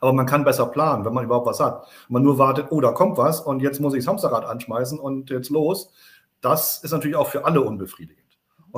Aber 0.00 0.12
man 0.12 0.26
kann 0.26 0.44
besser 0.44 0.66
planen, 0.66 1.04
wenn 1.04 1.14
man 1.14 1.24
überhaupt 1.24 1.46
was 1.46 1.60
hat. 1.60 1.86
Wenn 2.08 2.14
man 2.14 2.22
nur 2.22 2.38
wartet, 2.38 2.66
oh, 2.70 2.80
da 2.80 2.92
kommt 2.92 3.18
was 3.18 3.40
und 3.40 3.60
jetzt 3.60 3.80
muss 3.80 3.94
ich 3.94 4.04
das 4.04 4.08
Hamsterrad 4.08 4.44
anschmeißen 4.44 4.98
und 4.98 5.30
jetzt 5.30 5.50
los. 5.50 5.90
Das 6.40 6.82
ist 6.82 6.92
natürlich 6.92 7.16
auch 7.16 7.28
für 7.28 7.44
alle 7.44 7.62
unbefriedigend. 7.62 8.26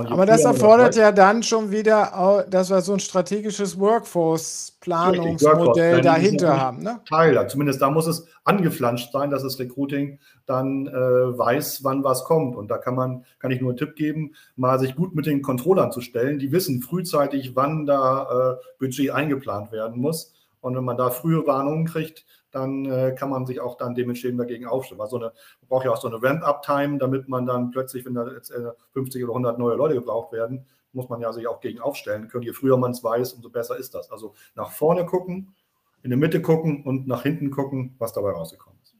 Aber 0.06 0.26
das 0.26 0.44
erfordert 0.44 0.94
ja 0.96 1.12
dann 1.12 1.42
schon 1.42 1.72
wieder, 1.72 2.44
dass 2.48 2.70
wir 2.70 2.80
so 2.82 2.92
ein 2.92 3.00
strategisches 3.00 3.80
Workforce-Planungsmodell 3.80 6.02
dahinter 6.02 6.60
haben. 6.60 6.82
Ne? 6.82 7.00
Teil, 7.08 7.48
zumindest 7.48 7.80
da 7.82 7.90
muss 7.90 8.06
es 8.06 8.28
angeflanscht 8.44 9.10
sein, 9.12 9.30
dass 9.30 9.42
das 9.42 9.58
Recruiting 9.58 10.20
dann 10.46 10.86
äh, 10.86 10.92
weiß, 10.92 11.82
wann 11.82 12.04
was 12.04 12.22
kommt. 12.24 12.54
Und 12.56 12.70
da 12.70 12.78
kann 12.78 12.94
man, 12.94 13.24
kann 13.40 13.50
ich 13.50 13.60
nur 13.60 13.70
einen 13.70 13.78
Tipp 13.78 13.96
geben, 13.96 14.34
mal 14.56 14.78
sich 14.78 14.94
gut 14.94 15.16
mit 15.16 15.26
den 15.26 15.42
Controllern 15.42 15.90
zu 15.90 16.00
stellen. 16.00 16.38
Die 16.38 16.52
wissen 16.52 16.80
frühzeitig, 16.80 17.56
wann 17.56 17.86
da 17.86 18.52
äh, 18.52 18.56
Budget 18.78 19.10
eingeplant 19.10 19.72
werden 19.72 20.00
muss. 20.00 20.32
Und 20.60 20.76
wenn 20.76 20.84
man 20.84 20.96
da 20.96 21.10
frühe 21.10 21.46
Warnungen 21.46 21.86
kriegt, 21.86 22.26
dann 22.50 22.86
äh, 22.86 23.14
kann 23.16 23.30
man 23.30 23.46
sich 23.46 23.60
auch 23.60 23.76
dann 23.76 23.94
dementsprechend 23.94 24.40
dagegen 24.40 24.66
aufstellen. 24.66 25.00
Also 25.00 25.16
eine, 25.16 25.26
man 25.60 25.68
braucht 25.68 25.84
ja 25.84 25.92
auch 25.92 26.00
so 26.00 26.08
eine 26.08 26.22
Ramp-Up-Time, 26.22 26.98
damit 26.98 27.28
man 27.28 27.46
dann 27.46 27.70
plötzlich, 27.70 28.04
wenn 28.04 28.14
da 28.14 28.26
jetzt 28.28 28.50
äh, 28.50 28.70
50 28.92 29.22
oder 29.24 29.32
100 29.32 29.58
neue 29.58 29.76
Leute 29.76 29.94
gebraucht 29.94 30.32
werden, 30.32 30.66
muss 30.92 31.08
man 31.08 31.20
ja 31.20 31.32
sich 31.32 31.46
auch 31.46 31.60
gegen 31.60 31.80
aufstellen 31.80 32.28
können. 32.28 32.44
Je 32.44 32.52
früher 32.52 32.76
man 32.76 32.92
es 32.92 33.04
weiß, 33.04 33.34
umso 33.34 33.50
besser 33.50 33.76
ist 33.76 33.94
das. 33.94 34.10
Also 34.10 34.34
nach 34.54 34.70
vorne 34.70 35.04
gucken, 35.04 35.54
in 36.02 36.10
der 36.10 36.18
Mitte 36.18 36.40
gucken 36.40 36.84
und 36.84 37.06
nach 37.06 37.22
hinten 37.22 37.50
gucken, 37.50 37.94
was 37.98 38.12
dabei 38.12 38.30
rausgekommen 38.30 38.78
ist. 38.82 38.94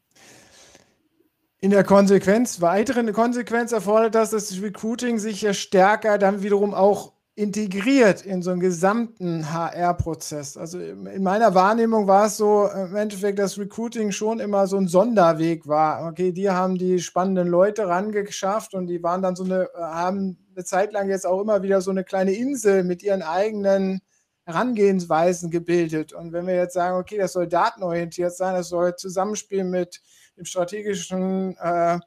In 1.61 1.71
der 1.71 1.83
Konsequenz, 1.83 2.61
weitere 2.61 3.11
Konsequenz 3.11 3.71
erfordert 3.71 4.15
das, 4.15 4.29
dass 4.29 4.49
das 4.49 4.61
Recruiting 4.61 5.17
sich 5.17 5.41
ja 5.41 5.53
stärker 5.53 6.17
dann 6.17 6.41
wiederum 6.43 6.73
auch 6.73 7.13
integriert 7.39 8.25
in 8.25 8.41
so 8.41 8.51
einen 8.51 8.59
gesamten 8.59 9.49
HR-Prozess. 9.53 10.57
Also 10.57 10.77
in 10.77 11.23
meiner 11.23 11.55
Wahrnehmung 11.55 12.05
war 12.05 12.25
es 12.25 12.35
so 12.35 12.67
im 12.67 12.97
Endeffekt, 12.97 13.39
dass 13.39 13.57
Recruiting 13.57 14.11
schon 14.11 14.41
immer 14.41 14.67
so 14.67 14.75
ein 14.75 14.89
Sonderweg 14.89 15.65
war. 15.65 16.05
Okay, 16.09 16.33
die 16.33 16.49
haben 16.49 16.77
die 16.77 16.99
spannenden 16.99 17.47
Leute 17.47 17.87
rangeschafft 17.87 18.73
und 18.73 18.87
die 18.87 19.01
waren 19.03 19.21
dann 19.21 19.37
so 19.37 19.45
eine, 19.45 19.69
haben 19.73 20.37
eine 20.53 20.65
Zeit 20.65 20.91
lang 20.91 21.07
jetzt 21.07 21.25
auch 21.25 21.39
immer 21.39 21.63
wieder 21.63 21.79
so 21.79 21.91
eine 21.91 22.03
kleine 22.03 22.33
Insel 22.33 22.83
mit 22.83 23.03
ihren 23.03 23.21
eigenen 23.21 24.01
Herangehensweisen 24.43 25.49
gebildet. 25.49 26.11
Und 26.11 26.33
wenn 26.33 26.45
wir 26.45 26.55
jetzt 26.55 26.73
sagen, 26.73 26.97
okay, 26.97 27.17
das 27.17 27.31
soll 27.31 27.47
datenorientiert 27.47 28.35
sein, 28.35 28.53
das 28.53 28.67
soll 28.67 28.97
zusammenspielen 28.97 29.69
mit 29.69 30.01
dem 30.37 30.43
strategischen 30.43 31.55
äh, 31.55 31.99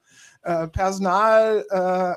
äh, 0.42 0.68
Personal, 0.68 1.64
äh, 1.70 2.12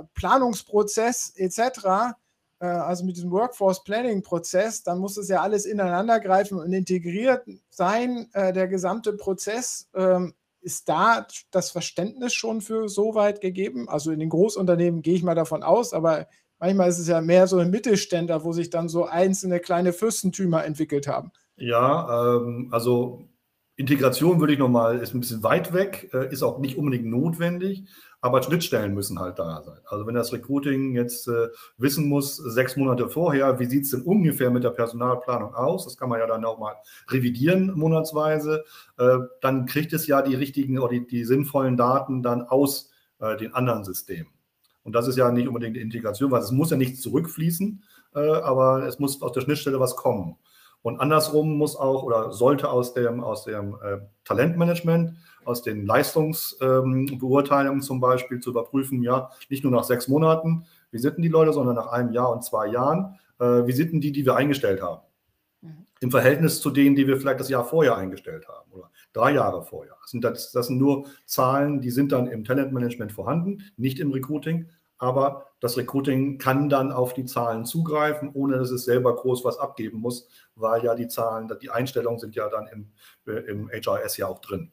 äh, 0.00 0.04
Planungsprozess 0.14 1.32
etc., 1.36 2.14
also 2.60 3.04
mit 3.04 3.16
diesem 3.16 3.30
Workforce 3.30 3.84
Planning 3.84 4.20
Prozess, 4.20 4.82
dann 4.82 4.98
muss 4.98 5.16
es 5.16 5.28
ja 5.28 5.42
alles 5.42 5.64
ineinander 5.64 6.18
greifen 6.18 6.58
und 6.58 6.72
integriert 6.72 7.46
sein, 7.70 8.28
der 8.34 8.66
gesamte 8.66 9.12
Prozess. 9.12 9.88
Ähm, 9.94 10.34
ist 10.60 10.88
da 10.88 11.24
das 11.52 11.70
Verständnis 11.70 12.34
schon 12.34 12.60
für 12.60 12.88
so 12.88 13.14
weit 13.14 13.40
gegeben? 13.40 13.88
Also 13.88 14.10
in 14.10 14.18
den 14.18 14.28
Großunternehmen 14.28 15.02
gehe 15.02 15.14
ich 15.14 15.22
mal 15.22 15.36
davon 15.36 15.62
aus, 15.62 15.92
aber 15.92 16.26
manchmal 16.58 16.88
ist 16.88 16.98
es 16.98 17.06
ja 17.06 17.20
mehr 17.20 17.46
so 17.46 17.58
ein 17.58 17.70
Mittelständler, 17.70 18.42
wo 18.42 18.52
sich 18.52 18.70
dann 18.70 18.88
so 18.88 19.04
einzelne 19.04 19.60
kleine 19.60 19.92
Fürstentümer 19.92 20.64
entwickelt 20.64 21.06
haben. 21.06 21.30
Ja, 21.56 22.36
ähm, 22.36 22.70
also 22.72 23.22
Integration 23.78 24.40
würde 24.40 24.54
ich 24.54 24.58
nochmal, 24.58 24.98
ist 24.98 25.14
ein 25.14 25.20
bisschen 25.20 25.44
weit 25.44 25.72
weg, 25.72 26.10
äh, 26.12 26.32
ist 26.32 26.42
auch 26.42 26.58
nicht 26.58 26.76
unbedingt 26.76 27.06
notwendig, 27.06 27.84
aber 28.20 28.42
Schnittstellen 28.42 28.92
müssen 28.92 29.20
halt 29.20 29.38
da 29.38 29.62
sein. 29.62 29.78
Also 29.86 30.04
wenn 30.04 30.16
das 30.16 30.32
Recruiting 30.32 30.96
jetzt 30.96 31.28
äh, 31.28 31.46
wissen 31.76 32.08
muss, 32.08 32.36
sechs 32.38 32.76
Monate 32.76 33.08
vorher, 33.08 33.60
wie 33.60 33.66
sieht 33.66 33.84
es 33.84 33.92
denn 33.92 34.02
ungefähr 34.02 34.50
mit 34.50 34.64
der 34.64 34.70
Personalplanung 34.70 35.54
aus, 35.54 35.84
das 35.84 35.96
kann 35.96 36.08
man 36.08 36.18
ja 36.18 36.26
dann 36.26 36.44
auch 36.44 36.58
mal 36.58 36.74
revidieren 37.08 37.72
monatsweise, 37.76 38.64
äh, 38.98 39.18
dann 39.42 39.66
kriegt 39.66 39.92
es 39.92 40.08
ja 40.08 40.22
die 40.22 40.34
richtigen 40.34 40.80
oder 40.80 40.94
die, 40.94 41.06
die 41.06 41.24
sinnvollen 41.24 41.76
Daten 41.76 42.24
dann 42.24 42.42
aus 42.42 42.90
äh, 43.20 43.36
den 43.36 43.54
anderen 43.54 43.84
Systemen. 43.84 44.32
Und 44.82 44.94
das 44.94 45.06
ist 45.06 45.16
ja 45.16 45.30
nicht 45.30 45.46
unbedingt 45.46 45.76
die 45.76 45.80
Integration, 45.82 46.32
weil 46.32 46.42
es 46.42 46.50
muss 46.50 46.72
ja 46.72 46.76
nichts 46.76 47.00
zurückfließen, 47.00 47.84
äh, 48.16 48.18
aber 48.18 48.88
es 48.88 48.98
muss 48.98 49.22
aus 49.22 49.30
der 49.30 49.42
Schnittstelle 49.42 49.78
was 49.78 49.94
kommen. 49.94 50.36
Und 50.82 51.00
andersrum 51.00 51.58
muss 51.58 51.76
auch 51.76 52.02
oder 52.02 52.32
sollte 52.32 52.70
aus 52.70 52.94
dem, 52.94 53.22
aus 53.22 53.44
dem 53.44 53.74
äh, 53.82 53.98
Talentmanagement, 54.24 55.16
aus 55.44 55.62
den 55.62 55.86
Leistungsbeurteilungen 55.86 57.78
ähm, 57.78 57.82
zum 57.82 58.00
Beispiel 58.00 58.40
zu 58.40 58.50
überprüfen, 58.50 59.02
ja, 59.02 59.30
nicht 59.48 59.64
nur 59.64 59.72
nach 59.72 59.84
sechs 59.84 60.08
Monaten, 60.08 60.64
wie 60.90 60.98
sind 60.98 61.16
denn 61.16 61.22
die 61.22 61.28
Leute, 61.28 61.52
sondern 61.52 61.74
nach 61.74 61.88
einem 61.88 62.12
Jahr 62.12 62.32
und 62.32 62.44
zwei 62.44 62.68
Jahren, 62.68 63.18
äh, 63.38 63.66
wie 63.66 63.72
sind 63.72 63.92
denn 63.92 64.00
die, 64.00 64.12
die 64.12 64.24
wir 64.24 64.36
eingestellt 64.36 64.82
haben? 64.82 65.02
Mhm. 65.62 65.86
Im 66.00 66.10
Verhältnis 66.10 66.60
zu 66.60 66.70
denen, 66.70 66.96
die 66.96 67.06
wir 67.06 67.18
vielleicht 67.18 67.40
das 67.40 67.48
Jahr 67.48 67.64
vorher 67.64 67.96
eingestellt 67.96 68.46
haben 68.46 68.70
oder 68.72 68.90
drei 69.12 69.32
Jahre 69.32 69.62
vorher. 69.62 69.96
Das 70.00 70.10
sind, 70.10 70.22
das, 70.22 70.52
das 70.52 70.68
sind 70.68 70.78
nur 70.78 71.06
Zahlen, 71.24 71.80
die 71.80 71.90
sind 71.90 72.12
dann 72.12 72.28
im 72.28 72.44
Talentmanagement 72.44 73.12
vorhanden, 73.12 73.64
nicht 73.76 73.98
im 74.00 74.12
Recruiting 74.12 74.68
aber 74.98 75.46
das 75.60 75.76
Recruiting 75.76 76.38
kann 76.38 76.68
dann 76.68 76.92
auf 76.92 77.14
die 77.14 77.24
Zahlen 77.24 77.64
zugreifen, 77.64 78.30
ohne 78.32 78.58
dass 78.58 78.70
es 78.70 78.84
selber 78.84 79.14
groß 79.16 79.44
was 79.44 79.58
abgeben 79.58 79.98
muss, 79.98 80.28
weil 80.54 80.84
ja 80.84 80.94
die 80.94 81.08
Zahlen, 81.08 81.50
die 81.62 81.70
Einstellungen 81.70 82.18
sind 82.18 82.34
ja 82.34 82.48
dann 82.48 82.66
im, 82.68 82.92
äh, 83.26 83.40
im 83.50 83.68
HRS 83.70 84.16
ja 84.16 84.26
auch 84.26 84.40
drin. 84.40 84.72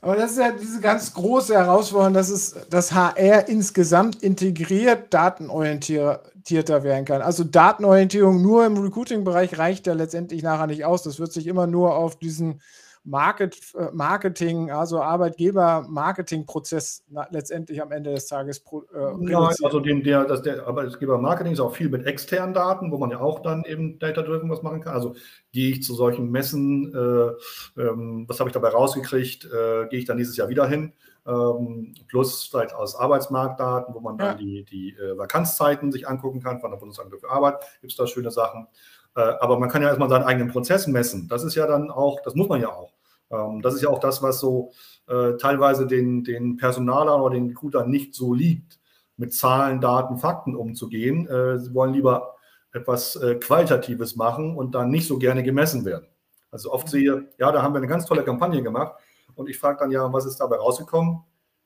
Aber 0.00 0.16
das 0.16 0.32
ist 0.32 0.38
ja 0.38 0.50
diese 0.50 0.80
ganz 0.80 1.14
große 1.14 1.54
Herausforderung, 1.54 2.14
dass 2.14 2.28
es 2.28 2.56
das 2.68 2.92
HR 2.92 3.48
insgesamt 3.48 4.20
integriert 4.20 5.14
datenorientierter 5.14 6.82
werden 6.82 7.04
kann. 7.04 7.22
Also 7.22 7.44
Datenorientierung 7.44 8.42
nur 8.42 8.66
im 8.66 8.76
Recruiting-Bereich 8.76 9.58
reicht 9.58 9.86
ja 9.86 9.92
letztendlich 9.92 10.42
nachher 10.42 10.66
nicht 10.66 10.84
aus. 10.84 11.04
Das 11.04 11.20
wird 11.20 11.32
sich 11.32 11.46
immer 11.46 11.68
nur 11.68 11.94
auf 11.94 12.18
diesen 12.18 12.60
Market, 13.04 13.56
äh, 13.74 13.90
Marketing, 13.92 14.70
also 14.70 15.02
Arbeitgeber-Marketing-Prozess 15.02 17.02
letztendlich 17.30 17.82
am 17.82 17.90
Ende 17.90 18.14
des 18.14 18.26
Tages 18.26 18.58
äh, 18.58 19.30
Ja, 19.30 19.50
also 19.62 19.80
den, 19.80 20.04
der, 20.04 20.24
das, 20.24 20.42
der 20.42 20.66
Arbeitgeber-Marketing 20.66 21.52
ist 21.52 21.60
auch 21.60 21.74
viel 21.74 21.88
mit 21.88 22.06
externen 22.06 22.54
Daten, 22.54 22.92
wo 22.92 22.98
man 22.98 23.10
ja 23.10 23.20
auch 23.20 23.40
dann 23.40 23.64
eben 23.64 23.98
Data-Driven 23.98 24.48
was 24.50 24.62
machen 24.62 24.82
kann. 24.82 24.94
Also 24.94 25.14
gehe 25.50 25.72
ich 25.72 25.82
zu 25.82 25.94
solchen 25.94 26.30
Messen, 26.30 26.94
äh, 26.94 27.32
ähm, 27.80 28.26
was 28.28 28.38
habe 28.38 28.50
ich 28.50 28.54
dabei 28.54 28.68
rausgekriegt, 28.68 29.46
äh, 29.46 29.88
gehe 29.88 29.98
ich 29.98 30.04
dann 30.04 30.18
dieses 30.18 30.36
Jahr 30.36 30.48
wieder 30.48 30.68
hin. 30.68 30.92
Ähm, 31.24 31.94
plus 32.08 32.46
vielleicht 32.46 32.74
aus 32.74 32.96
Arbeitsmarktdaten, 32.96 33.94
wo 33.94 34.00
man 34.00 34.18
dann 34.18 34.26
ja. 34.26 34.34
die, 34.34 34.64
die 34.64 34.90
äh, 34.90 35.16
Vakanzzeiten 35.16 35.92
sich 35.92 36.08
angucken 36.08 36.42
kann 36.42 36.60
von 36.60 36.72
der 36.72 36.78
Bundesagentur 36.78 37.20
für 37.20 37.30
Arbeit, 37.30 37.60
gibt 37.80 37.92
es 37.92 37.96
da 37.96 38.06
schöne 38.06 38.32
Sachen. 38.32 38.66
Äh, 39.14 39.20
aber 39.20 39.58
man 39.58 39.68
kann 39.68 39.82
ja 39.82 39.88
erstmal 39.88 40.08
seinen 40.08 40.24
eigenen 40.24 40.48
Prozess 40.48 40.86
messen. 40.86 41.28
Das 41.28 41.44
ist 41.44 41.54
ja 41.54 41.66
dann 41.66 41.90
auch, 41.90 42.20
das 42.22 42.34
muss 42.34 42.48
man 42.48 42.60
ja 42.60 42.70
auch. 42.70 42.91
Ähm, 43.32 43.62
das 43.62 43.74
ist 43.74 43.82
ja 43.82 43.88
auch 43.88 43.98
das, 43.98 44.22
was 44.22 44.40
so 44.40 44.72
äh, 45.08 45.36
teilweise 45.36 45.86
den, 45.86 46.24
den 46.24 46.56
Personalern 46.56 47.20
oder 47.20 47.34
den 47.34 47.48
Recruitern 47.48 47.90
nicht 47.90 48.14
so 48.14 48.34
liegt, 48.34 48.78
mit 49.16 49.34
Zahlen, 49.34 49.80
Daten, 49.80 50.18
Fakten 50.18 50.54
umzugehen. 50.54 51.26
Äh, 51.28 51.58
sie 51.58 51.74
wollen 51.74 51.92
lieber 51.92 52.34
etwas 52.74 53.20
Qualitatives 53.40 54.16
machen 54.16 54.56
und 54.56 54.74
dann 54.74 54.88
nicht 54.88 55.06
so 55.06 55.18
gerne 55.18 55.42
gemessen 55.42 55.84
werden. 55.84 56.06
Also 56.50 56.72
oft 56.72 56.88
sehe, 56.88 57.28
ja, 57.36 57.52
da 57.52 57.62
haben 57.62 57.74
wir 57.74 57.78
eine 57.78 57.86
ganz 57.86 58.06
tolle 58.06 58.24
Kampagne 58.24 58.62
gemacht 58.62 58.94
und 59.34 59.50
ich 59.50 59.58
frage 59.58 59.80
dann 59.80 59.90
ja, 59.90 60.10
was 60.10 60.24
ist 60.24 60.38
dabei 60.38 60.56
rausgekommen? 60.56 61.22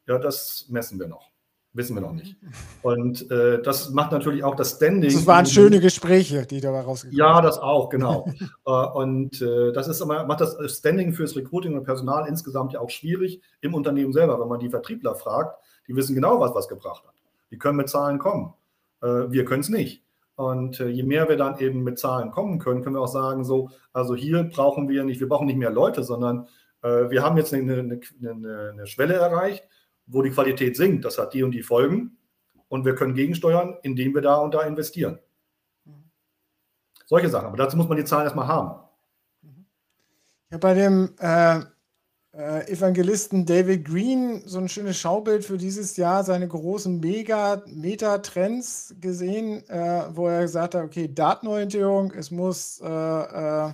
Ja, 0.08 0.18
das 0.18 0.66
messen 0.68 0.98
wir 0.98 1.06
noch. 1.06 1.30
Wissen 1.76 1.94
wir 1.94 2.00
noch 2.00 2.14
nicht. 2.14 2.36
Und 2.80 3.30
äh, 3.30 3.60
das 3.60 3.90
macht 3.90 4.10
natürlich 4.10 4.42
auch 4.42 4.54
das 4.54 4.76
Standing. 4.76 5.12
Das 5.12 5.26
waren 5.26 5.44
schöne 5.44 5.78
Gespräche, 5.78 6.46
die 6.46 6.62
dabei 6.62 6.80
rausgekommen 6.80 7.10
sind. 7.10 7.18
Ja, 7.18 7.42
das 7.42 7.58
auch, 7.58 7.90
genau. 7.90 8.26
Äh, 8.66 8.70
und 8.70 9.40
äh, 9.42 9.72
das 9.72 9.86
ist 9.86 10.02
aber, 10.02 10.24
macht 10.24 10.40
das 10.40 10.56
Standing 10.78 11.12
fürs 11.12 11.36
Recruiting 11.36 11.76
und 11.76 11.84
Personal 11.84 12.26
insgesamt 12.26 12.72
ja 12.72 12.80
auch 12.80 12.90
schwierig 12.90 13.40
im 13.60 13.74
Unternehmen 13.74 14.12
selber. 14.12 14.40
Wenn 14.40 14.48
man 14.48 14.58
die 14.58 14.70
Vertriebler 14.70 15.14
fragt, 15.14 15.60
die 15.86 15.94
wissen 15.94 16.14
genau, 16.14 16.40
was 16.40 16.52
was 16.54 16.66
gebracht 16.66 17.04
hat. 17.06 17.14
Die 17.50 17.58
können 17.58 17.76
mit 17.76 17.88
Zahlen 17.88 18.18
kommen. 18.18 18.54
Äh, 19.02 19.30
wir 19.30 19.44
können 19.44 19.60
es 19.60 19.68
nicht. 19.68 20.02
Und 20.34 20.80
äh, 20.80 20.88
je 20.88 21.04
mehr 21.04 21.28
wir 21.28 21.36
dann 21.36 21.58
eben 21.58 21.84
mit 21.84 21.98
Zahlen 21.98 22.32
kommen 22.32 22.58
können, 22.58 22.82
können 22.82 22.96
wir 22.96 23.02
auch 23.02 23.06
sagen, 23.06 23.44
so, 23.44 23.70
also 23.92 24.16
hier 24.16 24.42
brauchen 24.44 24.88
wir 24.88 25.04
nicht, 25.04 25.20
wir 25.20 25.28
brauchen 25.28 25.46
nicht 25.46 25.58
mehr 25.58 25.70
Leute, 25.70 26.02
sondern 26.02 26.48
äh, 26.82 27.08
wir 27.10 27.22
haben 27.22 27.36
jetzt 27.36 27.54
eine, 27.54 27.74
eine, 27.74 28.00
eine, 28.20 28.70
eine 28.72 28.86
Schwelle 28.86 29.14
erreicht 29.14 29.62
wo 30.06 30.22
die 30.22 30.30
Qualität 30.30 30.76
sinkt. 30.76 31.04
Das 31.04 31.18
hat 31.18 31.34
die 31.34 31.42
und 31.42 31.52
die 31.52 31.62
Folgen. 31.62 32.18
Und 32.68 32.84
wir 32.84 32.94
können 32.94 33.14
gegensteuern, 33.14 33.76
indem 33.82 34.14
wir 34.14 34.22
da 34.22 34.36
und 34.36 34.54
da 34.54 34.62
investieren. 34.62 35.18
Solche 37.06 37.28
Sachen. 37.28 37.46
Aber 37.46 37.56
dazu 37.56 37.76
muss 37.76 37.88
man 37.88 37.96
die 37.96 38.04
Zahlen 38.04 38.24
erstmal 38.24 38.48
haben. 38.48 38.80
Ich 40.48 40.52
habe 40.52 40.60
bei 40.60 40.74
dem 40.74 41.14
äh, 41.20 41.60
äh, 42.36 42.70
Evangelisten 42.70 43.46
David 43.46 43.84
Green 43.84 44.42
so 44.44 44.58
ein 44.58 44.68
schönes 44.68 44.98
Schaubild 44.98 45.44
für 45.44 45.56
dieses 45.56 45.96
Jahr, 45.96 46.22
seine 46.22 46.46
großen 46.46 47.00
Mega-Meta-Trends 47.00 48.96
gesehen, 49.00 49.68
äh, 49.68 50.04
wo 50.10 50.28
er 50.28 50.42
gesagt 50.42 50.74
hat, 50.74 50.84
okay, 50.84 51.12
Datenorientierung, 51.12 52.12
es 52.12 52.30
muss 52.30 52.80
äh, 52.80 52.86
äh, 52.88 53.72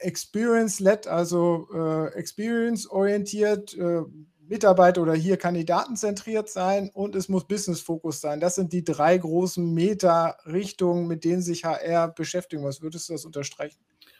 Experience-led, 0.00 1.06
also 1.06 1.68
äh, 1.72 2.08
Experience-orientiert, 2.14 3.76
Mitarbeiter 4.50 5.00
oder 5.00 5.14
hier 5.14 5.36
kandidatenzentriert 5.36 6.48
sein 6.48 6.90
und 6.92 7.14
es 7.14 7.28
muss 7.28 7.44
Business-Fokus 7.44 8.20
sein. 8.20 8.40
Das 8.40 8.56
sind 8.56 8.72
die 8.72 8.82
drei 8.82 9.16
großen 9.16 9.72
Meta-Richtungen, 9.72 11.06
mit 11.06 11.24
denen 11.24 11.40
sich 11.40 11.64
HR 11.64 12.08
beschäftigen 12.08 12.62
muss. 12.62 12.82
Würdest 12.82 13.08
du 13.08 13.12
das 13.12 13.24
unterstreichen? 13.24 13.78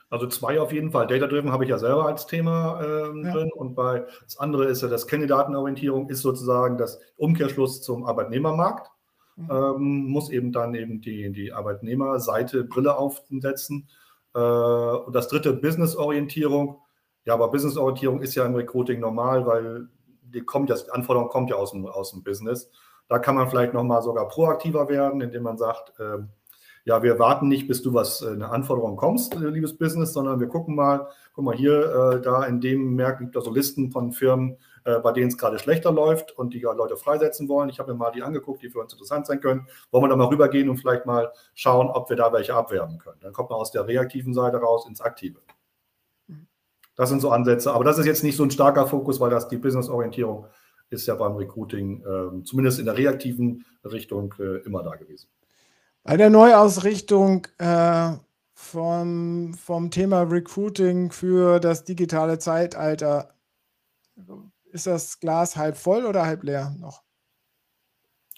Also 0.08 0.28
zwei 0.28 0.60
auf 0.60 0.72
jeden 0.72 0.92
Fall. 0.92 1.08
Data-Driven 1.08 1.50
habe 1.50 1.64
ich 1.64 1.70
ja 1.70 1.78
selber 1.78 2.06
als 2.06 2.28
Thema 2.28 2.80
äh, 2.80 3.24
ja. 3.24 3.32
drin. 3.32 3.50
Und 3.52 3.74
bei 3.74 4.04
das 4.22 4.38
andere 4.38 4.66
ist 4.66 4.82
ja 4.82 4.88
das 4.88 5.08
Kandidatenorientierung, 5.08 6.08
ist 6.08 6.22
sozusagen 6.22 6.78
das 6.78 7.00
Umkehrschluss 7.16 7.82
zum 7.82 8.04
Arbeitnehmermarkt. 8.04 8.88
Mhm. 9.34 9.48
Ähm, 9.50 10.06
muss 10.10 10.30
eben 10.30 10.52
dann 10.52 10.74
eben 10.74 11.00
die, 11.00 11.32
die 11.32 11.52
Arbeitnehmerseite 11.52 12.62
Brille 12.62 12.96
aufsetzen. 12.96 13.88
Äh, 14.34 14.38
und 14.38 15.12
das 15.12 15.26
dritte 15.26 15.54
Business-Orientierung. 15.54 16.78
Ja, 17.24 17.34
aber 17.34 17.50
Business-Orientierung 17.50 18.20
ist 18.20 18.36
ja 18.36 18.46
im 18.46 18.54
Recruiting 18.54 19.00
normal, 19.00 19.44
weil 19.44 19.88
die 20.30 20.42
kommt 20.42 20.70
ja, 20.70 20.76
die 20.76 20.90
Anforderung 20.90 21.28
kommt 21.28 21.50
ja 21.50 21.56
aus 21.56 21.72
dem, 21.72 21.86
aus 21.86 22.10
dem 22.12 22.22
Business. 22.22 22.70
Da 23.08 23.18
kann 23.18 23.34
man 23.34 23.48
vielleicht 23.50 23.74
nochmal 23.74 24.02
sogar 24.02 24.28
proaktiver 24.28 24.88
werden, 24.88 25.20
indem 25.20 25.42
man 25.42 25.58
sagt, 25.58 25.98
äh, 25.98 26.18
ja, 26.84 27.02
wir 27.02 27.18
warten 27.18 27.48
nicht, 27.48 27.68
bis 27.68 27.82
du 27.82 27.92
was, 27.92 28.22
äh, 28.22 28.28
eine 28.30 28.50
Anforderung 28.50 28.96
kommst, 28.96 29.34
äh, 29.34 29.48
liebes 29.48 29.76
Business, 29.76 30.12
sondern 30.12 30.40
wir 30.40 30.48
gucken 30.48 30.74
mal, 30.74 31.08
guck 31.34 31.44
mal 31.44 31.54
hier, 31.54 31.82
äh, 31.82 32.20
da 32.22 32.44
in 32.44 32.60
dem 32.60 32.96
Markt 32.96 33.18
gibt 33.18 33.36
es 33.36 33.44
so 33.44 33.52
Listen 33.52 33.90
von 33.90 34.12
Firmen, 34.12 34.56
äh, 34.84 34.98
bei 35.00 35.12
denen 35.12 35.28
es 35.28 35.36
gerade 35.36 35.58
schlechter 35.58 35.92
läuft 35.92 36.32
und 36.38 36.54
die 36.54 36.60
Leute 36.60 36.96
freisetzen 36.96 37.48
wollen. 37.48 37.68
Ich 37.68 37.78
habe 37.78 37.92
mir 37.92 37.98
mal 37.98 38.12
die 38.12 38.22
angeguckt, 38.22 38.62
die 38.62 38.70
für 38.70 38.80
uns 38.80 38.92
interessant 38.92 39.26
sein 39.26 39.40
können. 39.40 39.66
Wollen 39.90 40.04
wir 40.04 40.08
da 40.08 40.16
mal 40.16 40.28
rübergehen 40.28 40.70
und 40.70 40.78
vielleicht 40.78 41.04
mal 41.04 41.32
schauen, 41.54 41.88
ob 41.88 42.08
wir 42.08 42.16
da 42.16 42.32
welche 42.32 42.54
abwerben 42.54 42.98
können. 42.98 43.20
Dann 43.20 43.32
kommt 43.32 43.50
man 43.50 43.58
aus 43.58 43.72
der 43.72 43.86
reaktiven 43.86 44.32
Seite 44.32 44.56
raus 44.58 44.86
ins 44.88 45.00
Aktive. 45.00 45.40
Das 47.00 47.08
sind 47.08 47.20
so 47.20 47.30
Ansätze. 47.30 47.72
Aber 47.72 47.82
das 47.82 47.96
ist 47.96 48.04
jetzt 48.04 48.22
nicht 48.22 48.36
so 48.36 48.42
ein 48.42 48.50
starker 48.50 48.86
Fokus, 48.86 49.18
weil 49.20 49.30
das 49.30 49.48
die 49.48 49.56
Business-Orientierung 49.56 50.44
ist 50.90 51.06
ja 51.06 51.14
beim 51.14 51.34
Recruiting, 51.34 52.02
äh, 52.02 52.44
zumindest 52.44 52.78
in 52.78 52.84
der 52.84 52.98
reaktiven 52.98 53.64
Richtung, 53.82 54.34
äh, 54.38 54.58
immer 54.66 54.82
da 54.82 54.96
gewesen. 54.96 55.30
Bei 56.02 56.18
der 56.18 56.28
Neuausrichtung 56.28 57.46
äh, 57.56 58.10
vom, 58.52 59.54
vom 59.54 59.90
Thema 59.90 60.24
Recruiting 60.24 61.10
für 61.10 61.58
das 61.58 61.84
digitale 61.84 62.38
Zeitalter, 62.38 63.32
ist 64.70 64.86
das 64.86 65.20
Glas 65.20 65.56
halb 65.56 65.78
voll 65.78 66.04
oder 66.04 66.26
halb 66.26 66.42
leer 66.42 66.76
noch? 66.78 67.02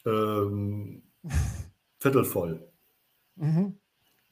Ähm, 0.06 1.02
viertel 1.98 2.24
voll. 2.24 2.62
Mhm. 3.34 3.76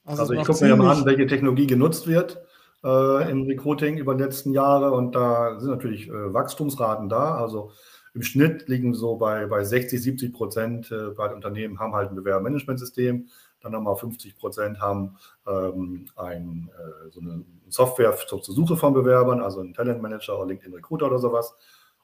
Also, 0.05 0.21
also 0.21 0.33
ich 0.35 0.45
gucke 0.45 0.63
mir 0.63 0.69
ja 0.69 0.77
mal 0.77 0.95
an, 0.95 1.05
welche 1.05 1.27
Technologie 1.27 1.67
genutzt 1.67 2.07
wird 2.07 2.41
äh, 2.83 3.31
im 3.31 3.43
Recruiting 3.43 3.97
über 3.97 4.15
die 4.15 4.23
letzten 4.23 4.51
Jahre 4.51 4.91
und 4.91 5.15
da 5.15 5.59
sind 5.59 5.71
natürlich 5.71 6.07
äh, 6.09 6.33
Wachstumsraten 6.33 7.09
da. 7.09 7.35
Also 7.35 7.71
im 8.13 8.23
Schnitt 8.23 8.67
liegen 8.67 8.93
so 8.93 9.15
bei, 9.15 9.45
bei 9.45 9.63
60, 9.63 10.01
70 10.01 10.33
Prozent 10.33 10.91
äh, 10.91 11.11
bei 11.11 11.33
Unternehmen 11.33 11.79
haben 11.79 11.93
halt 11.93 12.11
ein 12.11 12.15
Bewerbermanagementsystem. 12.15 13.27
Dann 13.61 13.71
nochmal 13.71 13.95
50 13.95 14.37
Prozent 14.37 14.81
haben 14.81 15.17
ähm, 15.47 16.07
ein, 16.15 16.69
äh, 16.77 17.11
so 17.11 17.21
eine 17.21 17.45
Software 17.69 18.15
zur, 18.27 18.41
zur 18.41 18.55
Suche 18.55 18.75
von 18.75 18.93
Bewerbern, 18.93 19.41
also 19.41 19.61
ein 19.61 19.73
Talentmanager 19.73 20.37
oder 20.37 20.47
LinkedIn 20.47 20.73
Recruiter 20.73 21.07
oder 21.07 21.19
sowas. 21.19 21.55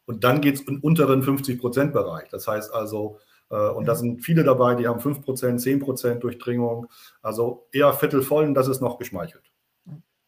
Und 0.05 0.23
dann 0.23 0.39
geht 0.39 0.55
es 0.55 0.61
im 0.61 0.79
unteren 0.79 1.23
50 1.23 1.59
Prozent 1.59 1.93
Bereich. 1.93 2.29
Das 2.29 2.47
heißt 2.47 2.73
also, 2.73 3.19
äh, 3.49 3.69
und 3.69 3.85
da 3.85 3.95
sind 3.95 4.21
viele 4.23 4.43
dabei, 4.43 4.75
die 4.75 4.87
haben 4.87 5.01
5 5.01 5.21
Prozent, 5.21 5.59
10 5.59 5.79
Prozent 5.79 6.23
Durchdringung. 6.23 6.87
Also 7.21 7.67
eher 7.71 7.91
Viertel 7.93 8.21
voll 8.21 8.45
und 8.45 8.53
das 8.53 8.67
ist 8.67 8.79
noch 8.79 8.97
geschmeichelt. 8.97 9.43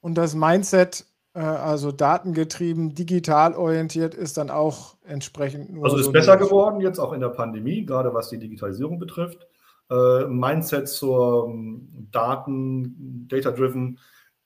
Und 0.01 0.15
das 0.15 0.35
Mindset 0.35 1.05
äh, 1.33 1.39
also 1.39 1.91
datengetrieben, 1.91 2.95
digital 2.95 3.55
orientiert 3.55 4.15
ist 4.15 4.37
dann 4.37 4.49
auch 4.49 4.95
entsprechend. 5.03 5.83
also 5.83 5.97
ist 5.97 6.05
so 6.05 6.11
besser 6.11 6.37
geworden 6.37 6.81
jetzt 6.81 6.99
auch 6.99 7.13
in 7.13 7.21
der 7.21 7.29
Pandemie, 7.29 7.85
gerade 7.85 8.13
was 8.13 8.29
die 8.29 8.39
Digitalisierung 8.39 8.99
betrifft. 8.99 9.47
Äh, 9.89 10.25
Mindset 10.25 10.87
zur 10.87 11.47
ähm, 11.47 12.07
Daten, 12.11 13.27
Data-Driven 13.27 13.99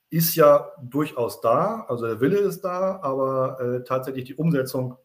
ist 0.10 0.36
ja 0.36 0.72
durchaus 0.82 1.41
da, 1.41 1.86
also 1.88 2.06
der 2.06 2.22
Wille 2.22 2.38
ist 2.38 2.62
da, 2.62 2.99
aber 3.01 3.60
äh, 3.60 3.84
tatsächlich 3.84 4.26
die 4.26 4.36
Umsetzung 4.36 4.95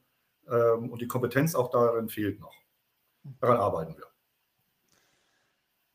ähm, 0.49 0.91
und 0.91 1.01
die 1.01 1.09
Kompetenz 1.09 1.55
auch 1.55 1.71
darin 1.71 2.09
fehlt 2.09 2.41
noch. 2.41 2.55
Daran 3.41 3.57
arbeiten 3.57 3.97
wir. 3.97 4.05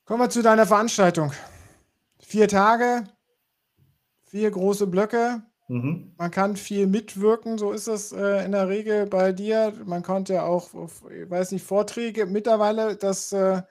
Kommen 0.06 0.22
wir 0.22 0.30
zu 0.30 0.41
deiner 0.41 0.66
Veranstaltung. 0.66 1.32
Vier 2.20 2.47
Tage, 2.47 3.04
vier 4.34 4.49
große 4.49 4.88
Blöcke, 4.88 5.43
Mhm. 5.69 6.13
Man 6.17 6.29
kann 6.29 6.57
viel 6.57 6.88
mitwirken, 6.88 7.57
so 7.57 7.71
ist 7.71 7.88
es 7.88 8.11
äh, 8.11 8.43
in 8.45 8.51
der 8.51 8.67
Regel 8.67 9.05
bei 9.05 9.31
dir. 9.31 9.71
Man 9.86 10.03
konnte 10.03 10.43
auch, 10.43 10.69
ich 11.09 11.29
weiß 11.29 11.51
nicht, 11.51 11.65
Vorträge 11.65 12.25
mittlerweile, 12.25 12.97
das, 12.97 13.31
äh, 13.31 13.61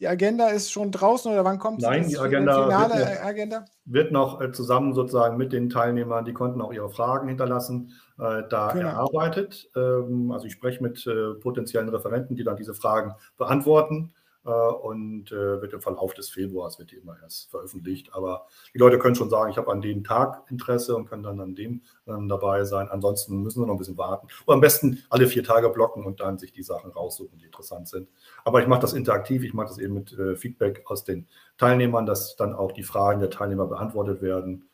die 0.00 0.08
Agenda 0.08 0.48
ist 0.48 0.72
schon 0.72 0.90
draußen 0.90 1.30
oder 1.30 1.44
wann 1.44 1.58
kommt 1.58 1.80
Nein, 1.80 2.08
die 2.08 2.18
Agenda, 2.18 2.64
finale 2.64 2.94
wird 2.94 3.08
noch, 3.08 3.24
Agenda? 3.24 3.64
Wird 3.84 4.12
noch 4.12 4.40
äh, 4.40 4.50
zusammen 4.50 4.94
sozusagen 4.94 5.36
mit 5.36 5.52
den 5.52 5.70
Teilnehmern, 5.70 6.24
die 6.24 6.32
konnten 6.32 6.60
auch 6.60 6.72
ihre 6.72 6.90
Fragen 6.90 7.28
hinterlassen, 7.28 7.92
äh, 8.18 8.42
da 8.48 8.72
genau. 8.72 8.88
erarbeitet. 8.88 9.70
Ähm, 9.76 10.32
also 10.32 10.46
ich 10.46 10.52
spreche 10.52 10.82
mit 10.82 11.06
äh, 11.06 11.34
potenziellen 11.34 11.88
Referenten, 11.88 12.34
die 12.34 12.44
dann 12.44 12.56
diese 12.56 12.74
Fragen 12.74 13.14
beantworten. 13.36 14.12
Äh, 14.48 14.50
und 14.50 15.30
äh, 15.30 15.60
wird 15.60 15.74
im 15.74 15.82
Verlauf 15.82 16.14
des 16.14 16.30
Februars 16.30 16.78
wird 16.78 16.90
die 16.90 16.96
immer 16.96 17.16
erst 17.22 17.50
veröffentlicht. 17.50 18.14
Aber 18.14 18.46
die 18.74 18.78
Leute 18.78 18.98
können 18.98 19.14
schon 19.14 19.28
sagen, 19.28 19.50
ich 19.50 19.58
habe 19.58 19.70
an 19.70 19.82
dem 19.82 20.04
Tag 20.04 20.50
Interesse 20.50 20.96
und 20.96 21.06
können 21.06 21.22
dann 21.22 21.40
an 21.40 21.54
dem 21.54 21.82
dabei 22.06 22.64
sein. 22.64 22.88
Ansonsten 22.88 23.42
müssen 23.42 23.60
wir 23.60 23.66
noch 23.66 23.74
ein 23.74 23.78
bisschen 23.78 23.98
warten. 23.98 24.28
Oder 24.46 24.54
am 24.54 24.60
besten 24.60 25.02
alle 25.10 25.26
vier 25.26 25.44
Tage 25.44 25.68
blocken 25.68 26.06
und 26.06 26.20
dann 26.20 26.38
sich 26.38 26.52
die 26.52 26.62
Sachen 26.62 26.90
raussuchen, 26.90 27.38
die 27.38 27.44
interessant 27.44 27.88
sind. 27.88 28.08
Aber 28.44 28.62
ich 28.62 28.66
mache 28.66 28.80
das 28.80 28.94
interaktiv, 28.94 29.42
ich 29.42 29.52
mache 29.52 29.68
das 29.68 29.78
eben 29.78 29.92
mit 29.94 30.12
äh, 30.18 30.36
Feedback 30.36 30.82
aus 30.86 31.04
den 31.04 31.26
Teilnehmern, 31.58 32.06
dass 32.06 32.36
dann 32.36 32.54
auch 32.54 32.72
die 32.72 32.82
Fragen 32.82 33.20
der 33.20 33.30
Teilnehmer 33.30 33.66
beantwortet 33.66 34.22
werden. 34.22 34.64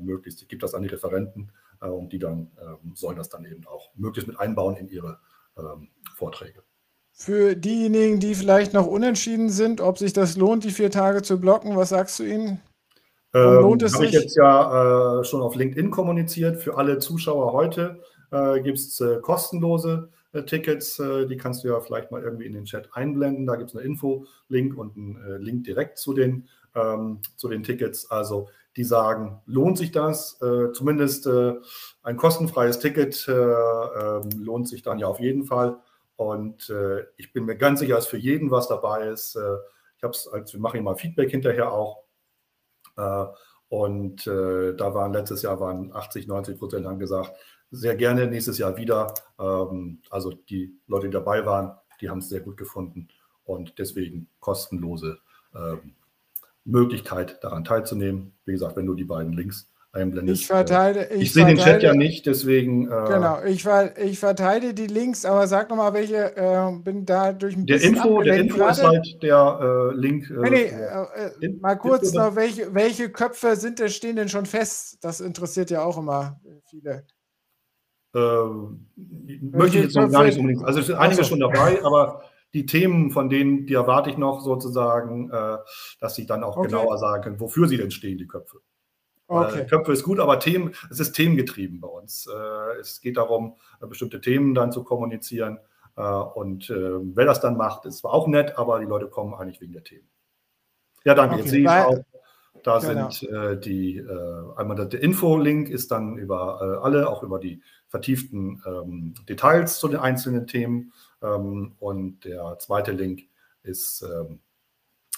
möglichst, 0.00 0.40
ich 0.42 0.48
gebe 0.48 0.60
das 0.60 0.74
an 0.74 0.82
die 0.82 0.88
Referenten 0.88 1.52
und 1.80 2.12
die 2.12 2.18
dann 2.18 2.50
ähm, 2.60 2.92
sollen 2.94 3.16
das 3.16 3.28
dann 3.28 3.44
eben 3.44 3.66
auch 3.66 3.90
möglichst 3.94 4.26
mit 4.26 4.40
einbauen 4.40 4.76
in 4.76 4.88
ihre 4.88 5.18
ähm, 5.56 5.90
Vorträge. 6.14 6.62
Für 7.20 7.54
diejenigen, 7.54 8.18
die 8.18 8.34
vielleicht 8.34 8.72
noch 8.72 8.86
unentschieden 8.86 9.50
sind, 9.50 9.82
ob 9.82 9.98
sich 9.98 10.14
das 10.14 10.38
lohnt, 10.38 10.64
die 10.64 10.70
vier 10.70 10.90
Tage 10.90 11.20
zu 11.20 11.38
blocken, 11.38 11.76
was 11.76 11.90
sagst 11.90 12.18
du 12.18 12.22
ihnen? 12.22 12.62
Ähm, 13.34 13.60
lohnt 13.60 13.82
es 13.82 13.92
Habe 13.92 14.06
ich 14.06 14.12
jetzt 14.12 14.34
ja 14.38 15.20
äh, 15.20 15.24
schon 15.24 15.42
auf 15.42 15.54
LinkedIn 15.54 15.90
kommuniziert. 15.90 16.62
Für 16.62 16.78
alle 16.78 16.98
Zuschauer 16.98 17.52
heute 17.52 18.00
äh, 18.30 18.62
gibt 18.62 18.78
es 18.78 18.98
äh, 19.02 19.18
kostenlose 19.20 20.08
äh, 20.32 20.44
Tickets. 20.44 20.98
Äh, 20.98 21.26
die 21.26 21.36
kannst 21.36 21.62
du 21.62 21.68
ja 21.68 21.78
vielleicht 21.80 22.10
mal 22.10 22.22
irgendwie 22.22 22.46
in 22.46 22.54
den 22.54 22.64
Chat 22.64 22.88
einblenden. 22.94 23.44
Da 23.44 23.56
gibt 23.56 23.68
es 23.68 23.76
eine 23.76 23.84
Info-Link 23.84 24.78
und 24.78 24.96
einen 24.96 25.22
äh, 25.22 25.36
Link 25.36 25.64
direkt 25.64 25.98
zu 25.98 26.14
den, 26.14 26.48
ähm, 26.74 27.20
zu 27.36 27.48
den 27.48 27.62
Tickets. 27.62 28.10
Also 28.10 28.48
die 28.76 28.84
sagen, 28.84 29.42
lohnt 29.44 29.76
sich 29.76 29.90
das? 29.90 30.38
zumindest 30.72 31.28
ein 31.28 32.16
kostenfreies 32.16 32.78
Ticket 32.78 33.28
ähm, 33.28 34.30
lohnt 34.38 34.68
sich 34.68 34.82
dann 34.82 35.00
ja 35.00 35.08
auf 35.08 35.18
jeden 35.18 35.42
Fall. 35.42 35.80
Und 36.20 36.68
äh, 36.68 37.06
ich 37.16 37.32
bin 37.32 37.46
mir 37.46 37.56
ganz 37.56 37.80
sicher, 37.80 37.94
dass 37.94 38.06
für 38.06 38.18
jeden 38.18 38.50
was 38.50 38.68
dabei 38.68 39.08
ist. 39.08 39.36
Äh, 39.36 39.56
ich 39.96 40.02
habe 40.02 40.10
es, 40.12 40.28
also 40.28 40.52
wir 40.52 40.60
machen 40.60 40.78
immer 40.78 40.94
Feedback 40.94 41.30
hinterher 41.30 41.72
auch. 41.72 42.04
Äh, 42.98 43.24
und 43.70 44.26
äh, 44.26 44.74
da 44.76 44.92
waren 44.92 45.14
letztes 45.14 45.40
Jahr 45.40 45.60
waren 45.60 45.94
80, 45.94 46.26
90 46.26 46.58
Prozent 46.58 46.84
haben 46.84 46.98
gesagt, 46.98 47.32
sehr 47.70 47.96
gerne 47.96 48.26
nächstes 48.26 48.58
Jahr 48.58 48.76
wieder. 48.76 49.14
Ähm, 49.38 50.02
also 50.10 50.32
die 50.32 50.78
Leute, 50.88 51.06
die 51.06 51.14
dabei 51.14 51.46
waren, 51.46 51.72
die 52.02 52.10
haben 52.10 52.18
es 52.18 52.28
sehr 52.28 52.40
gut 52.40 52.58
gefunden 52.58 53.08
und 53.44 53.78
deswegen 53.78 54.28
kostenlose 54.40 55.20
ähm, 55.54 55.94
Möglichkeit 56.66 57.42
daran 57.42 57.64
teilzunehmen. 57.64 58.34
Wie 58.44 58.52
gesagt, 58.52 58.76
wenn 58.76 58.84
du 58.84 58.92
die 58.92 59.04
beiden 59.04 59.32
Links 59.32 59.69
einblendest. 59.92 60.42
Ich 60.42 60.46
verteile. 60.46 61.10
Ich, 61.10 61.22
ich 61.22 61.32
sehe 61.32 61.46
den 61.46 61.56
Chat 61.56 61.82
ja 61.82 61.94
nicht, 61.94 62.26
deswegen. 62.26 62.86
Äh, 62.86 62.88
genau, 63.08 63.42
ich, 63.44 63.66
ich 64.02 64.18
verteile 64.18 64.74
die 64.74 64.86
Links, 64.86 65.24
aber 65.24 65.46
sag 65.46 65.68
nochmal, 65.68 65.92
welche, 65.94 66.36
äh, 66.36 66.72
bin 66.82 67.04
da 67.04 67.32
durch 67.32 67.56
ein 67.56 67.66
der 67.66 67.80
Info, 67.82 68.22
Der 68.22 68.36
Info 68.36 68.58
gerade. 68.58 68.72
ist 68.72 68.82
halt 68.82 69.22
der 69.22 69.90
äh, 69.92 69.96
Link. 69.96 70.30
Äh, 70.30 70.34
nee, 70.34 70.50
nee, 70.50 71.46
äh, 71.46 71.48
mal 71.60 71.76
kurz 71.76 72.12
noch, 72.12 72.36
welche, 72.36 72.72
welche 72.74 73.10
Köpfe 73.10 73.56
sind 73.56 73.80
stehen 73.90 74.16
denn 74.16 74.28
schon 74.28 74.46
fest? 74.46 74.98
Das 75.02 75.20
interessiert 75.20 75.70
ja 75.70 75.82
auch 75.82 75.98
immer 75.98 76.40
viele. 76.68 77.04
Ähm, 78.14 78.86
möchte 79.40 79.78
ich 79.78 79.84
jetzt 79.84 79.96
noch 79.96 80.10
gar 80.10 80.24
nicht 80.24 80.38
unbedingt. 80.38 80.64
Also 80.64 80.80
es 80.80 80.86
sind 80.86 80.96
einige 80.96 81.24
schon 81.24 81.40
dabei, 81.40 81.82
aber 81.84 82.22
die 82.52 82.66
Themen, 82.66 83.10
von 83.10 83.28
denen, 83.28 83.66
die 83.66 83.74
erwarte 83.74 84.10
ich 84.10 84.18
noch 84.18 84.40
sozusagen, 84.40 85.30
äh, 85.30 85.58
dass 86.00 86.16
sie 86.16 86.26
dann 86.26 86.42
auch 86.42 86.56
okay. 86.56 86.68
genauer 86.68 86.98
sagen 86.98 87.22
können, 87.22 87.40
wofür 87.40 87.68
sie 87.68 87.76
denn 87.76 87.90
stehen, 87.90 88.18
die 88.18 88.26
Köpfe. 88.26 88.58
Okay. 89.30 89.64
Köpfe 89.66 89.92
ist 89.92 90.02
gut, 90.02 90.18
aber 90.18 90.40
Themen, 90.40 90.74
es 90.90 90.98
ist 90.98 91.12
themengetrieben 91.12 91.80
bei 91.80 91.86
uns. 91.86 92.26
Äh, 92.26 92.80
es 92.80 93.00
geht 93.00 93.16
darum, 93.16 93.56
bestimmte 93.78 94.20
Themen 94.20 94.54
dann 94.54 94.72
zu 94.72 94.82
kommunizieren. 94.82 95.60
Äh, 95.96 96.02
und 96.02 96.68
äh, 96.68 96.98
wer 97.14 97.26
das 97.26 97.40
dann 97.40 97.56
macht, 97.56 97.86
ist 97.86 97.98
zwar 97.98 98.12
auch 98.12 98.26
nett, 98.26 98.58
aber 98.58 98.80
die 98.80 98.86
Leute 98.86 99.06
kommen 99.06 99.34
eigentlich 99.34 99.60
wegen 99.60 99.72
der 99.72 99.84
Themen. 99.84 100.08
Ja, 101.04 101.14
danke. 101.14 101.34
Okay, 101.34 101.42
Jetzt 101.42 101.50
sehe 101.52 101.60
ich 101.60 101.68
auch, 101.68 101.98
da 102.64 102.78
genau. 102.80 103.10
sind 103.10 103.64
die, 103.64 104.04
einmal 104.56 104.88
der 104.88 105.02
Info-Link 105.02 105.70
ist 105.70 105.90
dann 105.92 106.18
über 106.18 106.82
alle, 106.82 107.08
auch 107.08 107.22
über 107.22 107.38
die 107.38 107.62
vertieften 107.88 108.62
ähm, 108.66 109.14
Details 109.26 109.78
zu 109.78 109.88
den 109.88 110.00
einzelnen 110.00 110.46
Themen. 110.46 110.92
Ähm, 111.22 111.76
und 111.78 112.24
der 112.24 112.58
zweite 112.58 112.92
Link 112.92 113.22
ist 113.62 114.02
ähm, 114.02 114.40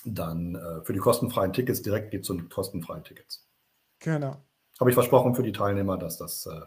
dann 0.05 0.57
für 0.85 0.93
die 0.93 0.99
kostenfreien 0.99 1.53
Tickets, 1.53 1.83
direkt 1.83 2.11
geht 2.11 2.25
zu 2.25 2.35
den 2.35 2.49
kostenfreien 2.49 3.03
Tickets. 3.03 3.47
Genau. 4.03 4.37
Habe 4.81 4.91
ich 4.91 4.95
versprochen 4.95 5.35
für 5.35 5.43
die 5.43 5.53
Teilnehmer, 5.53 5.97
dass 5.97 6.19
das 6.19 6.47
äh, 6.47 6.61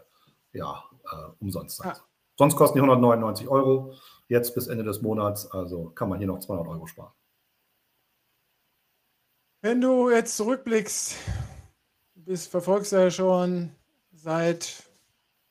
ja 0.52 0.82
äh, 1.10 1.30
umsonst 1.40 1.78
sein 1.78 1.90
ah. 1.90 2.00
Sonst 2.38 2.56
kosten 2.56 2.76
die 2.76 2.82
199 2.82 3.48
Euro, 3.48 3.94
jetzt 4.28 4.54
bis 4.54 4.66
Ende 4.66 4.84
des 4.84 5.00
Monats, 5.00 5.50
also 5.50 5.90
kann 5.90 6.10
man 6.10 6.18
hier 6.18 6.26
noch 6.26 6.40
200 6.40 6.68
Euro 6.68 6.86
sparen. 6.86 7.12
Wenn 9.62 9.80
du 9.80 10.10
jetzt 10.10 10.36
zurückblickst, 10.36 11.16
du 12.14 12.24
bist, 12.24 12.50
verfolgst 12.50 12.92
ja 12.92 13.10
schon 13.10 13.72
seit 14.12 14.82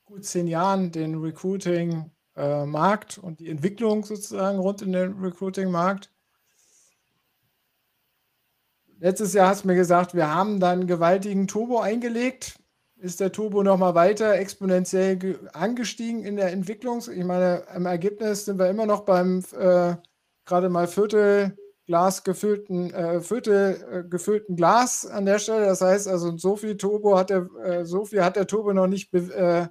gut 0.06 0.26
zehn 0.26 0.48
Jahren 0.48 0.92
den 0.92 1.16
Recruiting-Markt 1.16 3.18
äh, 3.18 3.22
und 3.22 3.40
die 3.40 3.50
Entwicklung 3.50 4.06
sozusagen 4.06 4.60
rund 4.60 4.84
in 4.84 4.92
den 4.92 5.20
Recruiting-Markt. 5.20 6.12
Letztes 9.00 9.34
Jahr 9.34 9.50
hast 9.50 9.64
du 9.64 9.68
mir 9.68 9.76
gesagt, 9.76 10.16
wir 10.16 10.34
haben 10.34 10.60
dann 10.60 10.88
gewaltigen 10.88 11.48
Turbo 11.48 11.80
eingelegt. 11.80 12.58
Ist 12.98 13.20
der 13.20 13.32
Turbo 13.32 13.62
nochmal 13.62 13.94
weiter 13.94 14.36
exponentiell 14.36 15.38
angestiegen 15.54 16.24
in 16.24 16.38
der 16.38 16.52
Entwicklung? 16.52 17.00
Ich 17.00 17.26
meine, 17.26 17.64
im 17.76 17.86
Ergebnis 17.86 18.46
sind 18.46 18.58
wir 18.58 18.70
immer 18.70 18.86
noch 18.86 19.02
beim 19.02 19.44
äh, 19.58 19.96
gerade 20.46 20.70
mal 20.70 20.88
Viertel 20.88 21.58
Glas 21.88 22.24
gefüllten, 22.24 22.92
äh, 22.94 23.22
Viertel 23.22 23.78
äh, 23.92 24.10
gefüllten 24.10 24.56
Glas 24.56 25.06
an 25.06 25.26
der 25.26 25.40
Stelle. 25.40 25.66
Das 25.66 25.82
heißt 25.82 26.08
also, 26.08 26.38
so 26.38 26.56
viel 26.56 26.78
Turbo 26.78 27.18
hat 27.18 27.30
der, 27.30 27.48
äh, 27.64 27.86
so 27.86 28.06
viel 28.06 28.24
hat 28.24 28.38
der 28.38 28.48
Turbo 28.48 28.74
noch 28.74 28.88
nicht 28.88 29.12
be 29.12 29.20
äh, 29.36 29.68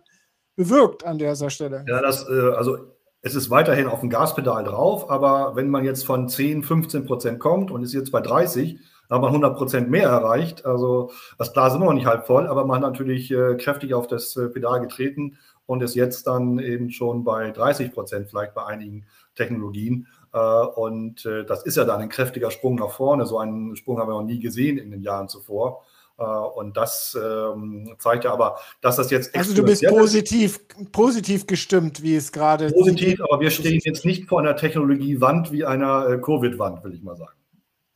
bewirkt 0.55 1.05
an 1.05 1.19
dieser 1.19 1.51
Stelle. 1.51 1.85
Ja, 1.89 2.01
das, 2.01 2.29
äh, 2.29 2.53
also 2.55 2.77
es 3.23 3.35
ist 3.35 3.51
weiterhin 3.51 3.89
auf 3.89 4.01
dem 4.01 4.11
Gaspedal 4.11 4.63
drauf, 4.65 5.11
aber 5.11 5.57
wenn 5.57 5.71
man 5.71 5.85
jetzt 5.85 6.05
von 6.05 6.29
10, 6.29 6.63
15 6.63 7.07
Prozent 7.07 7.41
kommt 7.41 7.71
und 7.71 7.83
ist 7.83 7.95
jetzt 7.95 8.13
bei 8.13 8.21
30, 8.21 8.79
da 9.09 9.17
hat 9.17 9.23
man 9.23 9.31
100 9.31 9.57
Prozent 9.57 9.91
mehr 9.91 10.09
erreicht. 10.09 10.65
Also 10.65 11.11
das 11.39 11.53
Glas 11.53 11.73
ist 11.73 11.77
immer 11.77 11.87
noch 11.87 11.93
nicht 11.93 12.07
halb 12.07 12.27
voll, 12.27 12.47
aber 12.47 12.65
man 12.65 12.77
hat 12.77 12.93
natürlich 12.93 13.31
äh, 13.31 13.57
kräftig 13.57 13.95
auf 13.95 14.07
das 14.07 14.37
äh, 14.37 14.49
Pedal 14.49 14.81
getreten 14.81 15.39
und 15.67 15.83
ist 15.83 15.95
jetzt 15.95 16.27
dann 16.27 16.59
eben 16.59 16.91
schon 16.91 17.25
bei 17.25 17.51
30 17.51 17.93
Prozent 17.93 18.29
vielleicht 18.29 18.55
bei 18.55 18.65
einigen 18.65 19.07
Technologien. 19.35 20.07
Äh, 20.33 20.39
und 20.39 21.25
äh, 21.27 21.45
das 21.45 21.65
ist 21.65 21.77
ja 21.77 21.85
dann 21.85 22.01
ein 22.01 22.09
kräftiger 22.09 22.51
Sprung 22.51 22.77
nach 22.77 22.91
vorne. 22.91 23.27
So 23.27 23.39
einen 23.39 23.77
Sprung 23.77 23.99
haben 23.99 24.09
wir 24.09 24.15
noch 24.15 24.27
nie 24.27 24.41
gesehen 24.41 24.79
in 24.79 24.91
den 24.91 25.03
Jahren 25.03 25.29
zuvor. 25.29 25.85
Und 26.17 26.77
das 26.77 27.19
ähm, 27.21 27.97
zeigt 27.99 28.23
ja 28.23 28.33
aber, 28.33 28.61
dass 28.81 28.95
das 28.95 29.11
jetzt. 29.11 29.35
Also 29.35 29.53
du 29.53 29.65
bist 29.65 29.85
positiv, 29.85 30.61
positiv 30.93 31.45
gestimmt, 31.45 32.05
wie 32.05 32.15
es 32.15 32.31
gerade. 32.31 32.71
Positiv, 32.71 33.21
aber 33.21 33.41
wir 33.41 33.51
stehen 33.51 33.81
jetzt 33.83 34.05
nicht 34.05 34.29
vor 34.29 34.39
einer 34.39 34.55
Technologiewand 34.55 35.51
wie 35.51 35.65
einer 35.65 36.17
Covid-Wand, 36.19 36.85
will 36.85 36.95
ich 36.95 37.03
mal 37.03 37.17
sagen. 37.17 37.37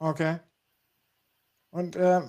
Okay. 0.01 0.39
Und 1.79 1.95
äh, 1.95 2.21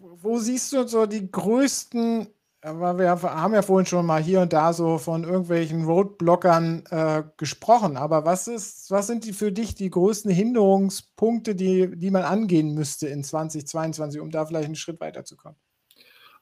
wo 0.00 0.38
siehst 0.38 0.72
du 0.72 0.86
so 0.88 1.06
die 1.06 1.30
größten 1.30 2.26
aber 2.62 2.98
wir 2.98 3.22
haben 3.22 3.54
ja 3.54 3.62
vorhin 3.62 3.86
schon 3.86 4.04
mal 4.06 4.20
hier 4.20 4.40
und 4.40 4.52
da 4.52 4.72
so 4.72 4.98
von 4.98 5.22
irgendwelchen 5.22 5.84
Roadblockern 5.84 6.82
äh, 6.90 7.22
gesprochen. 7.36 7.96
Aber 7.96 8.24
was 8.24 8.48
ist, 8.48 8.90
was 8.90 9.06
sind 9.06 9.24
die 9.24 9.34
für 9.34 9.52
dich 9.52 9.76
die 9.76 9.88
größten 9.88 10.32
Hinderungspunkte, 10.32 11.54
die, 11.54 11.96
die 11.96 12.10
man 12.10 12.24
angehen 12.24 12.74
müsste 12.74 13.06
in 13.06 13.22
2022, 13.22 14.20
um 14.20 14.32
da 14.32 14.44
vielleicht 14.46 14.66
einen 14.66 14.74
Schritt 14.74 15.00
weiterzukommen? 15.00 15.56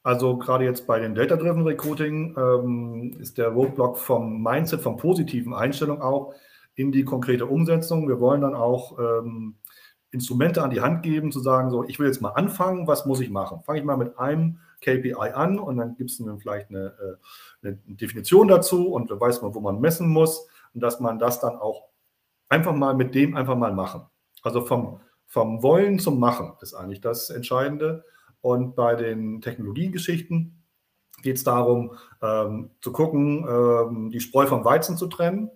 Also 0.02 0.38
gerade 0.38 0.64
jetzt 0.64 0.86
bei 0.86 0.98
den 0.98 1.14
Data-Driven 1.14 1.66
Recruiting 1.66 2.34
ähm, 2.38 3.16
ist 3.18 3.36
der 3.36 3.48
Roadblock 3.48 3.98
vom 3.98 4.42
Mindset, 4.42 4.80
vom 4.80 4.96
positiven 4.96 5.52
Einstellung 5.52 6.00
auch 6.00 6.32
in 6.74 6.90
die 6.90 7.04
konkrete 7.04 7.44
Umsetzung. 7.44 8.08
Wir 8.08 8.18
wollen 8.18 8.40
dann 8.40 8.54
auch 8.54 8.98
ähm, 8.98 9.56
Instrumente 10.14 10.62
an 10.62 10.70
die 10.70 10.80
Hand 10.80 11.02
geben, 11.02 11.32
zu 11.32 11.40
sagen, 11.40 11.70
so, 11.70 11.84
ich 11.84 11.98
will 11.98 12.06
jetzt 12.06 12.22
mal 12.22 12.30
anfangen, 12.30 12.86
was 12.86 13.04
muss 13.04 13.20
ich 13.20 13.30
machen? 13.30 13.62
Fange 13.64 13.80
ich 13.80 13.84
mal 13.84 13.96
mit 13.96 14.18
einem 14.18 14.60
KPI 14.80 15.32
an 15.34 15.58
und 15.58 15.76
dann 15.76 15.96
gibt 15.96 16.10
es 16.10 16.22
vielleicht 16.38 16.70
eine, 16.70 16.86
äh, 16.86 17.66
eine, 17.66 17.76
Definition 17.86 18.48
dazu 18.48 18.92
und 18.92 19.10
dann 19.10 19.20
weiß 19.20 19.42
man, 19.42 19.54
wo 19.54 19.60
man 19.60 19.80
messen 19.80 20.08
muss 20.08 20.46
und 20.72 20.82
dass 20.82 21.00
man 21.00 21.18
das 21.18 21.40
dann 21.40 21.56
auch 21.56 21.88
einfach 22.48 22.74
mal 22.74 22.94
mit 22.94 23.14
dem 23.14 23.36
einfach 23.36 23.56
mal 23.56 23.72
machen. 23.72 24.02
Also 24.42 24.64
vom, 24.64 25.00
vom 25.26 25.62
Wollen 25.62 25.98
zum 25.98 26.20
Machen 26.20 26.52
ist 26.60 26.74
eigentlich 26.74 27.00
das 27.00 27.30
Entscheidende. 27.30 28.04
Und 28.40 28.76
bei 28.76 28.94
den 28.94 29.40
Technologiegeschichten 29.40 30.62
geht 31.22 31.36
es 31.36 31.44
darum, 31.44 31.92
ähm, 32.22 32.70
zu 32.82 32.92
gucken, 32.92 33.46
ähm, 33.48 34.10
die 34.10 34.20
Spreu 34.20 34.46
vom 34.46 34.64
Weizen 34.64 34.96
zu 34.98 35.06
trennen 35.06 35.50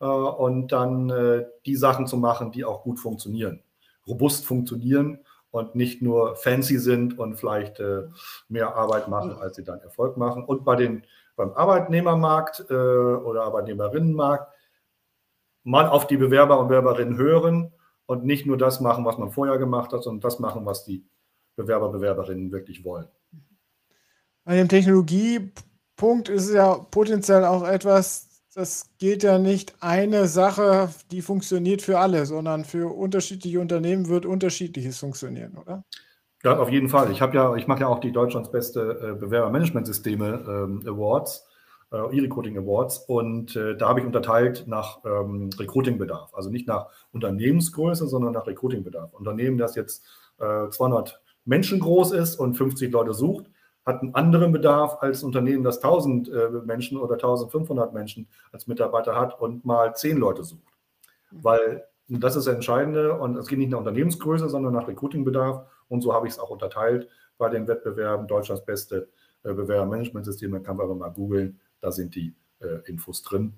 äh, 0.00 0.06
und 0.06 0.72
dann 0.72 1.10
äh, 1.10 1.44
die 1.66 1.76
Sachen 1.76 2.06
zu 2.06 2.16
machen, 2.16 2.50
die 2.50 2.64
auch 2.64 2.82
gut 2.82 2.98
funktionieren, 2.98 3.62
robust 4.06 4.46
funktionieren 4.46 5.20
und 5.50 5.74
nicht 5.74 6.02
nur 6.02 6.36
fancy 6.36 6.78
sind 6.78 7.18
und 7.18 7.36
vielleicht 7.36 7.80
äh, 7.80 8.02
mehr 8.48 8.76
Arbeit 8.76 9.08
machen, 9.08 9.32
als 9.32 9.56
sie 9.56 9.64
dann 9.64 9.80
Erfolg 9.80 10.16
machen. 10.16 10.44
Und 10.44 10.64
bei 10.64 10.76
den, 10.76 11.04
beim 11.36 11.52
Arbeitnehmermarkt 11.52 12.66
äh, 12.70 12.74
oder 12.74 13.44
Arbeitnehmerinnenmarkt 13.44 14.52
mal 15.64 15.86
auf 15.86 16.06
die 16.06 16.16
Bewerber 16.16 16.58
und 16.58 16.68
Bewerberinnen 16.68 17.16
hören 17.16 17.72
und 18.06 18.24
nicht 18.24 18.46
nur 18.46 18.56
das 18.56 18.80
machen, 18.80 19.04
was 19.04 19.18
man 19.18 19.30
vorher 19.30 19.58
gemacht 19.58 19.92
hat, 19.92 20.02
sondern 20.02 20.20
das 20.20 20.38
machen, 20.38 20.64
was 20.66 20.84
die 20.84 21.04
Bewerber, 21.56 21.90
Bewerberinnen 21.90 22.52
wirklich 22.52 22.84
wollen. 22.84 23.08
Bei 24.44 24.56
dem 24.56 24.68
Technologiepunkt 24.68 26.28
ist 26.28 26.48
es 26.48 26.54
ja 26.54 26.74
potenziell 26.90 27.44
auch 27.44 27.66
etwas, 27.66 28.29
das 28.54 28.90
geht 28.98 29.22
ja 29.22 29.38
nicht 29.38 29.74
eine 29.80 30.26
Sache, 30.26 30.90
die 31.10 31.22
funktioniert 31.22 31.82
für 31.82 31.98
alle, 31.98 32.26
sondern 32.26 32.64
für 32.64 32.94
unterschiedliche 32.94 33.60
Unternehmen 33.60 34.08
wird 34.08 34.26
unterschiedliches 34.26 34.98
funktionieren, 34.98 35.56
oder? 35.56 35.84
Ja, 36.42 36.58
auf 36.58 36.70
jeden 36.70 36.88
Fall. 36.88 37.12
Ich 37.12 37.20
habe 37.20 37.36
ja, 37.36 37.54
ich 37.54 37.66
mache 37.66 37.80
ja 37.80 37.86
auch 37.88 38.00
die 38.00 38.12
Deutschlands 38.12 38.50
beste 38.50 38.80
äh, 38.80 39.18
Bewerbermanagementsysteme 39.18 40.44
ähm, 40.48 40.82
Awards, 40.86 41.46
äh, 41.92 41.96
E-Recruiting 41.96 42.56
Awards, 42.56 42.98
und 43.06 43.54
äh, 43.56 43.76
da 43.76 43.88
habe 43.88 44.00
ich 44.00 44.06
unterteilt 44.06 44.64
nach 44.66 45.04
ähm, 45.04 45.50
Recruiting-Bedarf. 45.58 46.34
Also 46.34 46.50
nicht 46.50 46.66
nach 46.66 46.86
Unternehmensgröße, 47.12 48.08
sondern 48.08 48.32
nach 48.32 48.46
Recruiting-Bedarf. 48.46 49.12
Unternehmen, 49.12 49.58
das 49.58 49.74
jetzt 49.76 50.04
äh, 50.38 50.70
200 50.70 51.20
Menschen 51.44 51.78
groß 51.78 52.12
ist 52.12 52.36
und 52.36 52.54
50 52.54 52.90
Leute 52.90 53.12
sucht, 53.12 53.46
hat 53.86 54.02
einen 54.02 54.14
anderen 54.14 54.52
Bedarf 54.52 54.98
als 55.00 55.22
ein 55.22 55.26
Unternehmen, 55.26 55.64
das 55.64 55.76
1000 55.76 56.28
äh, 56.28 56.48
Menschen 56.64 56.98
oder 56.98 57.14
1500 57.14 57.92
Menschen 57.92 58.28
als 58.52 58.66
Mitarbeiter 58.66 59.16
hat 59.16 59.40
und 59.40 59.64
mal 59.64 59.94
10 59.94 60.16
Leute 60.18 60.44
sucht. 60.44 60.60
Mhm. 61.30 61.44
Weil 61.44 61.84
das 62.08 62.36
ist 62.36 62.46
das 62.46 62.54
Entscheidende 62.54 63.14
und 63.14 63.36
es 63.36 63.46
geht 63.46 63.58
nicht 63.58 63.70
nach 63.70 63.78
Unternehmensgröße, 63.78 64.48
sondern 64.48 64.72
nach 64.72 64.88
Recruiting-Bedarf. 64.88 65.64
Und 65.88 66.02
so 66.02 66.12
habe 66.12 66.26
ich 66.26 66.34
es 66.34 66.38
auch 66.38 66.50
unterteilt 66.50 67.08
bei 67.38 67.48
den 67.48 67.68
Wettbewerben. 67.68 68.26
Deutschlands 68.26 68.64
beste 68.64 69.08
äh, 69.42 69.54
Bewerbermanagementsysteme, 69.54 70.60
kann 70.60 70.76
man 70.76 70.86
aber 70.86 70.94
mal 70.94 71.10
googeln, 71.10 71.60
da 71.80 71.92
sind 71.92 72.14
die 72.14 72.34
äh, 72.60 72.88
Infos 72.88 73.22
drin. 73.22 73.54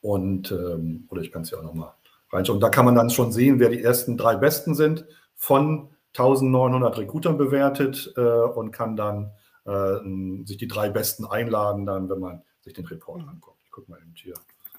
Und, 0.00 0.52
ähm, 0.52 1.06
oder 1.10 1.20
ich 1.20 1.32
kann 1.32 1.42
es 1.42 1.50
ja 1.50 1.58
auch 1.58 1.62
nochmal 1.62 1.92
reinschauen. 2.30 2.60
Da 2.60 2.68
kann 2.68 2.84
man 2.84 2.94
dann 2.94 3.10
schon 3.10 3.32
sehen, 3.32 3.58
wer 3.58 3.68
die 3.68 3.82
ersten 3.82 4.16
drei 4.16 4.36
Besten 4.36 4.74
sind 4.74 5.04
von 5.34 5.88
1900 6.18 6.98
Recruitern 6.98 7.36
bewertet 7.38 8.12
äh, 8.16 8.20
und 8.20 8.70
kann 8.70 8.96
dann 8.96 9.32
äh, 9.64 10.44
sich 10.44 10.56
die 10.56 10.68
drei 10.68 10.88
besten 10.88 11.26
einladen, 11.26 11.86
dann, 11.86 12.08
wenn 12.08 12.20
man 12.20 12.42
sich 12.62 12.72
den 12.72 12.86
Report 12.86 13.22
mhm. 13.22 13.28
anguckt. 13.28 13.58
Ich 13.64 13.70
gucke 13.70 13.90
mal 13.90 13.98
eben 14.00 14.12
hier. 14.14 14.34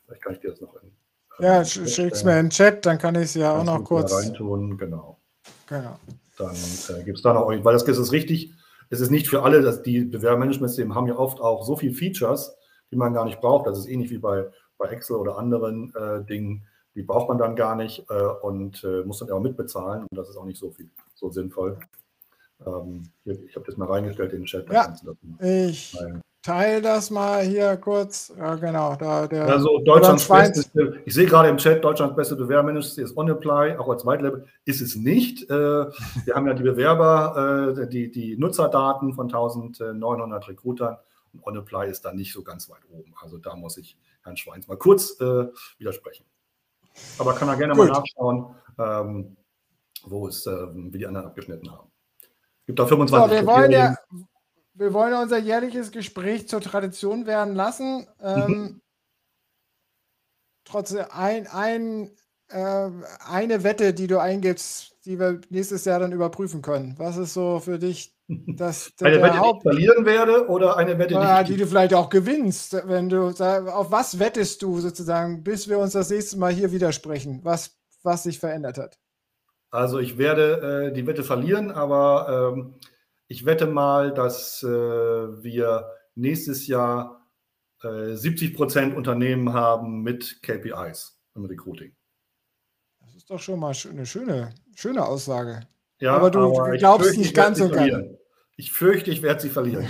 Vielleicht 0.05 0.23
kann 0.23 0.33
ich 0.33 0.39
dir 0.39 0.51
das 0.51 0.61
noch 0.61 0.75
in. 0.81 0.91
Äh, 1.39 1.43
ja, 1.43 1.65
schick's 1.65 2.23
mir 2.23 2.39
in 2.39 2.47
den 2.47 2.49
Chat, 2.49 2.85
dann 2.85 2.97
kann 2.97 3.15
ich 3.15 3.23
es 3.23 3.33
ja 3.35 3.57
auch 3.57 3.63
noch 3.63 3.83
kurz. 3.83 4.13
Reintun, 4.13 4.77
genau. 4.77 5.19
Genau. 5.67 5.99
Dann 6.37 6.55
äh, 6.55 7.03
gibt 7.03 7.17
es 7.17 7.23
da 7.23 7.33
noch, 7.33 7.47
weil 7.47 7.73
das 7.73 7.83
ist 7.83 8.11
richtig, 8.11 8.53
es 8.89 9.01
ist 9.01 9.11
nicht 9.11 9.27
für 9.27 9.43
alle, 9.43 9.61
dass 9.61 9.81
die 9.81 10.01
Bewerbermanagementsysteme 10.05 10.95
haben 10.95 11.07
ja 11.07 11.17
oft 11.17 11.41
auch 11.41 11.65
so 11.65 11.75
viele 11.75 11.93
Features, 11.93 12.55
die 12.91 12.95
man 12.95 13.13
gar 13.13 13.25
nicht 13.25 13.41
braucht. 13.41 13.67
Das 13.67 13.77
ist 13.77 13.87
ähnlich 13.87 14.09
wie 14.11 14.17
bei, 14.17 14.45
bei 14.77 14.87
Excel 14.87 15.17
oder 15.17 15.37
anderen 15.37 15.93
äh, 15.95 16.23
Dingen. 16.23 16.67
Die 16.97 17.03
braucht 17.03 17.29
man 17.29 17.37
dann 17.37 17.55
gar 17.55 17.75
nicht 17.75 18.09
äh, 18.09 18.23
und 18.41 18.83
äh, 18.83 19.03
muss 19.03 19.19
dann 19.19 19.29
auch 19.29 19.39
mitbezahlen. 19.39 20.07
Und 20.09 20.17
das 20.17 20.29
ist 20.29 20.35
auch 20.35 20.45
nicht 20.45 20.57
so 20.57 20.71
viel 20.71 20.89
so 21.13 21.29
sinnvoll. 21.29 21.77
Ähm, 22.65 23.03
hier, 23.23 23.37
ich 23.45 23.55
habe 23.55 23.67
das 23.67 23.77
mal 23.77 23.85
reingestellt 23.85 24.33
in 24.33 24.39
den 24.39 24.45
Chat. 24.47 24.67
Ja, 24.71 24.91
ich 25.39 25.95
teile 26.41 26.81
das 26.81 27.11
mal 27.11 27.43
hier 27.43 27.77
kurz. 27.77 28.33
Ja, 28.35 28.55
genau. 28.55 28.95
Da, 28.95 29.27
der 29.27 29.45
also 29.45 29.77
Deutschlands 29.85 30.27
beste, 30.27 30.99
ich 31.05 31.13
sehe 31.13 31.27
gerade 31.27 31.49
im 31.49 31.57
Chat, 31.57 31.83
Deutschlands 31.83 32.15
beste 32.15 32.35
Bewerbermanager 32.35 33.03
ist 33.03 33.15
OnApply, 33.15 33.77
auch 33.77 33.89
als 33.89 34.03
White 34.03 34.23
Level. 34.23 34.47
Ist 34.65 34.81
es 34.81 34.95
nicht. 34.95 35.47
Äh, 35.51 35.53
wir 35.53 36.33
haben 36.33 36.47
ja 36.47 36.55
die 36.55 36.63
Bewerber, 36.63 37.75
äh, 37.77 37.87
die, 37.87 38.09
die 38.09 38.37
Nutzerdaten 38.37 39.13
von 39.13 39.27
1900 39.27 40.47
Recruitern 40.47 40.97
und 41.33 41.45
OnApply 41.45 41.91
ist 41.91 42.05
da 42.05 42.11
nicht 42.11 42.33
so 42.33 42.41
ganz 42.41 42.67
weit 42.71 42.81
oben. 42.89 43.13
Also 43.21 43.37
da 43.37 43.55
muss 43.55 43.77
ich 43.77 43.99
Herrn 44.23 44.35
Schweins 44.35 44.67
mal 44.67 44.77
kurz 44.77 45.21
äh, 45.21 45.45
widersprechen. 45.77 46.25
Aber 47.17 47.33
kann 47.35 47.49
er 47.49 47.57
gerne 47.57 47.73
Gut. 47.73 47.87
mal 47.87 47.99
nachschauen. 47.99 48.55
Ähm, 48.79 49.37
wo 50.03 50.27
es, 50.27 50.45
äh, 50.45 50.67
wie 50.73 50.97
die 50.97 51.07
anderen 51.07 51.27
abgeschnitten 51.27 51.71
haben. 51.71 51.91
Es 52.21 52.65
gibt 52.67 52.79
da 52.79 52.85
25 52.85 53.29
so, 53.29 53.35
wir 53.35 53.47
wollen 53.47 53.71
ja, 53.71 53.95
wir 54.73 54.93
wollen 54.93 55.13
unser 55.13 55.37
jährliches 55.37 55.91
Gespräch 55.91 56.47
zur 56.47 56.61
Tradition 56.61 57.25
werden 57.25 57.55
lassen. 57.55 58.07
Ähm, 58.21 58.51
mhm. 58.51 58.81
Trotzdem 60.65 61.05
ein, 61.11 61.47
ein, 61.47 62.11
äh, 62.49 62.89
eine 63.25 63.63
Wette, 63.63 63.93
die 63.93 64.07
du 64.07 64.19
eingibst, 64.19 64.97
die 65.05 65.19
wir 65.19 65.41
nächstes 65.49 65.85
Jahr 65.85 65.99
dann 65.99 66.11
überprüfen 66.11 66.61
können. 66.61 66.95
Was 66.97 67.17
ist 67.17 67.33
so 67.33 67.59
für 67.59 67.79
dich 67.79 68.16
das, 68.27 68.91
eine 69.01 69.21
Wette, 69.21 69.39
Haupt 69.39 69.63
die 69.63 69.69
ich 69.69 69.73
verlieren 69.73 70.05
werde 70.05 70.47
oder 70.47 70.77
eine 70.77 70.97
Wette, 70.99 71.13
ja, 71.13 71.43
die, 71.43 71.53
die 71.53 71.59
du 71.59 71.67
vielleicht 71.67 71.93
auch 71.93 72.09
gewinnst, 72.09 72.73
wenn 72.85 73.09
du 73.09 73.27
auf 73.27 73.91
was 73.91 74.19
wettest 74.19 74.61
du 74.61 74.79
sozusagen, 74.79 75.43
bis 75.43 75.67
wir 75.67 75.79
uns 75.79 75.93
das 75.93 76.09
nächste 76.09 76.37
Mal 76.37 76.53
hier 76.53 76.71
widersprechen, 76.71 77.41
was, 77.43 77.77
was 78.03 78.23
sich 78.23 78.39
verändert 78.39 78.77
hat? 78.77 78.99
Also 79.69 79.99
ich 79.99 80.17
werde 80.17 80.89
äh, 80.89 80.93
die 80.93 81.07
Wette 81.07 81.23
verlieren, 81.23 81.71
aber 81.71 82.53
ähm, 82.55 82.75
ich 83.27 83.45
wette 83.45 83.67
mal, 83.67 84.13
dass 84.13 84.63
äh, 84.63 84.67
wir 84.67 85.91
nächstes 86.15 86.67
Jahr 86.67 87.27
äh, 87.83 88.13
70 88.13 88.55
Prozent 88.55 88.95
Unternehmen 88.95 89.53
haben 89.53 90.01
mit 90.01 90.41
KPIs 90.41 91.21
im 91.35 91.45
Recruiting. 91.45 91.95
Das 92.99 93.15
ist 93.15 93.29
doch 93.29 93.39
schon 93.39 93.59
mal 93.59 93.75
eine 93.89 94.05
schöne, 94.05 94.53
schöne 94.75 95.05
Aussage. 95.05 95.67
Ja, 95.99 96.15
aber 96.15 96.29
du 96.31 96.39
aber 96.39 96.77
glaubst 96.77 97.07
fürchte, 97.07 97.21
nicht 97.21 97.35
ganz 97.35 97.57
so 97.57 97.69
gerne. 97.69 98.17
Ich 98.55 98.71
fürchte, 98.71 99.11
ich 99.11 99.21
werde 99.21 99.41
sie 99.41 99.49
verlieren. 99.49 99.87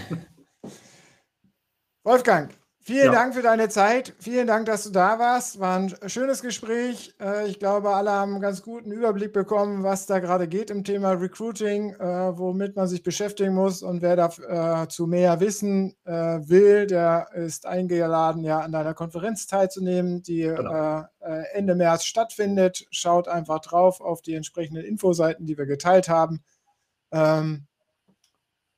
Wolfgang, 2.03 2.57
Vielen 2.88 3.08
ja. 3.08 3.12
Dank 3.12 3.34
für 3.34 3.42
deine 3.42 3.68
Zeit. 3.68 4.16
Vielen 4.18 4.48
Dank, 4.48 4.66
dass 4.66 4.86
du 4.86 4.92
da 4.92 5.20
warst. 5.20 5.60
War 5.60 5.78
ein 5.78 5.94
schönes 6.06 6.42
Gespräch. 6.42 7.14
Äh, 7.20 7.50
ich 7.50 7.60
glaube, 7.60 7.90
alle 7.90 8.12
haben 8.12 8.32
einen 8.32 8.42
ganz 8.42 8.62
guten 8.62 8.94
Überblick 8.94 9.34
bekommen, 9.34 9.84
was 9.84 10.06
da 10.06 10.20
gerade 10.20 10.48
geht 10.48 10.70
im 10.70 10.86
Thema 10.86 11.12
Recruiting, 11.12 11.96
äh, 11.96 12.38
womit 12.38 12.78
man 12.78 12.88
sich 12.88 13.04
beschäftigen 13.04 13.54
muss. 13.54 13.84
Und 13.84 14.02
wer 14.02 14.16
dazu 14.16 15.04
äh, 15.04 15.08
mehr 15.08 15.42
wissen 15.42 15.98
will, 16.06 16.88
der 16.88 17.28
ist 17.34 17.66
eingeladen, 17.66 18.46
ja 18.46 18.60
an 18.60 18.72
deiner 18.72 18.94
Konferenz 18.94 19.48
teilzunehmen, 19.48 20.24
die 20.24 20.44
genau. 20.44 21.04
Ende 21.52 21.76
März 21.76 22.06
stattfindet. 22.06 22.86
Schaut 22.92 23.28
einfach 23.28 23.60
drauf 23.60 24.00
auf 24.00 24.22
die 24.22 24.34
entsprechenden 24.34 24.86
Infoseiten, 24.86 25.46
die 25.46 25.58
wir 25.58 25.66
geteilt 25.66 26.08
haben. 26.08 26.42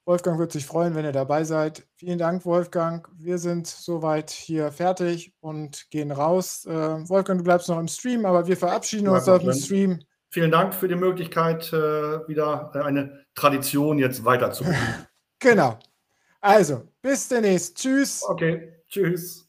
Wolfgang 0.10 0.40
wird 0.40 0.52
sich 0.52 0.66
freuen, 0.66 0.96
wenn 0.96 1.06
ihr 1.06 1.12
dabei 1.12 1.44
seid. 1.44 1.86
Vielen 1.94 2.18
Dank, 2.18 2.44
Wolfgang. 2.44 3.08
Wir 3.16 3.38
sind 3.38 3.68
soweit 3.68 4.32
hier 4.32 4.72
fertig 4.72 5.36
und 5.40 5.86
gehen 5.92 6.12
raus. 6.12 6.66
Äh, 6.66 7.08
Wolfgang, 7.08 7.38
du 7.38 7.44
bleibst 7.44 7.70
noch 7.70 7.78
im 7.80 7.88
Stream, 7.88 8.26
aber 8.26 8.48
wir 8.48 8.58
verabschieden 8.58 9.08
uns 9.08 9.30
aus 9.30 9.44
dem 9.44 9.54
Stream. 9.54 10.00
Vielen 10.32 10.50
Dank 10.50 10.74
für 10.74 10.88
die 10.88 10.96
Möglichkeit, 10.96 11.72
äh, 11.72 12.28
wieder 12.28 12.74
eine 12.74 13.24
Tradition 13.36 14.00
jetzt 14.00 14.26
weiterzuführen. 14.26 15.06
genau. 15.40 15.78
Also, 16.42 16.88
bis 17.04 17.28
demnächst. 17.28 17.78
Tschüss. 17.78 18.24
Okay, 18.28 18.82
tschüss. 18.88 19.49